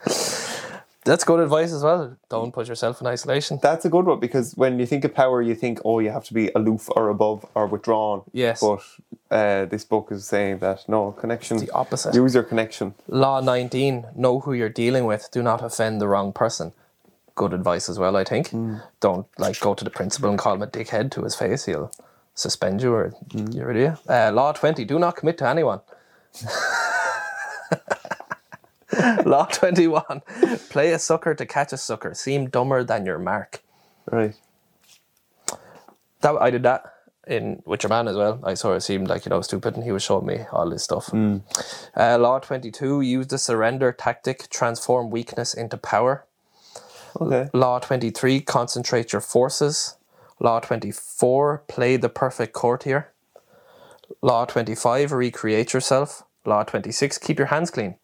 That's 1.09 1.23
good 1.23 1.39
advice 1.39 1.73
as 1.73 1.81
well. 1.81 2.15
Don't 2.29 2.51
put 2.53 2.67
yourself 2.67 3.01
in 3.01 3.07
isolation. 3.07 3.57
That's 3.63 3.83
a 3.83 3.89
good 3.89 4.05
one 4.05 4.19
because 4.19 4.53
when 4.55 4.77
you 4.77 4.85
think 4.85 5.03
of 5.05 5.15
power, 5.15 5.41
you 5.41 5.55
think, 5.55 5.79
oh, 5.83 5.97
you 5.97 6.11
have 6.11 6.23
to 6.25 6.35
be 6.35 6.51
aloof 6.53 6.87
or 6.95 7.09
above 7.09 7.43
or 7.55 7.65
withdrawn. 7.65 8.21
Yes. 8.31 8.61
But 8.61 8.83
uh, 9.31 9.65
this 9.65 9.83
book 9.83 10.09
is 10.11 10.27
saying 10.27 10.59
that 10.59 10.87
no 10.87 11.11
connection. 11.13 11.57
the 11.57 11.71
opposite. 11.71 12.13
Use 12.13 12.35
your 12.35 12.43
connection. 12.43 12.93
Law 13.07 13.41
19, 13.41 14.05
know 14.15 14.41
who 14.41 14.53
you're 14.53 14.69
dealing 14.69 15.05
with. 15.05 15.29
Do 15.31 15.41
not 15.41 15.63
offend 15.63 15.99
the 15.99 16.07
wrong 16.07 16.31
person. 16.31 16.73
Good 17.33 17.53
advice 17.53 17.89
as 17.89 17.97
well, 17.97 18.15
I 18.15 18.23
think. 18.23 18.51
Don't 18.99 19.25
like 19.39 19.59
go 19.59 19.73
to 19.73 19.83
the 19.83 19.89
principal 19.89 20.29
and 20.29 20.37
call 20.37 20.53
him 20.53 20.61
a 20.61 20.67
dickhead 20.67 21.09
to 21.13 21.23
his 21.23 21.33
face. 21.33 21.65
He'll 21.65 21.91
suspend 22.35 22.83
you 22.83 22.93
or 22.93 23.15
you're 23.33 23.71
idiot. 23.71 23.97
Uh, 24.07 24.31
law 24.31 24.51
20, 24.51 24.85
do 24.85 24.99
not 24.99 25.15
commit 25.15 25.39
to 25.39 25.47
anyone. 25.49 25.81
law 29.25 29.45
21, 29.45 30.03
play 30.69 30.93
a 30.93 30.99
sucker 30.99 31.35
to 31.35 31.45
catch 31.45 31.73
a 31.73 31.77
sucker. 31.77 32.13
Seem 32.13 32.49
dumber 32.49 32.83
than 32.83 33.05
your 33.05 33.19
mark. 33.19 33.61
Right. 34.11 34.35
that 36.21 36.35
I 36.41 36.49
did 36.51 36.63
that 36.63 36.83
in 37.27 37.61
with 37.65 37.83
your 37.83 37.89
man 37.89 38.07
as 38.07 38.15
well. 38.17 38.39
I 38.43 38.55
sort 38.55 38.77
of 38.77 38.83
seemed 38.83 39.07
like 39.09 39.25
you 39.25 39.29
know 39.29 39.41
stupid, 39.41 39.75
and 39.75 39.83
he 39.83 39.91
was 39.91 40.03
showing 40.03 40.25
me 40.25 40.45
all 40.51 40.69
this 40.69 40.83
stuff. 40.83 41.13
Uh, 41.97 42.17
law 42.19 42.39
twenty 42.39 42.71
two: 42.71 43.01
use 43.01 43.27
the 43.27 43.37
surrender 43.37 43.91
tactic, 43.91 44.49
transform 44.49 45.11
weakness 45.11 45.53
into 45.53 45.77
power. 45.77 46.25
Okay. 47.21 47.49
Law 47.53 47.79
twenty 47.79 48.11
three: 48.11 48.41
concentrate 48.41 49.13
your 49.13 49.21
forces. 49.21 49.97
Law 50.39 50.59
twenty 50.59 50.91
four: 50.91 51.63
play 51.67 51.97
the 51.97 52.09
perfect 52.09 52.53
courtier. 52.53 53.11
Law 54.21 54.45
twenty 54.45 54.75
five: 54.75 55.11
recreate 55.11 55.73
yourself. 55.73 56.23
Law 56.45 56.63
twenty 56.63 56.91
six: 56.91 57.17
keep 57.17 57.37
your 57.39 57.47
hands 57.47 57.71
clean. 57.71 57.95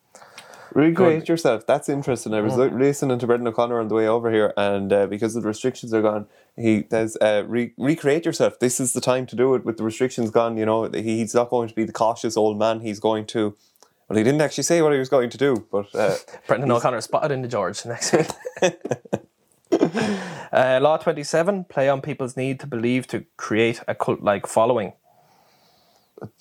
Recreate 0.76 1.30
yourself. 1.30 1.66
That's 1.66 1.88
interesting. 1.90 2.34
I 2.34 2.42
was 2.42 2.54
Mm. 2.54 2.72
li- 2.74 2.86
listening 2.86 3.18
to 3.20 3.26
Brendan 3.26 3.48
O'Connor 3.48 3.80
on 3.80 3.88
the 3.88 3.96
way 3.96 4.08
over 4.08 4.30
here, 4.30 4.54
and 4.58 4.92
uh, 4.92 5.08
because 5.08 5.34
the 5.34 5.42
restrictions 5.42 5.94
are 5.94 6.02
gone, 6.02 6.28
he 6.58 6.86
says, 6.92 7.18
uh, 7.22 7.44
re- 7.48 7.74
"Recreate 7.78 8.26
yourself. 8.26 8.60
This 8.60 8.80
is 8.82 8.92
the 8.94 9.00
time 9.02 9.26
to 9.28 9.36
do 9.38 9.56
it. 9.56 9.64
With 9.66 9.78
the 9.78 9.84
restrictions 9.84 10.32
gone, 10.32 10.58
you 10.58 10.66
know, 10.66 10.84
he's 10.92 11.34
not 11.34 11.50
going 11.50 11.70
to 11.70 11.74
be 11.76 11.86
the 11.86 11.94
cautious 11.94 12.36
old 12.38 12.60
man. 12.60 12.82
He's 12.82 13.00
going 13.00 13.26
to." 13.28 13.56
Well, 14.10 14.18
he 14.18 14.24
didn't 14.24 14.42
actually 14.42 14.66
say 14.66 14.82
what 14.82 14.92
he 14.94 15.00
was 15.00 15.10
going 15.10 15.30
to 15.32 15.38
do, 15.38 15.66
but 15.72 15.88
uh, 15.96 16.16
Brendan 16.48 16.70
O'Connor 16.72 17.02
spotted 17.02 17.32
in 17.32 17.42
the 17.42 17.48
George 17.48 17.86
next 17.86 18.14
week. 18.14 18.28
uh, 20.52 20.80
law 20.82 20.98
27 20.98 21.64
play 21.66 21.90
on 21.90 22.02
people's 22.02 22.38
need 22.38 22.60
to 22.60 22.68
believe 22.68 23.08
to 23.08 23.26
create 23.38 23.82
a 23.88 23.96
cult 23.96 24.22
like 24.22 24.46
following. 24.46 24.94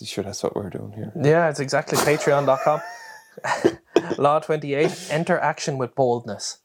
sure, 0.02 0.24
that's 0.24 0.42
what 0.42 0.54
we're 0.56 0.70
doing 0.70 0.92
here. 0.92 1.12
Yeah, 1.20 1.48
it's 1.48 1.60
exactly 1.60 1.96
patreon.com. 1.98 2.80
law 4.18 4.38
28 4.38 5.08
enter 5.10 5.38
action 5.38 5.78
with 5.78 5.94
boldness. 5.94 6.58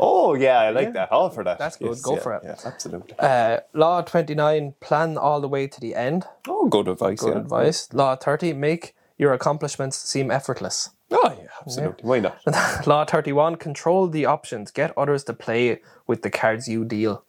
Oh 0.00 0.34
yeah, 0.34 0.58
I 0.60 0.70
like 0.70 0.92
that. 0.94 1.12
All 1.12 1.30
for 1.30 1.44
that. 1.44 1.58
That's 1.58 1.76
good. 1.76 1.96
Go 2.02 2.14
yeah, 2.14 2.20
for 2.20 2.34
it. 2.34 2.42
Yeah, 2.44 2.56
absolutely. 2.64 3.14
Uh, 3.18 3.58
law 3.72 4.02
29 4.02 4.74
plan 4.80 5.16
all 5.16 5.40
the 5.40 5.48
way 5.48 5.66
to 5.66 5.80
the 5.80 5.94
end. 5.94 6.24
oh, 6.48 6.68
good 6.68 6.88
advice. 6.88 7.20
Good 7.20 7.34
yeah. 7.34 7.40
advice. 7.40 7.92
Law 7.92 8.16
30 8.16 8.52
make 8.54 8.94
your 9.16 9.32
accomplishments 9.32 9.96
seem 9.96 10.30
effortless. 10.30 10.90
Oh 11.10 11.36
yeah, 11.38 11.48
absolutely. 11.60 12.02
Why 12.02 12.20
not? 12.20 12.86
law 12.86 13.04
31 13.04 13.56
control 13.56 14.08
the 14.08 14.26
options, 14.26 14.70
get 14.70 14.96
others 14.98 15.24
to 15.24 15.32
play 15.32 15.80
with 16.06 16.22
the 16.22 16.30
cards 16.30 16.68
you 16.68 16.84
deal. 16.84 17.22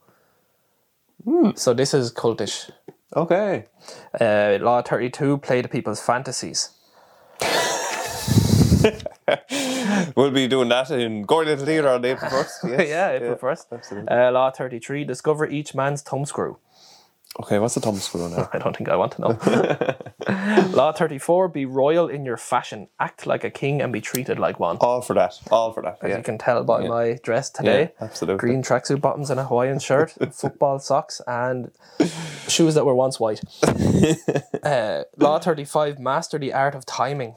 So 1.55 1.73
this 1.73 1.93
is 1.93 2.13
cultish. 2.13 2.71
Okay. 3.15 3.65
Uh, 4.19 4.57
law 4.61 4.81
32 4.81 5.39
play 5.39 5.61
to 5.61 5.67
people's 5.67 5.99
fantasies. 5.99 6.69
We'll 10.15 10.31
be 10.31 10.47
doing 10.47 10.69
that 10.69 10.89
in 10.91 11.23
Gorey 11.23 11.45
Little 11.47 11.65
Theatre 11.65 11.89
on 11.89 12.05
April 12.05 12.29
first. 12.29 12.59
Yes. 12.63 12.87
yeah, 12.89 13.11
April 13.11 13.35
1st. 13.35 13.65
absolutely. 13.73 14.09
Uh, 14.09 14.31
law 14.31 14.51
33 14.51 15.03
discover 15.05 15.47
each 15.47 15.73
man's 15.75 16.01
thumbscrew. 16.03 16.57
Okay, 17.41 17.59
what's 17.59 17.75
the 17.75 17.81
thumb 17.81 17.97
screw 17.97 18.29
now? 18.29 18.49
I 18.53 18.57
don't 18.57 18.75
think 18.75 18.89
I 18.89 18.95
want 18.95 19.11
to 19.13 19.21
know. 19.21 20.67
law 20.75 20.91
34 20.91 21.49
be 21.49 21.65
royal 21.65 22.07
in 22.07 22.25
your 22.25 22.37
fashion. 22.37 22.87
Act 22.99 23.27
like 23.27 23.43
a 23.43 23.49
king 23.51 23.81
and 23.81 23.91
be 23.93 24.01
treated 24.01 24.39
like 24.39 24.59
one. 24.59 24.77
All 24.77 25.01
for 25.01 25.13
that. 25.15 25.33
All 25.51 25.71
for 25.73 25.83
that. 25.83 25.97
As 26.01 26.09
Yeah. 26.09 26.17
you 26.17 26.23
can 26.23 26.37
tell 26.37 26.63
by 26.63 26.87
my 26.87 27.19
dress 27.21 27.49
today. 27.49 27.91
Yeah, 27.99 28.05
absolutely. 28.07 28.39
Green 28.39 28.63
tracksuit 28.63 29.01
bottoms 29.01 29.29
and 29.29 29.39
a 29.39 29.43
Hawaiian 29.43 29.79
shirt, 29.79 30.15
football 30.31 30.79
socks, 30.79 31.21
and 31.27 31.71
shoes 32.47 32.73
that 32.75 32.85
were 32.85 32.95
once 32.95 33.19
white. 33.19 33.41
uh, 34.63 35.03
law 35.17 35.37
35 35.37 35.99
master 35.99 36.39
the 36.39 36.53
art 36.53 36.73
of 36.75 36.85
timing. 36.85 37.35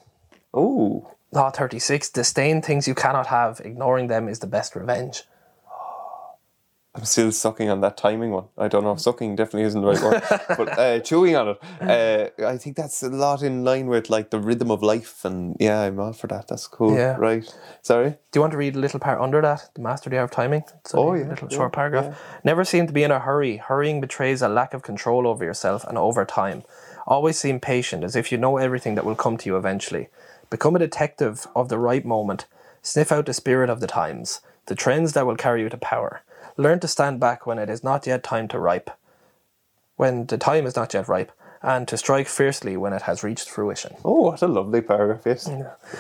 Ooh. 0.57 1.07
Law 1.33 1.51
36 1.51 2.11
disdain 2.11 2.61
things 2.61 2.89
you 2.89 2.95
cannot 2.95 3.29
have. 3.29 3.61
Ignoring 3.65 4.09
them 4.09 4.29
is 4.29 4.41
the 4.41 4.47
best 4.49 4.75
revenge. 4.75 5.23
I'm 6.95 7.05
still 7.05 7.31
sucking 7.31 7.71
on 7.71 7.81
that 7.83 7.97
timing 7.97 8.33
one. 8.33 8.47
I 8.59 8.67
don't 8.67 8.83
know. 8.83 8.97
Sucking 8.97 9.37
definitely 9.37 9.63
isn't 9.69 9.81
the 9.81 9.87
right 9.87 10.03
word, 10.03 10.23
but 10.57 10.77
uh, 10.77 10.99
chewing 10.99 11.37
on 11.37 11.49
it. 11.51 11.59
Uh, 11.81 12.45
I 12.45 12.57
think 12.57 12.75
that's 12.77 13.01
a 13.05 13.09
lot 13.09 13.43
in 13.43 13.63
line 13.63 13.87
with 13.87 14.11
like 14.11 14.31
the 14.31 14.41
rhythm 14.41 14.73
of 14.73 14.83
life, 14.83 15.25
and 15.25 15.57
yeah, 15.61 15.83
I'm 15.83 16.01
all 16.01 16.13
for 16.13 16.27
that. 16.27 16.49
That's 16.49 16.67
cool. 16.67 16.97
Yeah. 16.97 17.15
Right. 17.17 17.49
Sorry. 17.83 18.11
Do 18.11 18.17
you 18.35 18.41
want 18.41 18.51
to 18.51 18.59
read 18.59 18.75
a 18.75 18.81
little 18.81 18.99
part 18.99 19.21
under 19.21 19.41
that? 19.41 19.71
The 19.75 19.83
master 19.83 20.11
the 20.11 20.19
art 20.19 20.31
of 20.31 20.35
timing. 20.35 20.65
It's 20.81 20.93
Oh, 20.93 21.15
yeah, 21.15 21.29
little 21.29 21.47
yeah, 21.49 21.57
short 21.57 21.73
paragraph. 21.73 22.21
Never 22.43 22.65
seem 22.65 22.89
to 22.89 22.93
be 22.93 23.05
in 23.05 23.13
a 23.13 23.21
hurry. 23.21 23.59
Hurrying 23.59 24.01
betrays 24.01 24.43
a 24.43 24.49
lack 24.49 24.75
of 24.75 24.83
control 24.83 25.29
over 25.29 25.45
yourself 25.45 25.85
and 25.85 25.97
over 25.97 26.25
time. 26.25 26.65
Always 27.07 27.39
seem 27.39 27.61
patient, 27.61 28.03
as 28.03 28.17
if 28.17 28.33
you 28.33 28.39
know 28.39 28.57
everything 28.57 28.97
that 28.97 29.05
will 29.05 29.15
come 29.15 29.37
to 29.37 29.49
you 29.49 29.57
eventually. 29.57 30.09
Become 30.51 30.77
a 30.77 30.81
detective 30.81 31.47
of 31.55 31.69
the 31.69 31.79
right 31.79 32.05
moment. 32.05 32.47
Sniff 32.83 33.13
out 33.13 33.27
the 33.27 33.35
spirit 33.35 33.71
of 33.71 33.81
the 33.81 33.87
times, 33.87 34.41
the 34.67 34.75
trends 34.75 35.13
that 35.13 35.27
will 35.27 35.37
carry 35.37 35.63
you 35.63 35.69
to 35.69 35.77
power. 35.77 36.23
Learn 36.57 36.81
to 36.81 36.89
stand 36.89 37.21
back 37.21 37.47
when 37.47 37.59
it 37.59 37.71
is 37.71 37.85
not 37.85 38.07
yet 38.07 38.23
time 38.23 38.49
to 38.49 38.59
ripe, 38.59 38.91
when 39.97 40.27
the 40.27 40.39
time 40.39 40.67
is 40.67 40.77
not 40.77 40.93
yet 40.95 41.09
ripe, 41.09 41.31
and 41.63 41.87
to 41.89 41.97
strike 41.97 42.27
fiercely 42.27 42.77
when 42.77 42.93
it 42.93 43.03
has 43.03 43.23
reached 43.23 43.49
fruition. 43.49 43.95
Oh, 44.05 44.23
what 44.23 44.41
a 44.43 44.49
lovely 44.49 44.81
paragraph. 44.81 45.23
Yes. 45.27 45.49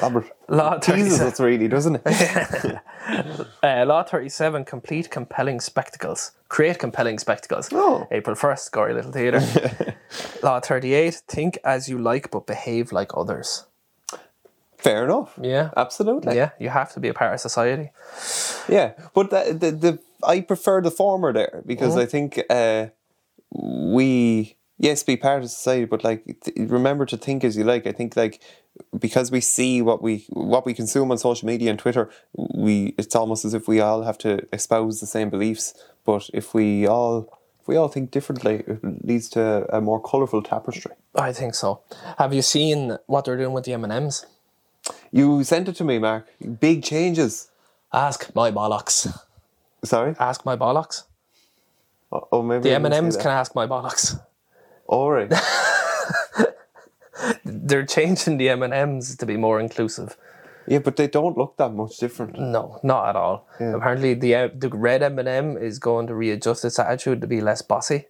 Robert. 0.00 0.24
Law 0.48 0.78
Teases 0.80 1.18
37. 1.18 1.26
us 1.26 1.40
really, 1.40 1.68
doesn't 1.68 2.00
it? 2.04 2.78
Uh, 3.62 3.84
Law 3.86 4.02
37, 4.04 4.64
complete 4.64 5.10
compelling 5.10 5.58
spectacles. 5.60 6.32
Create 6.48 6.78
compelling 6.78 7.18
spectacles. 7.18 7.68
Oh. 7.72 8.06
April 8.10 8.36
1st, 8.36 8.70
Gorey 8.70 8.94
Little 8.94 9.10
Theatre. 9.12 9.96
Law 10.42 10.60
38, 10.60 11.14
think 11.26 11.58
as 11.64 11.88
you 11.88 11.98
like 11.98 12.30
but 12.30 12.46
behave 12.46 12.92
like 12.92 13.10
others. 13.16 13.66
Fair 14.82 15.04
enough. 15.04 15.38
Yeah. 15.40 15.70
Absolutely. 15.76 16.36
Yeah, 16.36 16.50
you 16.58 16.68
have 16.70 16.92
to 16.94 17.00
be 17.00 17.08
a 17.08 17.14
part 17.14 17.34
of 17.34 17.40
society. 17.40 17.90
Yeah, 18.68 18.92
but 19.14 19.30
the, 19.30 19.52
the, 19.52 19.70
the 19.72 19.98
I 20.22 20.40
prefer 20.40 20.80
the 20.80 20.90
former 20.90 21.32
there 21.32 21.62
because 21.66 21.92
Mm-hmm. 21.92 22.00
I 22.00 22.06
think 22.06 22.40
uh, 22.50 22.86
we 23.52 24.56
yes 24.78 25.02
be 25.02 25.16
part 25.16 25.42
of 25.42 25.50
society, 25.50 25.84
but 25.84 26.04
like 26.04 26.24
th- 26.44 26.70
remember 26.70 27.04
to 27.06 27.16
think 27.16 27.44
as 27.44 27.56
you 27.56 27.64
like. 27.64 27.86
I 27.86 27.92
think 27.92 28.16
like 28.16 28.40
because 28.98 29.30
we 29.30 29.40
see 29.40 29.82
what 29.82 30.02
we 30.02 30.24
what 30.30 30.64
we 30.64 30.74
consume 30.74 31.10
on 31.10 31.18
social 31.18 31.46
media 31.46 31.70
and 31.70 31.78
Twitter, 31.78 32.10
we 32.54 32.94
it's 32.98 33.14
almost 33.16 33.44
as 33.44 33.54
if 33.54 33.68
we 33.68 33.80
all 33.80 34.02
have 34.02 34.18
to 34.18 34.46
espouse 34.52 35.00
the 35.00 35.06
same 35.06 35.30
beliefs. 35.30 35.74
But 36.04 36.30
if 36.32 36.54
we 36.54 36.86
all 36.86 37.38
if 37.60 37.68
we 37.68 37.76
all 37.76 37.88
think 37.88 38.10
differently, 38.10 38.64
it 38.66 39.04
leads 39.04 39.28
to 39.30 39.66
a 39.74 39.80
more 39.80 40.00
colourful 40.00 40.42
tapestry. 40.42 40.92
I 41.14 41.32
think 41.32 41.54
so. 41.54 41.82
Have 42.18 42.32
you 42.32 42.42
seen 42.42 42.96
what 43.06 43.24
they're 43.24 43.36
doing 43.36 43.52
with 43.52 43.64
the 43.64 43.74
M&Ms? 43.74 44.24
You 45.12 45.42
sent 45.44 45.68
it 45.68 45.76
to 45.76 45.84
me, 45.84 45.98
Mark. 45.98 46.26
Big 46.60 46.82
changes. 46.84 47.50
Ask 47.92 48.34
my 48.34 48.50
bollocks. 48.50 49.06
Sorry. 49.84 50.14
Ask 50.18 50.44
my 50.44 50.56
bollocks. 50.56 51.04
Oh, 52.12 52.28
oh, 52.32 52.42
maybe 52.42 52.64
The 52.64 52.68
say 52.70 52.74
M&Ms 52.76 53.16
that. 53.16 53.22
can 53.22 53.30
ask 53.32 53.54
my 53.54 53.66
bollocks. 53.66 54.20
All 54.86 55.10
right. 55.10 55.32
They're 57.44 57.86
changing 57.86 58.38
the 58.38 58.48
M&Ms 58.50 59.16
to 59.16 59.26
be 59.26 59.36
more 59.36 59.60
inclusive. 59.60 60.16
yeah, 60.66 60.78
but 60.78 60.96
they 60.96 61.06
don't 61.08 61.36
look 61.36 61.56
that 61.56 61.72
much 61.72 61.96
different. 61.98 62.38
No, 62.38 62.78
not 62.82 63.08
at 63.08 63.16
all. 63.16 63.46
Apparently, 63.58 64.14
the 64.14 64.34
uh, 64.34 64.48
the 64.54 64.68
red 64.68 65.02
M 65.02 65.18
and 65.18 65.28
m 65.28 65.56
is 65.56 65.78
going 65.78 66.06
to 66.06 66.14
readjust 66.14 66.64
its 66.64 66.78
attitude 66.78 67.20
to 67.20 67.26
be 67.26 67.40
less 67.40 67.62
bossy. 67.62 68.06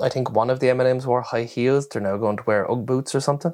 I 0.00 0.08
think 0.08 0.30
one 0.30 0.50
of 0.50 0.60
the 0.60 0.70
M 0.70 0.80
and 0.80 0.88
M's 0.88 1.06
wore 1.06 1.22
high 1.22 1.44
heels. 1.44 1.88
They're 1.88 2.02
now 2.02 2.16
going 2.16 2.36
to 2.38 2.42
wear 2.46 2.70
UGG 2.70 2.86
boots 2.86 3.14
or 3.14 3.20
something. 3.20 3.52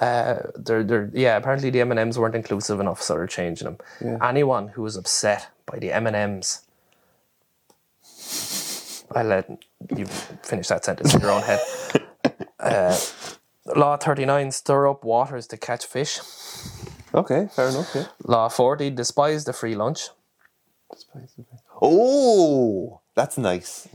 Uh, 0.00 0.50
they're 0.56 0.84
they're 0.84 1.10
yeah. 1.14 1.36
Apparently, 1.36 1.70
the 1.70 1.80
M 1.80 1.90
and 1.90 2.00
M's 2.00 2.18
weren't 2.18 2.34
inclusive 2.34 2.80
enough, 2.80 3.02
so 3.02 3.14
they're 3.14 3.26
changing 3.26 3.66
them. 3.66 3.78
Anyone 4.22 4.68
who 4.68 4.82
was 4.82 4.96
upset 4.96 5.48
by 5.66 5.78
the 5.78 5.92
M 5.92 6.06
and 6.06 6.16
M's, 6.16 6.62
I 9.14 9.22
let 9.22 9.50
you 9.96 10.06
finish 10.42 10.68
that 10.68 10.84
sentence 10.84 11.14
in 11.14 11.20
your 11.20 11.30
own 11.32 11.42
head. 11.42 11.60
Uh, 12.60 12.96
Law 13.76 13.96
thirty 13.96 14.24
nine: 14.24 14.50
Stir 14.52 14.88
up 14.88 15.04
waters 15.04 15.48
to 15.48 15.56
catch 15.56 15.84
fish. 15.84 16.20
Okay, 17.14 17.48
fair 17.52 17.68
enough. 17.70 17.90
Yeah. 17.94 18.06
Law 18.24 18.48
forty: 18.48 18.88
Despise 18.90 19.44
the 19.44 19.52
free 19.52 19.74
lunch. 19.74 20.08
Oh, 21.82 23.00
that's 23.16 23.36
nice. 23.36 23.88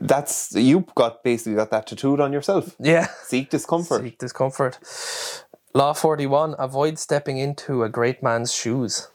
That's 0.00 0.52
you 0.54 0.86
got 0.94 1.22
basically 1.22 1.54
got 1.54 1.70
that 1.70 1.86
tattooed 1.86 2.20
on 2.20 2.32
yourself. 2.32 2.74
Yeah. 2.78 3.06
Seek 3.24 3.50
discomfort. 3.50 4.02
Seek 4.02 4.18
discomfort. 4.18 4.78
Law 5.74 5.92
41 5.92 6.54
Avoid 6.58 6.98
stepping 6.98 7.38
into 7.38 7.82
a 7.84 7.88
great 7.88 8.22
man's 8.22 8.52
shoes. 8.52 9.08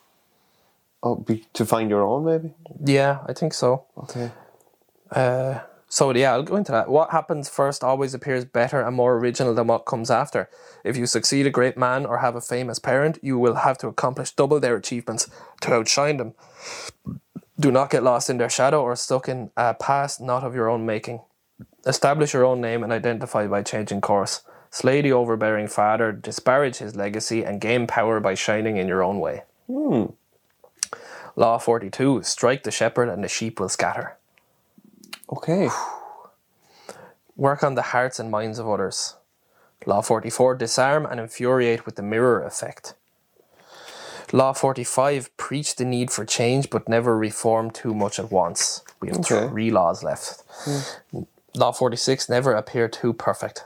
Oh, 1.02 1.16
be, 1.16 1.46
to 1.54 1.66
find 1.66 1.90
your 1.90 2.04
own, 2.04 2.26
maybe. 2.26 2.54
Yeah, 2.84 3.20
I 3.26 3.34
think 3.34 3.54
so. 3.54 3.86
Okay. 3.98 4.32
Uh, 5.12 5.60
So, 5.92 6.14
yeah, 6.14 6.34
I'll 6.34 6.44
go 6.44 6.56
into 6.56 6.72
that. 6.72 6.88
What 6.90 7.10
happens 7.10 7.50
first 7.50 7.84
always 7.84 8.14
appears 8.14 8.46
better 8.46 8.80
and 8.82 8.96
more 8.96 9.16
original 9.18 9.56
than 9.56 9.66
what 9.68 9.88
comes 9.88 10.12
after. 10.12 10.48
If 10.84 10.96
you 10.98 11.08
succeed 11.08 11.48
a 11.48 11.50
great 11.50 11.78
man 11.78 12.06
or 12.06 12.20
have 12.20 12.36
a 12.36 12.42
famous 12.42 12.78
parent, 12.78 13.18
you 13.24 13.40
will 13.40 13.56
have 13.56 13.80
to 13.80 13.88
accomplish 13.88 14.32
double 14.32 14.60
their 14.60 14.76
achievements 14.76 15.28
to 15.62 15.74
outshine 15.74 16.18
them. 16.18 16.36
Do 17.60 17.72
not 17.72 17.90
get 17.90 18.04
lost 18.04 18.30
in 18.30 18.38
their 18.38 18.50
shadow 18.50 18.82
or 18.82 18.96
stuck 18.96 19.28
in 19.28 19.52
a 19.58 19.74
past 19.74 20.22
not 20.22 20.44
of 20.44 20.56
your 20.56 20.70
own 20.70 20.86
making. 20.86 21.22
Establish 21.86 22.34
your 22.34 22.46
own 22.46 22.62
name 22.62 22.84
and 22.84 22.94
identify 22.94 23.48
by 23.48 23.64
changing 23.64 24.00
course. 24.00 24.42
Slay 24.72 25.02
the 25.02 25.12
overbearing 25.12 25.68
father, 25.68 26.12
disparage 26.12 26.78
his 26.78 26.96
legacy, 26.96 27.44
and 27.44 27.60
gain 27.60 27.88
power 27.88 28.20
by 28.20 28.34
shining 28.36 28.78
in 28.78 28.88
your 28.88 29.04
own 29.04 29.20
way. 29.20 29.44
Hmm. 29.68 30.06
Law 31.36 31.58
42 31.58 32.24
Strike 32.24 32.64
the 32.64 32.72
shepherd 32.72 33.10
and 33.10 33.24
the 33.24 33.28
sheep 33.28 33.60
will 33.60 33.70
scatter. 33.70 34.16
Okay. 35.32 35.70
Work 37.36 37.64
on 37.64 37.76
the 37.76 37.82
hearts 37.94 38.20
and 38.20 38.32
minds 38.32 38.60
of 38.60 38.70
others. 38.70 39.16
Law 39.86 40.02
44. 40.02 40.56
Disarm 40.56 41.06
and 41.06 41.20
infuriate 41.20 41.86
with 41.86 41.96
the 41.96 42.04
mirror 42.04 42.44
effect. 42.44 42.94
Law 44.32 44.54
45. 44.54 45.36
Preach 45.38 45.76
the 45.76 45.86
need 45.86 46.12
for 46.12 46.26
change 46.26 46.70
but 46.70 46.88
never 46.88 47.18
reform 47.18 47.72
too 47.72 47.94
much 47.94 48.20
at 48.20 48.32
once. 48.32 48.82
We 49.02 49.10
have 49.10 49.20
Okay. 49.20 49.48
three 49.48 49.72
laws 49.72 50.04
left. 50.04 50.44
Hmm. 50.66 51.24
Law 51.56 51.72
46. 51.72 52.30
Never 52.30 52.54
appear 52.54 52.88
too 52.88 53.14
perfect. 53.14 53.66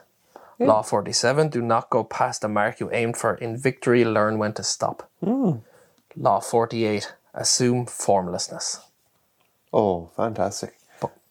Law 0.60 0.82
47. 0.82 1.50
Do 1.50 1.62
not 1.62 1.90
go 1.90 2.04
past 2.04 2.42
the 2.42 2.48
mark 2.48 2.80
you 2.80 2.90
aimed 2.92 3.18
for. 3.18 3.36
In 3.36 3.58
victory, 3.58 4.06
learn 4.06 4.38
when 4.38 4.54
to 4.54 4.64
stop. 4.64 5.10
Hmm. 5.24 5.58
Law 6.16 6.40
48. 6.40 7.14
Assume 7.34 7.86
formlessness. 7.86 8.80
Oh, 9.74 10.10
fantastic. 10.16 10.78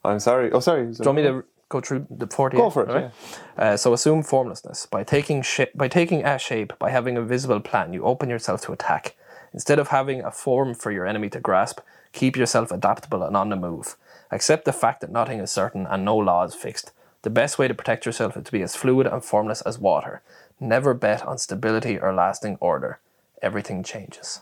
I'm 0.04 0.18
sorry. 0.18 0.50
Oh, 0.50 0.58
sorry. 0.60 0.86
Do 0.86 0.90
you 0.98 1.04
want 1.06 1.16
me 1.16 1.22
to 1.22 1.44
go 1.72 1.80
through 1.80 2.06
the 2.10 2.26
48? 2.26 2.60
Go 2.60 2.70
for 2.70 2.82
it, 2.84 2.88
Alright. 2.90 3.10
Uh, 3.56 3.76
so 3.76 3.92
assume 3.92 4.22
formlessness. 4.22 4.86
By 4.86 5.02
taking 5.04 5.42
shape, 5.42 5.70
by 5.74 5.88
taking 5.88 6.24
a 6.24 6.38
shape, 6.38 6.72
by 6.78 6.90
having 6.90 7.16
a 7.16 7.22
visible 7.22 7.60
plan, 7.60 7.92
you 7.94 8.04
open 8.04 8.28
yourself 8.28 8.60
to 8.62 8.72
attack. 8.72 9.14
Instead 9.54 9.78
of 9.78 9.88
having 9.88 10.20
a 10.22 10.30
form 10.30 10.74
for 10.74 10.90
your 10.92 11.06
enemy 11.06 11.28
to 11.30 11.40
grasp, 11.40 11.80
keep 12.12 12.36
yourself 12.36 12.70
adaptable 12.70 13.22
and 13.22 13.36
on 13.36 13.48
the 13.48 13.56
move. 13.56 13.96
Accept 14.30 14.64
the 14.64 14.72
fact 14.72 15.00
that 15.00 15.10
nothing 15.10 15.40
is 15.40 15.50
certain 15.50 15.86
and 15.86 16.04
no 16.04 16.16
law 16.16 16.44
is 16.44 16.54
fixed. 16.54 16.90
The 17.22 17.30
best 17.30 17.58
way 17.58 17.68
to 17.68 17.74
protect 17.74 18.04
yourself 18.06 18.36
is 18.36 18.44
to 18.44 18.52
be 18.52 18.62
as 18.62 18.76
fluid 18.76 19.06
and 19.06 19.24
formless 19.24 19.62
as 19.62 19.78
water. 19.78 20.20
Never 20.60 20.92
bet 20.94 21.22
on 21.26 21.38
stability 21.38 21.98
or 21.98 22.12
lasting 22.14 22.56
order. 22.60 22.98
Everything 23.42 23.82
changes. 23.82 24.40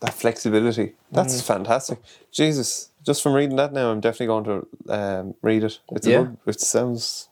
that 0.00 0.14
flexibility. 0.14 0.94
That's 1.10 1.34
Mm. 1.42 1.46
fantastic. 1.54 1.98
Jesus, 2.30 2.90
just 3.08 3.22
from 3.22 3.32
reading 3.32 3.56
that 3.56 3.72
now, 3.72 3.90
I'm 3.90 4.00
definitely 4.00 4.26
going 4.34 4.44
to 4.44 4.56
um, 4.98 5.34
read 5.42 5.64
it. 5.64 5.80
It's 5.92 6.06
a 6.06 6.10
Yeah. 6.10 6.18
good, 6.22 6.36
it 6.46 6.60
sounds 6.60 7.28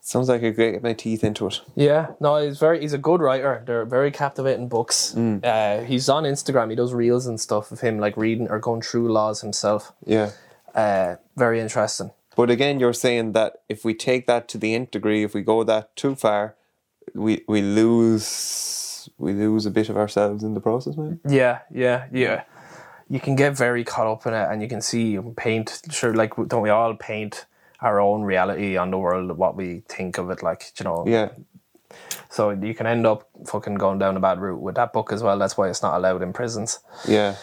sounds 0.00 0.28
like 0.28 0.40
I 0.42 0.50
could 0.50 0.56
get 0.74 0.82
my 0.82 0.94
teeth 0.94 1.22
into 1.22 1.46
it. 1.46 1.60
Yeah, 1.76 2.04
no, 2.20 2.36
he's 2.44 2.58
very 2.58 2.80
he's 2.80 2.92
a 2.92 2.98
good 2.98 3.20
writer. 3.20 3.62
They're 3.66 3.84
very 3.84 4.10
captivating 4.10 4.68
books. 4.68 5.16
Uh, 5.16 5.84
he's 5.86 6.08
on 6.08 6.24
Instagram. 6.24 6.70
He 6.70 6.76
does 6.76 6.92
reels 6.92 7.26
and 7.26 7.38
stuff 7.40 7.70
of 7.72 7.80
him 7.80 7.98
like 8.00 8.16
reading 8.16 8.48
or 8.50 8.58
going 8.58 8.82
through 8.82 9.12
laws 9.12 9.40
himself. 9.40 9.92
Yeah. 10.04 10.30
Uh, 10.74 11.16
very 11.36 11.60
interesting. 11.60 12.10
But 12.34 12.50
again, 12.50 12.80
you're 12.80 12.94
saying 13.06 13.32
that 13.32 13.52
if 13.68 13.84
we 13.84 13.94
take 13.94 14.26
that 14.26 14.48
to 14.48 14.58
the 14.58 14.74
nth 14.74 14.90
degree, 14.90 15.22
if 15.22 15.34
we 15.34 15.42
go 15.42 15.62
that 15.64 15.94
too 15.96 16.14
far, 16.16 16.56
we 17.14 17.44
we 17.46 17.60
lose 17.62 19.08
we 19.18 19.32
lose 19.32 19.66
a 19.66 19.70
bit 19.70 19.88
of 19.88 19.96
ourselves 19.96 20.42
in 20.42 20.54
the 20.54 20.60
process, 20.60 20.96
man. 20.96 21.20
Yeah, 21.28 21.58
yeah, 21.70 22.06
yeah. 22.12 22.42
You 23.12 23.20
can 23.20 23.36
get 23.36 23.56
very 23.56 23.84
caught 23.84 24.06
up 24.06 24.26
in 24.26 24.32
it, 24.32 24.48
and 24.50 24.62
you 24.62 24.68
can 24.68 24.80
see 24.80 25.18
paint. 25.36 25.82
Sure, 25.90 26.14
like 26.14 26.34
don't 26.48 26.62
we 26.62 26.70
all 26.70 26.94
paint 26.94 27.46
our 27.80 28.00
own 28.00 28.22
reality 28.22 28.76
on 28.76 28.90
the 28.90 28.98
world, 28.98 29.36
what 29.36 29.56
we 29.56 29.82
think 29.88 30.18
of 30.18 30.30
it, 30.30 30.42
like 30.42 30.72
you 30.78 30.84
know. 30.84 31.04
Yeah. 31.06 31.28
So 32.30 32.50
you 32.50 32.74
can 32.74 32.86
end 32.86 33.06
up 33.06 33.28
fucking 33.46 33.74
going 33.74 33.98
down 33.98 34.16
a 34.16 34.20
bad 34.20 34.40
route 34.40 34.60
with 34.60 34.76
that 34.76 34.92
book 34.94 35.12
as 35.12 35.22
well. 35.22 35.38
That's 35.38 35.58
why 35.58 35.68
it's 35.68 35.82
not 35.82 35.94
allowed 35.94 36.22
in 36.22 36.32
prisons. 36.32 36.80
Yeah. 37.06 37.36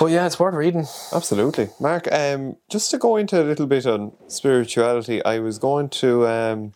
But 0.00 0.06
yeah, 0.06 0.26
it's 0.26 0.40
worth 0.40 0.54
reading. 0.54 0.86
Absolutely. 1.12 1.68
Mark, 1.78 2.10
um, 2.10 2.56
just 2.68 2.90
to 2.90 2.98
go 2.98 3.16
into 3.16 3.40
a 3.40 3.44
little 3.44 3.66
bit 3.66 3.86
on 3.86 4.12
spirituality, 4.26 5.24
I 5.24 5.38
was 5.38 5.58
going 5.58 5.90
to 6.00 6.26
um 6.26 6.72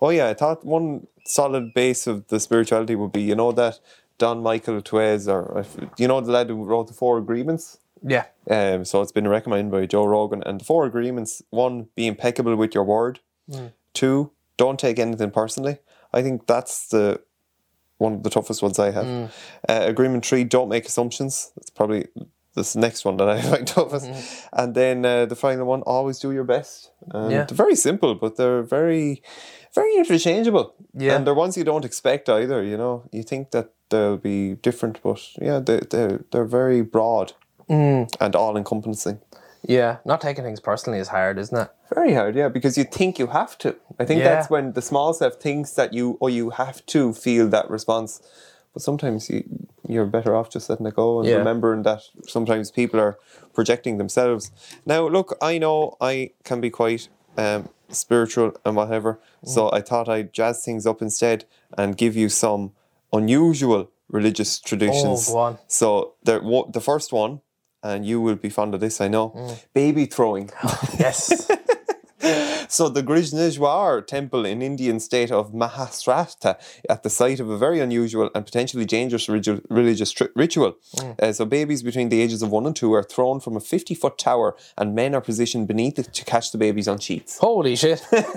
oh 0.00 0.10
yeah, 0.10 0.28
I 0.28 0.34
thought 0.34 0.64
one 0.64 1.06
solid 1.24 1.74
base 1.74 2.06
of 2.06 2.26
the 2.28 2.40
spirituality 2.40 2.94
would 2.96 3.12
be, 3.12 3.22
you 3.22 3.34
know, 3.34 3.52
that 3.52 3.78
Don 4.18 4.42
Michael 4.42 4.82
Twez 4.82 5.28
or 5.28 5.64
you 5.96 6.08
know 6.08 6.20
the 6.20 6.32
lad 6.32 6.48
who 6.48 6.64
wrote 6.64 6.88
the 6.88 6.92
four 6.94 7.18
agreements? 7.18 7.78
Yeah, 8.06 8.26
Um, 8.48 8.84
so 8.84 9.02
it's 9.02 9.10
been 9.12 9.26
recommended 9.26 9.72
by 9.72 9.86
Joe 9.86 10.04
Rogan. 10.06 10.42
And 10.46 10.60
the 10.60 10.64
four 10.64 10.86
agreements 10.86 11.42
one, 11.50 11.88
be 11.96 12.06
impeccable 12.06 12.54
with 12.54 12.72
your 12.74 12.84
word. 12.84 13.18
Two, 13.92 14.30
don't 14.56 14.78
take 14.78 15.00
anything 15.00 15.32
personally. 15.32 15.78
I 16.12 16.22
think 16.22 16.46
that's 16.46 16.88
the 16.88 17.20
one 17.98 18.12
of 18.14 18.22
the 18.22 18.30
toughest 18.30 18.62
ones 18.62 18.78
I 18.78 18.92
have. 18.92 19.06
Uh, 19.68 19.80
agreement 19.86 20.24
three, 20.24 20.44
don't 20.44 20.68
make 20.68 20.86
assumptions. 20.86 21.50
That's 21.56 21.70
probably 21.70 22.06
this 22.54 22.76
next 22.76 23.04
one 23.04 23.16
that 23.16 23.28
I 23.28 23.40
find 23.50 23.66
toughest. 23.66 24.08
And 24.52 24.74
then 24.76 25.04
uh, 25.04 25.26
the 25.26 25.34
final 25.36 25.66
one, 25.66 25.82
always 25.82 26.20
do 26.20 26.30
your 26.30 26.44
best. 26.44 26.92
And 27.10 27.32
Yeah. 27.32 27.44
They're 27.44 27.56
very 27.56 27.74
simple, 27.76 28.14
but 28.14 28.36
they're 28.36 28.62
very, 28.62 29.22
very 29.74 29.96
interchangeable. 29.96 30.74
Yeah. 30.94 31.16
And 31.16 31.26
they're 31.26 31.34
ones 31.34 31.56
you 31.56 31.64
don't 31.64 31.84
expect 31.84 32.28
either, 32.28 32.62
you 32.62 32.76
know. 32.76 33.02
You 33.12 33.24
think 33.24 33.50
that 33.50 33.72
they'll 33.90 34.16
be 34.16 34.54
different, 34.54 35.00
but 35.02 35.20
yeah, 35.40 35.58
they, 35.60 35.80
they're, 35.90 36.24
they're 36.30 36.44
very 36.44 36.82
broad 36.82 37.32
and 37.68 38.34
all 38.34 38.56
encompassing. 38.56 39.20
yeah. 39.62 39.98
Not 40.04 40.20
taking 40.20 40.44
things 40.44 40.60
personally 40.60 40.98
is 41.00 41.08
hard, 41.08 41.38
isn't 41.38 41.58
it? 41.58 41.68
Very 41.94 42.14
hard, 42.14 42.34
yeah, 42.36 42.48
because 42.48 42.78
you 42.78 42.84
think 42.84 43.18
you 43.18 43.26
have 43.28 43.58
to. 43.58 43.76
I 43.98 44.04
think 44.06 44.20
Yeah. 44.20 44.28
that's 44.34 44.48
when 44.50 44.72
the 44.72 44.82
small 44.82 45.12
self 45.12 45.34
thinks 45.34 45.72
that 45.72 45.92
you 45.92 46.16
or 46.20 46.30
you 46.30 46.50
have 46.50 46.84
to 46.86 47.12
feel 47.12 47.48
that 47.48 47.68
response. 47.70 48.20
But 48.72 48.82
sometimes 48.82 49.28
you 49.30 49.44
you're 49.88 50.06
better 50.06 50.36
off 50.36 50.50
just 50.50 50.68
letting 50.68 50.86
it 50.86 50.94
go 50.94 51.18
and 51.20 51.28
Yeah. 51.28 51.36
remembering 51.38 51.82
that 51.84 52.02
sometimes 52.26 52.70
people 52.70 53.00
are 53.00 53.16
projecting 53.54 53.96
themselves. 53.98 54.50
Now, 54.84 55.08
look, 55.08 55.36
I 55.42 55.58
know 55.58 55.96
I 56.00 56.30
can 56.44 56.60
be 56.60 56.68
quite 56.70 57.08
um, 57.38 57.68
spiritual 57.90 58.52
and 58.64 58.76
whatever, 58.76 59.18
Mm. 59.44 59.48
so 59.48 59.70
I 59.72 59.80
thought 59.80 60.08
I'd 60.08 60.32
jazz 60.32 60.62
things 60.64 60.86
up 60.86 61.00
instead 61.02 61.44
and 61.76 61.96
give 61.96 62.16
you 62.16 62.28
some 62.28 62.72
unusual 63.12 63.90
religious 64.08 64.58
traditions. 64.60 65.28
Oh. 65.30 65.58
So 65.66 66.14
the 66.24 66.40
wo- 66.40 66.70
the 66.72 66.80
first 66.80 67.12
one, 67.12 67.40
and 67.82 68.04
you 68.06 68.20
will 68.20 68.36
be 68.36 68.48
fond 68.50 68.74
of 68.74 68.80
this, 68.80 69.00
I 69.00 69.08
know, 69.08 69.30
Mm. 69.30 69.64
baby 69.74 70.06
throwing. 70.06 70.50
Yes. 70.98 71.48
So 72.70 72.90
the 72.90 73.02
Grishneshwar 73.02 74.06
temple 74.06 74.44
in 74.44 74.60
Indian 74.60 75.00
state 75.00 75.30
of 75.30 75.52
Maharashtra 75.52 76.58
at 76.90 77.02
the 77.02 77.08
site 77.08 77.40
of 77.40 77.48
a 77.48 77.56
very 77.56 77.80
unusual 77.80 78.30
and 78.34 78.44
potentially 78.44 78.84
dangerous 78.84 79.26
rigi- 79.26 79.62
religious 79.70 80.12
tri- 80.12 80.28
ritual. 80.36 80.76
Uh, 81.18 81.32
so 81.32 81.46
babies 81.46 81.82
between 81.82 82.10
the 82.10 82.20
ages 82.20 82.42
of 82.42 82.50
one 82.50 82.66
and 82.66 82.76
two 82.76 82.92
are 82.92 83.02
thrown 83.02 83.40
from 83.40 83.56
a 83.56 83.60
50 83.60 83.94
foot 83.94 84.18
tower 84.18 84.54
and 84.76 84.94
men 84.94 85.14
are 85.14 85.22
positioned 85.22 85.66
beneath 85.66 85.98
it 85.98 86.12
to 86.12 86.26
catch 86.26 86.52
the 86.52 86.58
babies 86.58 86.86
on 86.86 86.98
sheets. 86.98 87.38
Holy 87.38 87.74
shit. 87.74 88.00
what 88.10 88.28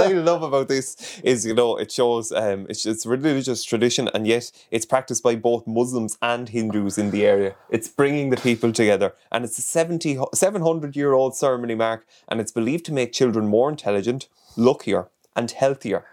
I 0.00 0.12
love 0.12 0.42
about 0.42 0.68
this 0.68 1.20
is, 1.22 1.44
you 1.44 1.52
know, 1.52 1.76
it 1.76 1.92
shows 1.92 2.32
um, 2.32 2.66
it's, 2.70 2.86
it's 2.86 3.04
religious 3.04 3.64
tradition 3.64 4.08
and 4.14 4.26
yet 4.26 4.50
it's 4.70 4.86
practiced 4.86 5.22
by 5.22 5.36
both 5.36 5.66
Muslims 5.66 6.16
and 6.22 6.48
Hindus 6.48 6.96
in 6.96 7.10
the 7.10 7.26
area. 7.26 7.54
It's 7.68 7.88
bringing 7.88 8.30
the 8.30 8.38
people 8.38 8.72
together 8.72 9.12
and 9.30 9.44
it's 9.44 9.58
a 9.58 9.62
70, 9.62 10.18
700 10.32 10.96
year 10.96 11.12
old 11.12 11.36
ceremony 11.36 11.74
mark 11.74 12.06
and 12.30 12.40
it's 12.40 12.52
believed 12.52 12.84
to 12.86 12.92
make 12.92 13.12
children 13.12 13.48
more 13.48 13.68
intelligent, 13.68 14.28
luckier 14.56 15.08
and 15.36 15.50
healthier. 15.50 16.04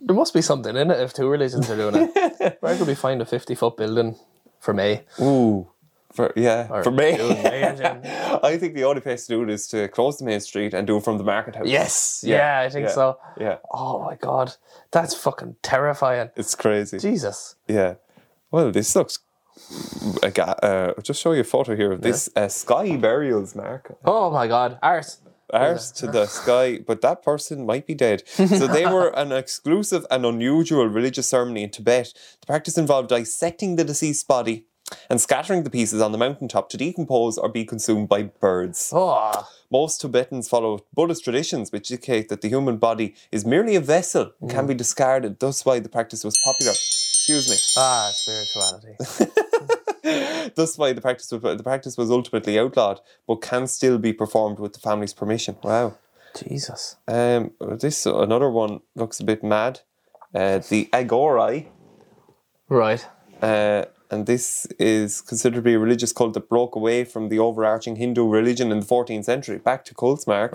There 0.00 0.16
must 0.16 0.34
be 0.34 0.42
something 0.42 0.76
in 0.76 0.90
it 0.90 1.00
if 1.00 1.12
two 1.12 1.28
religions 1.28 1.70
are 1.70 1.76
doing 1.76 2.10
it. 2.14 2.58
Where 2.60 2.76
could 2.76 2.88
we 2.88 2.94
find 2.94 3.22
a 3.22 3.26
50 3.26 3.54
foot 3.54 3.76
building 3.76 4.16
for 4.58 4.74
me? 4.74 5.02
Ooh. 5.20 5.68
For, 6.12 6.30
yeah, 6.36 6.66
Or 6.70 6.84
for 6.84 6.90
me. 6.90 7.12
I 7.18 8.58
think 8.58 8.74
the 8.74 8.84
only 8.84 9.00
place 9.00 9.26
to 9.26 9.34
do 9.34 9.42
it 9.44 9.48
is 9.50 9.66
to 9.68 9.88
close 9.88 10.18
the 10.18 10.26
main 10.26 10.40
street 10.40 10.74
and 10.74 10.86
do 10.86 10.98
it 10.98 11.04
from 11.04 11.16
the 11.16 11.24
market 11.24 11.56
house. 11.56 11.66
Yes. 11.66 12.22
Yeah, 12.26 12.60
I 12.60 12.68
think 12.68 12.88
yeah, 12.88 12.92
so. 12.92 13.18
Yeah, 13.40 13.58
Oh 13.72 14.04
my 14.04 14.16
god. 14.16 14.56
That's 14.90 15.14
fucking 15.14 15.56
terrifying. 15.62 16.30
it's 16.36 16.54
crazy. 16.54 16.98
Jesus. 16.98 17.56
Yeah. 17.66 17.94
Well, 18.50 18.70
this 18.72 18.94
looks. 18.94 19.20
I 20.22 20.28
got, 20.28 20.62
uh, 20.62 20.92
I'll 20.96 21.02
just 21.02 21.20
show 21.20 21.32
you 21.32 21.40
a 21.40 21.44
photo 21.44 21.74
here 21.74 21.92
of 21.92 22.02
this 22.02 22.28
uh, 22.36 22.48
sky 22.48 22.96
burials, 22.96 23.54
Mark. 23.54 23.96
Oh 24.04 24.30
my 24.30 24.46
god. 24.46 24.78
Ars. 24.82 25.18
Arse 25.52 25.90
to 25.92 26.06
the 26.06 26.26
sky, 26.26 26.78
but 26.78 27.00
that 27.02 27.22
person 27.22 27.66
might 27.66 27.86
be 27.86 27.94
dead. 27.94 28.26
So 28.28 28.66
they 28.66 28.86
were 28.86 29.08
an 29.16 29.32
exclusive 29.32 30.06
and 30.10 30.24
unusual 30.24 30.86
religious 30.86 31.28
ceremony 31.28 31.62
in 31.64 31.70
Tibet. 31.70 32.12
The 32.40 32.46
practice 32.46 32.78
involved 32.78 33.10
dissecting 33.10 33.76
the 33.76 33.84
deceased 33.84 34.26
body 34.26 34.66
and 35.08 35.20
scattering 35.20 35.62
the 35.62 35.70
pieces 35.70 36.00
on 36.00 36.12
the 36.12 36.18
mountaintop 36.18 36.68
to 36.70 36.76
decompose 36.76 37.38
or 37.38 37.48
be 37.48 37.64
consumed 37.64 38.08
by 38.08 38.24
birds. 38.24 38.90
Oh. 38.94 39.48
Most 39.70 40.00
Tibetans 40.00 40.48
follow 40.48 40.84
Buddhist 40.92 41.24
traditions, 41.24 41.72
which 41.72 41.90
indicate 41.90 42.28
that 42.28 42.42
the 42.42 42.48
human 42.48 42.76
body 42.76 43.14
is 43.30 43.46
merely 43.46 43.74
a 43.74 43.80
vessel 43.80 44.32
and 44.40 44.50
can 44.50 44.66
be 44.66 44.74
discarded. 44.74 45.38
Thus, 45.38 45.64
why 45.64 45.78
the 45.78 45.88
practice 45.88 46.24
was 46.24 46.36
popular. 46.44 46.72
Excuse 46.72 47.48
me. 47.48 47.56
Ah, 47.76 48.10
spirituality. 48.12 49.32
Thus, 50.54 50.76
why 50.76 50.92
the 50.92 51.00
practice 51.00 51.30
was, 51.30 51.42
the 51.56 51.62
practice 51.62 51.96
was 51.96 52.10
ultimately 52.10 52.58
outlawed, 52.58 53.00
but 53.26 53.36
can 53.36 53.66
still 53.66 53.98
be 53.98 54.12
performed 54.12 54.58
with 54.58 54.72
the 54.72 54.80
family's 54.80 55.14
permission. 55.14 55.56
Wow. 55.62 55.94
Jesus. 56.34 56.96
Um, 57.06 57.52
this 57.60 58.06
another 58.06 58.50
one 58.50 58.80
looks 58.96 59.20
a 59.20 59.24
bit 59.24 59.44
mad. 59.44 59.80
Uh, 60.34 60.58
the 60.68 60.88
Agorai, 60.92 61.66
Right. 62.68 63.06
uh, 63.42 63.84
and 64.10 64.26
this 64.26 64.66
is 64.78 65.20
considered 65.20 65.56
to 65.56 65.62
be 65.62 65.74
a 65.74 65.78
religious 65.78 66.12
cult 66.12 66.34
that 66.34 66.48
broke 66.48 66.74
away 66.74 67.04
from 67.04 67.28
the 67.28 67.38
overarching 67.38 67.96
Hindu 67.96 68.26
religion 68.26 68.72
in 68.72 68.80
the 68.80 68.86
14th 68.86 69.24
century. 69.26 69.58
Back 69.58 69.84
to 69.86 69.94
cults, 69.94 70.26
Mark. 70.26 70.54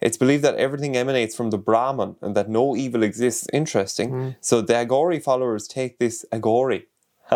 It's 0.00 0.16
believed 0.16 0.42
that 0.42 0.56
everything 0.56 0.96
emanates 0.96 1.36
from 1.36 1.50
the 1.50 1.58
Brahman 1.58 2.16
and 2.20 2.34
that 2.36 2.48
no 2.48 2.74
evil 2.76 3.02
exists. 3.04 3.46
Interesting. 3.52 4.34
So 4.40 4.60
the 4.60 4.74
Aghori 4.74 5.22
followers 5.22 5.68
take 5.68 5.98
this 5.98 6.24
Aghori 6.32 6.84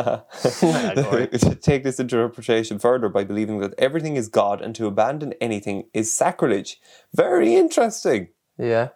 to 0.61 1.59
take 1.61 1.85
this 1.85 2.01
interpretation 2.01 2.79
further 2.79 3.09
by 3.09 3.25
believing 3.25 3.59
that 3.61 3.75
everything 3.79 4.17
is 4.17 4.29
God 4.29 4.61
and 4.61 4.75
to 4.75 4.87
abandon 4.87 5.35
anything 5.41 5.85
is 5.93 6.13
sacrilege. 6.13 6.81
Very 7.15 7.55
interesting. 7.55 8.29
yeah. 8.59 8.89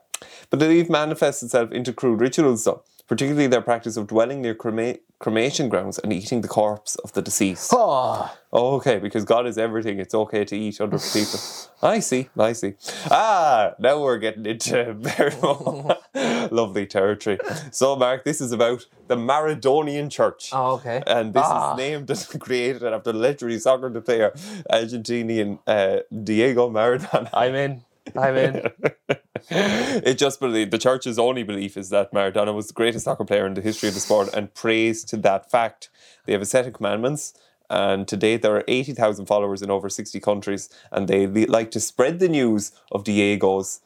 But 0.50 0.60
the 0.60 0.66
belief 0.66 0.90
manifests 0.90 1.42
itself 1.42 1.72
into 1.72 1.94
crude 1.94 2.20
rituals, 2.20 2.64
though, 2.64 2.82
particularly 3.08 3.46
their 3.46 3.62
practice 3.62 3.96
of 3.96 4.06
dwelling 4.06 4.42
near 4.42 4.54
crema- 4.54 4.98
cremation 5.20 5.68
grounds 5.68 5.98
and 5.98 6.12
eating 6.12 6.40
the 6.40 6.48
corpse 6.48 6.96
of 6.96 7.12
the 7.12 7.22
deceased. 7.22 7.70
Oh, 7.74 8.28
okay, 8.52 8.98
because 8.98 9.24
God 9.24 9.46
is 9.46 9.58
everything. 9.58 10.00
It's 10.00 10.14
okay 10.14 10.44
to 10.46 10.56
eat 10.56 10.80
other 10.80 10.98
people. 10.98 11.38
I 11.82 12.00
see, 12.00 12.28
I 12.38 12.52
see. 12.54 12.74
Ah, 13.10 13.74
now 13.78 14.02
we're 14.02 14.18
getting 14.18 14.46
into 14.46 14.92
very 14.98 15.34
lovely 16.50 16.86
territory. 16.86 17.38
So, 17.70 17.94
Mark, 17.96 18.24
this 18.24 18.40
is 18.40 18.50
about 18.50 18.86
the 19.08 19.16
Maradonian 19.16 20.10
Church. 20.10 20.50
oh 20.52 20.72
okay. 20.76 21.02
And 21.06 21.34
this 21.34 21.44
Ah. 21.46 21.72
is 21.74 21.78
named 21.78 22.10
and 22.10 22.40
created 22.40 22.82
after 22.82 23.12
legendary 23.12 23.58
soccer 23.60 23.90
player, 24.00 24.32
Argentinian 24.72 25.58
uh, 25.66 25.98
Diego 26.24 26.70
Maradona. 26.70 27.28
I'm 27.34 27.54
in. 27.54 27.82
I'm 28.16 28.36
in. 28.36 28.70
it 29.50 30.14
just 30.18 30.40
believe 30.40 30.70
the 30.70 30.78
church's 30.78 31.18
only 31.18 31.42
belief 31.42 31.76
is 31.76 31.90
that 31.90 32.12
Maradona 32.12 32.54
was 32.54 32.68
the 32.68 32.74
greatest 32.74 33.04
soccer 33.04 33.24
player 33.24 33.46
in 33.46 33.54
the 33.54 33.60
history 33.60 33.88
of 33.88 33.94
the 33.94 34.00
sport, 34.00 34.30
and 34.34 34.52
praise 34.54 35.04
to 35.04 35.16
that 35.18 35.50
fact. 35.50 35.88
They 36.26 36.32
have 36.32 36.42
a 36.42 36.46
set 36.46 36.66
of 36.66 36.72
commandments, 36.72 37.34
and 37.68 38.06
to 38.08 38.16
date 38.16 38.42
there 38.42 38.56
are 38.56 38.64
eighty 38.68 38.92
thousand 38.92 39.26
followers 39.26 39.62
in 39.62 39.70
over 39.70 39.88
sixty 39.88 40.20
countries, 40.20 40.68
and 40.90 41.08
they 41.08 41.26
like 41.26 41.70
to 41.72 41.80
spread 41.80 42.18
the 42.18 42.28
news 42.28 42.72
of 42.92 43.04
Diego's 43.04 43.80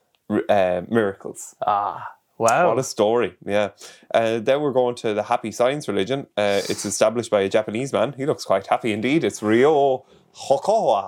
uh, 0.48 0.82
miracles. 0.88 1.54
Ah, 1.66 2.12
wow. 2.38 2.68
What 2.68 2.78
a 2.78 2.84
story! 2.84 3.36
Yeah. 3.44 3.70
Uh, 4.12 4.38
then 4.38 4.60
we're 4.60 4.72
going 4.72 4.94
to 4.96 5.14
the 5.14 5.24
happy 5.24 5.52
science 5.52 5.88
religion. 5.88 6.26
Uh, 6.36 6.62
it's 6.68 6.84
established 6.84 7.30
by 7.30 7.42
a 7.42 7.48
Japanese 7.48 7.92
man. 7.92 8.14
He 8.16 8.26
looks 8.26 8.44
quite 8.44 8.66
happy 8.66 8.92
indeed. 8.92 9.24
It's 9.24 9.42
Ryo 9.42 10.04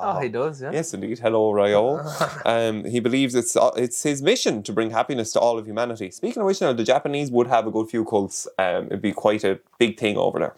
Oh, 0.03 0.21
he 0.21 0.29
does, 0.29 0.63
yeah. 0.63 0.71
Yes, 0.73 0.95
indeed. 0.95 1.19
Hello, 1.19 1.53
Ryo. 1.53 2.01
um, 2.45 2.85
he 2.85 3.01
believes 3.01 3.35
it's 3.35 3.57
uh, 3.57 3.71
it's 3.77 4.03
his 4.03 4.23
mission 4.23 4.63
to 4.63 4.73
bring 4.73 4.91
happiness 4.91 5.33
to 5.33 5.41
all 5.41 5.59
of 5.59 5.67
humanity. 5.67 6.11
Speaking 6.11 6.41
of 6.43 6.47
which, 6.47 6.61
now 6.61 6.73
the 6.73 6.85
Japanese 6.85 7.31
would 7.31 7.49
have 7.49 7.67
a 7.67 7.71
good 7.71 7.89
few 7.89 8.05
cults. 8.05 8.47
Um, 8.59 8.87
it'd 8.87 9.03
be 9.03 9.13
quite 9.13 9.45
a 9.45 9.59
big 9.79 9.99
thing 9.99 10.17
over 10.17 10.39
there. 10.39 10.55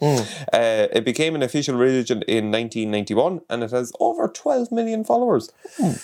Uh, 0.53 0.87
it 0.91 1.03
became 1.03 1.35
an 1.35 1.43
official 1.43 1.75
religion 1.75 2.21
in 2.27 2.51
1991, 2.51 3.41
and 3.49 3.63
it 3.63 3.71
has 3.71 3.91
over 3.99 4.27
12 4.27 4.71
million 4.71 5.03
followers. 5.03 5.51
Uh, 5.83 5.95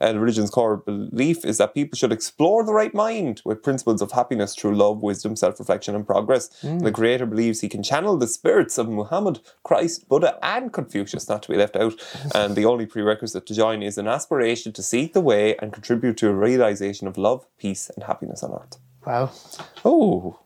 the 0.00 0.18
religion's 0.18 0.50
core 0.50 0.76
belief 0.76 1.44
is 1.44 1.58
that 1.58 1.74
people 1.74 1.96
should 1.96 2.12
explore 2.12 2.64
the 2.64 2.72
right 2.72 2.94
mind 2.94 3.42
with 3.44 3.62
principles 3.62 4.02
of 4.02 4.12
happiness 4.12 4.54
through 4.54 4.76
love, 4.76 5.02
wisdom, 5.02 5.36
self 5.36 5.58
reflection, 5.58 5.94
and 5.94 6.06
progress. 6.06 6.50
Mm. 6.62 6.82
The 6.82 6.92
creator 6.92 7.26
believes 7.26 7.60
he 7.60 7.68
can 7.68 7.82
channel 7.82 8.16
the 8.16 8.26
spirits 8.26 8.78
of 8.78 8.88
Muhammad, 8.88 9.40
Christ, 9.62 10.08
Buddha, 10.08 10.38
and 10.42 10.72
Confucius, 10.72 11.28
not 11.28 11.42
to 11.44 11.50
be 11.50 11.56
left 11.56 11.76
out. 11.76 11.94
And 12.34 12.56
the 12.56 12.64
only 12.64 12.86
prerequisite 12.86 13.46
to 13.46 13.54
join 13.54 13.82
is 13.82 13.98
an 13.98 14.08
aspiration 14.08 14.72
to 14.72 14.82
seek 14.82 15.12
the 15.12 15.20
way 15.20 15.56
and 15.56 15.72
contribute 15.72 16.16
to 16.18 16.28
a 16.28 16.34
realization 16.34 17.06
of 17.06 17.16
love, 17.16 17.46
peace, 17.58 17.90
and 17.94 18.04
happiness 18.04 18.42
on 18.42 18.52
earth. 18.52 18.78
Wow. 19.06 19.30
Oh, 19.84 20.40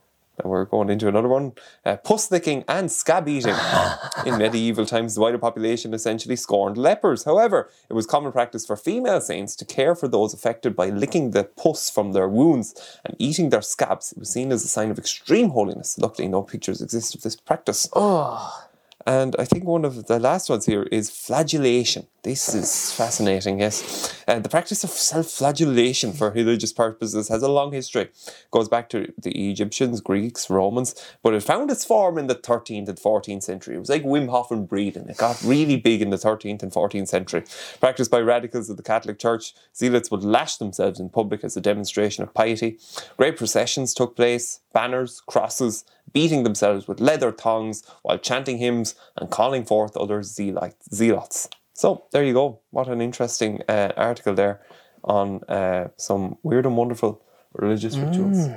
we're 0.45 0.65
going 0.65 0.91
into 0.91 1.09
another 1.09 1.29
one. 1.29 1.53
Uh, 1.85 1.97
puss 1.97 2.31
licking 2.31 2.65
and 2.69 2.91
scab 2.91 3.29
eating. 3.29 3.55
In 4.27 4.39
medieval 4.39 4.87
times, 4.87 5.15
the 5.15 5.21
wider 5.21 5.39
population 5.39 5.95
essentially 5.95 6.37
scorned 6.37 6.77
lepers. 6.77 7.25
However, 7.25 7.71
it 7.89 7.95
was 7.95 8.07
common 8.07 8.33
practice 8.33 8.67
for 8.67 8.77
female 8.77 9.21
saints 9.21 9.57
to 9.57 9.65
care 9.65 9.95
for 9.95 10.09
those 10.09 10.35
affected 10.35 10.77
by 10.77 10.91
licking 10.91 11.31
the 11.31 11.45
pus 11.45 11.91
from 11.91 12.13
their 12.13 12.29
wounds 12.29 12.75
and 13.05 13.17
eating 13.19 13.51
their 13.51 13.63
scabs. 13.63 14.13
It 14.13 14.19
was 14.19 14.33
seen 14.33 14.53
as 14.53 14.65
a 14.65 14.69
sign 14.69 14.91
of 14.91 14.99
extreme 14.99 15.51
holiness. 15.51 15.99
Luckily, 15.99 16.29
no 16.29 16.43
pictures 16.43 16.81
exist 16.81 17.15
of 17.15 17.23
this 17.23 17.37
practice. 17.37 17.89
Oh, 17.93 18.69
And 19.11 19.35
I 19.41 19.45
think 19.45 19.65
one 19.65 19.85
of 19.85 20.07
the 20.07 20.21
last 20.21 20.49
ones 20.49 20.67
here 20.67 20.85
is 20.85 21.11
flagellation. 21.11 22.07
This 22.23 22.55
is 22.55 22.93
fascinating, 22.93 23.59
yes. 23.59 24.15
Uh, 24.29 24.39
the 24.39 24.49
practice 24.49 24.85
of 24.85 24.91
self 24.91 25.27
flagellation 25.27 26.13
for 26.13 26.31
religious 26.31 26.73
purposes 26.73 27.27
has 27.29 27.43
a 27.43 27.51
long 27.51 27.73
history. 27.73 28.11
goes 28.53 28.69
back 28.69 28.89
to 28.91 29.13
the 29.19 29.51
Egyptians, 29.51 30.01
Greeks, 30.01 30.49
Romans, 30.49 30.95
but 31.25 31.35
it 31.35 31.43
found 31.43 31.73
its 31.73 31.85
form 31.85 32.19
in 32.19 32.29
the 32.29 32.37
13th 32.37 32.89
and 32.89 32.99
14th 32.99 33.43
century. 33.43 33.75
It 33.75 33.81
was 33.81 33.89
like 33.89 34.05
Wim 34.05 34.29
Hof 34.29 34.53
and 34.53 34.69
breathing. 34.69 35.09
It 35.09 35.17
got 35.17 35.43
really 35.43 35.77
big 35.77 36.03
in 36.03 36.11
the 36.11 36.17
13th 36.17 36.63
and 36.63 36.71
14th 36.71 37.09
century. 37.09 37.43
Practiced 37.81 38.13
by 38.13 38.21
radicals 38.21 38.71
of 38.71 38.77
the 38.77 38.85
Catholic 38.85 39.19
Church, 39.19 39.55
zealots 39.75 40.13
would 40.13 40.23
lash 40.23 40.59
themselves 40.59 41.01
in 41.01 41.09
public 41.09 41.43
as 41.43 41.57
a 41.57 41.61
demonstration 41.61 42.23
of 42.23 42.33
piety. 42.33 42.79
Great 43.17 43.37
processions 43.37 43.93
took 43.93 44.15
place, 44.15 44.61
banners, 44.73 45.21
crosses, 45.27 45.85
beating 46.13 46.43
themselves 46.45 46.87
with 46.89 47.01
leather 47.01 47.33
thongs 47.33 47.83
while 48.03 48.19
chanting 48.19 48.59
hymns 48.59 48.95
and 49.17 49.31
calling 49.31 49.65
forth 49.65 49.97
other 49.97 50.23
zealots. 50.23 51.49
So 51.75 52.05
there 52.13 52.25
you 52.25 52.35
go. 52.35 52.61
What 52.71 52.89
an 52.89 53.01
interesting 53.01 53.63
uh, 53.69 53.93
article 53.97 54.35
there 54.35 54.61
on 55.05 55.43
uh, 55.49 55.89
some 55.97 56.37
weird 56.43 56.67
and 56.67 56.77
wonderful 56.77 57.23
religious 57.55 57.97
rituals. 57.97 58.49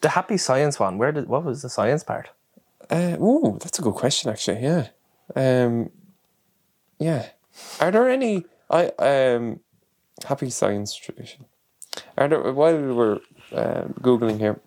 the 0.00 0.10
happy 0.10 0.36
science 0.36 0.78
one. 0.78 0.98
Where 0.98 1.12
did 1.12 1.28
what 1.28 1.44
was 1.44 1.62
the 1.62 1.68
science 1.68 2.04
part? 2.04 2.30
Uh, 2.90 3.16
ooh, 3.20 3.58
that's 3.60 3.78
a 3.78 3.82
good 3.82 3.94
question, 3.94 4.30
actually. 4.30 4.62
Yeah, 4.62 4.88
um, 5.34 5.90
yeah. 6.98 7.26
Are 7.80 7.90
there 7.90 8.08
any 8.08 8.44
I 8.70 8.86
um 8.98 9.60
happy 10.26 10.50
science 10.50 10.94
tradition? 10.94 11.46
Are 12.16 12.28
there 12.28 12.52
while 12.52 12.76
we 12.76 12.92
were 12.92 13.20
uh, 13.52 13.84
googling 14.00 14.38
here? 14.38 14.60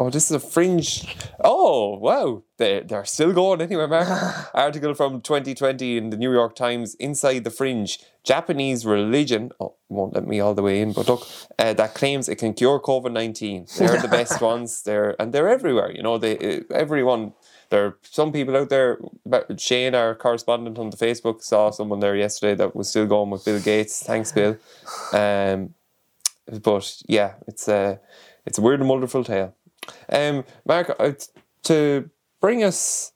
Oh, 0.00 0.10
this 0.10 0.30
is 0.30 0.30
a 0.30 0.38
fringe. 0.38 1.16
Oh, 1.42 1.96
wow. 1.96 2.44
They, 2.56 2.80
they're 2.80 3.04
still 3.04 3.32
going 3.32 3.60
anywhere, 3.60 3.88
Mark. 3.88 4.06
Article 4.54 4.94
from 4.94 5.20
2020 5.20 5.96
in 5.96 6.10
the 6.10 6.16
New 6.16 6.32
York 6.32 6.54
Times 6.54 6.94
Inside 6.96 7.42
the 7.42 7.50
Fringe. 7.50 7.98
Japanese 8.22 8.86
religion, 8.86 9.50
oh, 9.58 9.74
won't 9.88 10.14
let 10.14 10.24
me 10.24 10.38
all 10.38 10.54
the 10.54 10.62
way 10.62 10.80
in, 10.80 10.92
but 10.92 11.08
look, 11.08 11.26
uh, 11.58 11.72
that 11.72 11.94
claims 11.94 12.28
it 12.28 12.36
can 12.36 12.54
cure 12.54 12.78
COVID 12.78 13.10
19. 13.10 13.66
They're 13.76 14.00
the 14.00 14.06
best 14.06 14.40
ones. 14.52 14.82
They're 14.82 15.20
And 15.20 15.32
they're 15.32 15.48
everywhere. 15.48 15.90
You 15.90 16.02
know, 16.02 16.18
they 16.18 16.38
uh, 16.38 16.60
everyone. 16.72 17.32
There 17.70 17.84
are 17.84 17.98
some 18.02 18.32
people 18.32 18.56
out 18.56 18.68
there. 18.68 18.98
Shane, 19.56 19.94
our 19.94 20.14
correspondent 20.14 20.78
on 20.78 20.90
the 20.90 20.96
Facebook, 20.96 21.42
saw 21.42 21.70
someone 21.70 22.00
there 22.00 22.16
yesterday 22.16 22.54
that 22.54 22.76
was 22.76 22.88
still 22.88 23.06
going 23.06 23.30
with 23.30 23.44
Bill 23.44 23.60
Gates. 23.60 24.02
Thanks, 24.02 24.32
Bill. 24.32 24.56
Um, 25.12 25.74
but 26.62 27.02
yeah, 27.06 27.34
it's 27.46 27.68
a 27.68 28.00
it's 28.46 28.56
a 28.56 28.62
weird 28.62 28.80
and 28.80 28.88
wonderful 28.88 29.24
tale. 29.24 29.54
Um, 30.10 30.44
Mark, 30.66 30.94
uh, 30.98 31.12
to 31.64 32.10
bring 32.40 32.64
us. 32.64 33.12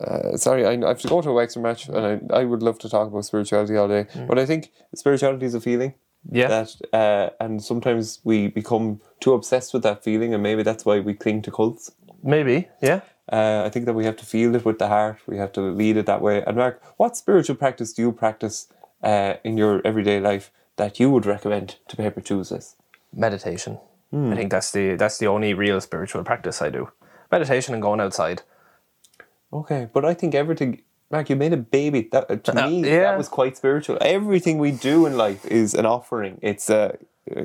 Uh, 0.00 0.36
sorry, 0.36 0.66
I, 0.66 0.72
I 0.72 0.88
have 0.88 1.00
to 1.00 1.08
go 1.08 1.22
to 1.22 1.30
a 1.30 1.32
Wexford 1.32 1.62
match, 1.62 1.88
and 1.88 2.30
I, 2.32 2.40
I 2.40 2.44
would 2.44 2.62
love 2.62 2.78
to 2.80 2.88
talk 2.88 3.08
about 3.08 3.24
spirituality 3.24 3.76
all 3.76 3.88
day. 3.88 4.06
But 4.28 4.38
I 4.38 4.46
think 4.46 4.70
spirituality 4.94 5.46
is 5.46 5.54
a 5.54 5.60
feeling 5.60 5.94
Yeah. 6.30 6.48
that, 6.48 6.70
uh, 6.92 7.30
and 7.40 7.62
sometimes 7.62 8.20
we 8.24 8.48
become 8.48 9.00
too 9.20 9.32
obsessed 9.34 9.72
with 9.72 9.82
that 9.84 10.02
feeling, 10.02 10.34
and 10.34 10.42
maybe 10.42 10.62
that's 10.62 10.84
why 10.84 10.98
we 11.00 11.14
cling 11.14 11.42
to 11.42 11.50
cults. 11.50 11.92
Maybe. 12.22 12.68
Yeah. 12.82 13.00
Uh, 13.32 13.62
I 13.64 13.70
think 13.70 13.86
that 13.86 13.94
we 13.94 14.04
have 14.04 14.16
to 14.16 14.26
feel 14.26 14.54
it 14.54 14.64
with 14.64 14.78
the 14.78 14.88
heart. 14.88 15.18
We 15.26 15.38
have 15.38 15.52
to 15.52 15.60
lead 15.60 15.96
it 15.96 16.06
that 16.06 16.20
way. 16.20 16.42
And 16.44 16.56
Mark, 16.56 16.82
what 16.98 17.16
spiritual 17.16 17.56
practice 17.56 17.92
do 17.92 18.02
you 18.02 18.12
practice 18.12 18.66
uh, 19.02 19.34
in 19.44 19.56
your 19.56 19.80
everyday 19.86 20.20
life 20.20 20.50
that 20.76 20.98
you 21.00 21.08
would 21.10 21.24
recommend 21.24 21.76
to 21.88 21.96
Paper 21.96 22.20
Tuesdays? 22.20 22.76
Meditation. 23.12 23.78
I 24.14 24.36
think 24.36 24.50
that's 24.50 24.70
the 24.70 24.94
that's 24.96 25.18
the 25.18 25.26
only 25.26 25.54
real 25.54 25.80
spiritual 25.80 26.22
practice 26.24 26.62
I 26.62 26.70
do. 26.70 26.88
Meditation 27.32 27.74
and 27.74 27.82
going 27.82 28.00
outside. 28.00 28.42
Okay, 29.52 29.88
but 29.92 30.04
I 30.04 30.14
think 30.14 30.34
everything, 30.34 30.82
Mark, 31.10 31.30
you 31.30 31.36
made 31.36 31.52
a 31.52 31.56
baby. 31.56 32.08
That 32.12 32.30
uh, 32.30 32.36
to 32.36 32.52
Uh, 32.64 32.68
me, 32.68 32.84
yeah. 32.84 33.00
that 33.10 33.18
was 33.18 33.28
quite 33.28 33.56
spiritual. 33.56 33.98
Everything 34.00 34.58
we 34.58 34.70
do 34.72 35.06
in 35.06 35.16
life 35.16 35.44
is 35.46 35.74
an 35.74 35.86
offering. 35.86 36.38
It's 36.42 36.70
a 36.70 36.98
uh, 37.34 37.42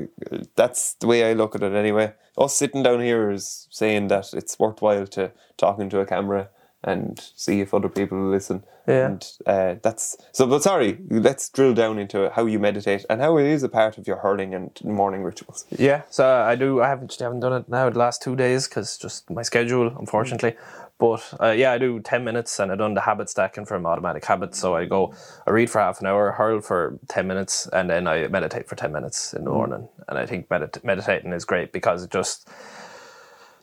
that's 0.55 0.93
the 0.95 1.07
way 1.07 1.29
I 1.29 1.33
look 1.33 1.55
at 1.55 1.63
it. 1.63 1.73
Anyway, 1.73 2.13
us 2.37 2.55
sitting 2.55 2.83
down 2.83 3.01
here 3.01 3.31
is 3.31 3.67
saying 3.71 4.09
that 4.09 4.33
it's 4.33 4.59
worthwhile 4.59 5.07
to 5.07 5.31
talking 5.57 5.89
to 5.89 5.99
a 5.99 6.05
camera 6.05 6.49
and 6.83 7.19
see 7.35 7.59
if 7.61 7.73
other 7.73 7.89
people 7.89 8.29
listen. 8.29 8.63
Yeah. 8.87 9.05
And 9.05 9.31
uh, 9.45 9.75
that's 9.83 10.17
so. 10.31 10.47
But 10.47 10.63
sorry, 10.63 10.97
let's 11.09 11.49
drill 11.49 11.73
down 11.73 11.99
into 11.99 12.31
how 12.31 12.45
you 12.45 12.57
meditate 12.57 13.05
and 13.09 13.21
how 13.21 13.37
it 13.37 13.45
is 13.45 13.61
a 13.61 13.69
part 13.69 13.97
of 13.97 14.07
your 14.07 14.17
hurling 14.17 14.55
and 14.55 14.71
morning 14.83 15.23
rituals. 15.23 15.65
Yeah, 15.69 16.03
so 16.09 16.27
I 16.27 16.55
do. 16.55 16.81
I 16.81 16.87
haven't 16.87 17.15
haven't 17.19 17.41
done 17.41 17.53
it 17.53 17.69
now 17.69 17.89
the 17.89 17.99
last 17.99 18.21
two 18.21 18.35
days 18.35 18.67
because 18.67 18.97
just 18.97 19.29
my 19.29 19.43
schedule, 19.43 19.95
unfortunately. 19.99 20.55
But 20.97 21.33
uh, 21.39 21.51
yeah, 21.51 21.71
I 21.71 21.77
do 21.77 21.99
ten 21.99 22.23
minutes, 22.23 22.59
and 22.59 22.71
I 22.71 22.75
done 22.75 22.95
the 22.95 23.01
habit 23.01 23.29
stacking 23.29 23.65
from 23.65 23.85
automatic 23.85 24.25
habits. 24.25 24.59
So 24.59 24.75
I 24.75 24.85
go, 24.85 25.13
I 25.45 25.51
read 25.51 25.69
for 25.69 25.79
half 25.79 26.01
an 26.01 26.07
hour, 26.07 26.31
hurl 26.31 26.59
for 26.61 26.99
ten 27.07 27.27
minutes, 27.27 27.67
and 27.67 27.89
then 27.89 28.07
I 28.07 28.27
meditate 28.27 28.67
for 28.67 28.75
ten 28.75 28.91
minutes 28.91 29.33
in 29.33 29.43
the 29.43 29.51
morning. 29.51 29.87
And 30.07 30.17
I 30.17 30.25
think 30.25 30.47
medit- 30.49 30.83
meditating 30.83 31.31
is 31.31 31.45
great 31.45 31.71
because 31.71 32.03
it 32.03 32.11
just 32.11 32.49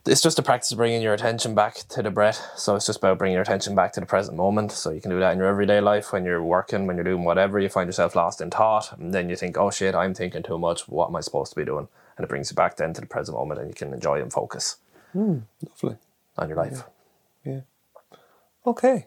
it's 0.07 0.20
just 0.20 0.38
a 0.38 0.42
practice 0.42 0.72
of 0.72 0.78
bringing 0.78 1.02
your 1.02 1.14
attention 1.14 1.54
back 1.54 1.76
to 1.88 2.02
the 2.02 2.11
breath. 2.11 2.52
So 2.57 2.76
it's 2.76 2.86
just 2.86 2.98
about 2.98 3.18
bringing 3.18 3.34
your 3.34 3.42
attention 3.42 3.74
back 3.74 3.92
to 3.94 4.00
the 4.00 4.07
present 4.07 4.36
moment. 4.36 4.72
So 4.72 4.90
you 4.90 5.00
can 5.00 5.11
do 5.11 5.18
that 5.20 5.32
in 5.32 5.38
your 5.38 5.46
everyday 5.46 5.80
life 5.80 6.12
when 6.12 6.24
you're 6.24 6.42
working, 6.42 6.86
when 6.86 6.96
you're 6.96 7.04
doing 7.04 7.24
whatever. 7.24 7.59
You 7.59 7.68
find 7.68 7.88
yourself 7.88 8.14
lost 8.14 8.40
in 8.40 8.50
thought, 8.50 8.98
and 8.98 9.12
then 9.12 9.28
you 9.28 9.36
think, 9.36 9.57
"Oh 9.59 9.70
shit, 9.70 9.94
I'm 9.94 10.14
thinking 10.14 10.42
too 10.42 10.59
much. 10.59 10.88
What 10.88 11.09
am 11.09 11.16
I 11.16 11.20
supposed 11.20 11.52
to 11.52 11.57
be 11.57 11.64
doing?" 11.64 11.88
And 12.16 12.24
it 12.24 12.28
brings 12.28 12.50
you 12.50 12.54
back 12.54 12.76
then 12.76 12.92
to 12.94 13.00
the 13.00 13.07
present 13.07 13.36
moment, 13.36 13.61
and 13.61 13.68
you 13.68 13.74
can 13.74 13.92
enjoy 13.92 14.22
and 14.22 14.32
focus 14.32 14.76
hmm, 15.12 15.38
Lovely. 15.68 15.96
on 16.38 16.48
your 16.48 16.59
life. 16.59 16.84
Yeah. 17.44 17.61
Okay. 18.66 19.07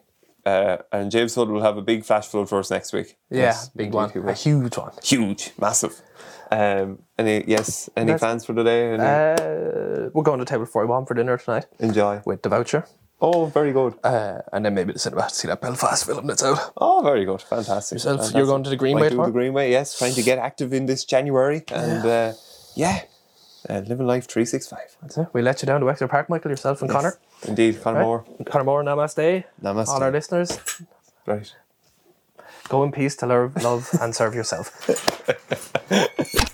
Uh, 0.50 0.76
and 0.96 1.10
James 1.10 1.34
Hood 1.34 1.48
will 1.48 1.62
have 1.68 1.76
a 1.76 1.82
big 1.82 2.04
flash 2.04 2.26
flood 2.30 2.48
for 2.48 2.58
us 2.58 2.70
next 2.70 2.92
week. 2.92 3.16
Yeah, 3.30 3.38
Yes, 3.46 3.68
big 3.82 3.92
one, 3.94 4.10
a 4.28 4.32
huge 4.46 4.76
one. 4.76 4.92
Huge, 5.02 5.52
massive. 5.58 5.94
Um, 6.50 6.86
any 7.18 7.44
yes, 7.46 7.88
any 7.96 8.06
That's- 8.06 8.20
plans 8.20 8.44
for 8.46 8.54
today? 8.54 8.80
Uh, 8.94 10.08
we're 10.14 10.24
going 10.30 10.38
to 10.40 10.44
table 10.44 10.66
forty 10.66 10.88
one 10.88 11.06
for 11.06 11.14
dinner 11.14 11.36
tonight 11.38 11.66
enjoy. 11.78 12.22
with 12.26 12.42
the 12.42 12.48
voucher, 12.48 12.82
Oh, 13.20 13.46
very 13.46 13.72
good. 13.72 13.94
uh, 14.02 14.38
and 14.52 14.64
then 14.64 14.74
maybe 14.74 14.92
the 14.94 14.98
cinema 14.98 15.28
to 15.28 15.34
see 15.34 15.46
that 15.48 15.60
Belfast 15.60 16.04
film 16.06 16.26
that's 16.26 16.42
out. 16.42 16.72
Oh, 16.76 17.02
very 17.04 17.24
good. 17.24 17.42
Fantastic. 17.42 17.96
Yourself, 17.96 18.16
Fantastic. 18.16 18.36
you're 18.36 18.46
going 18.52 18.64
to 18.64 18.70
the 18.70 18.76
Greenway 18.82 19.10
tomorrow? 19.10 19.28
the 19.28 19.32
Greenway, 19.38 19.70
yes. 19.70 19.96
Trying 19.98 20.14
to 20.14 20.22
get 20.22 20.38
active 20.38 20.72
in 20.72 20.86
this 20.86 21.04
January. 21.04 21.62
And 21.70 22.04
uh, 22.04 22.32
yeah, 22.74 23.02
uh, 23.68 23.80
living 23.86 24.06
life 24.06 24.26
365. 24.26 24.96
That's 25.02 25.18
it. 25.18 25.28
We 25.32 25.42
let 25.42 25.60
you 25.62 25.66
down 25.66 25.80
to 25.80 25.86
Wexford 25.86 26.10
Park, 26.10 26.28
Michael, 26.28 26.50
yourself 26.50 26.80
and 26.82 26.90
Connor. 26.90 27.18
Indeed, 27.46 27.82
Conor 27.82 27.98
Right? 27.98 28.04
Moore. 28.04 28.24
Connor 28.46 28.64
Moore, 28.64 28.82
namaste. 28.84 29.44
Namaste. 29.62 29.88
All 29.88 30.02
our 30.02 30.10
listeners, 30.10 30.58
Right. 31.26 31.52
go 32.68 32.82
in 32.84 32.92
peace 32.92 33.16
to 33.16 33.26
love, 33.26 33.56
love 33.62 33.90
and 34.00 34.14
serve 34.14 34.34
yourself. 34.34 34.70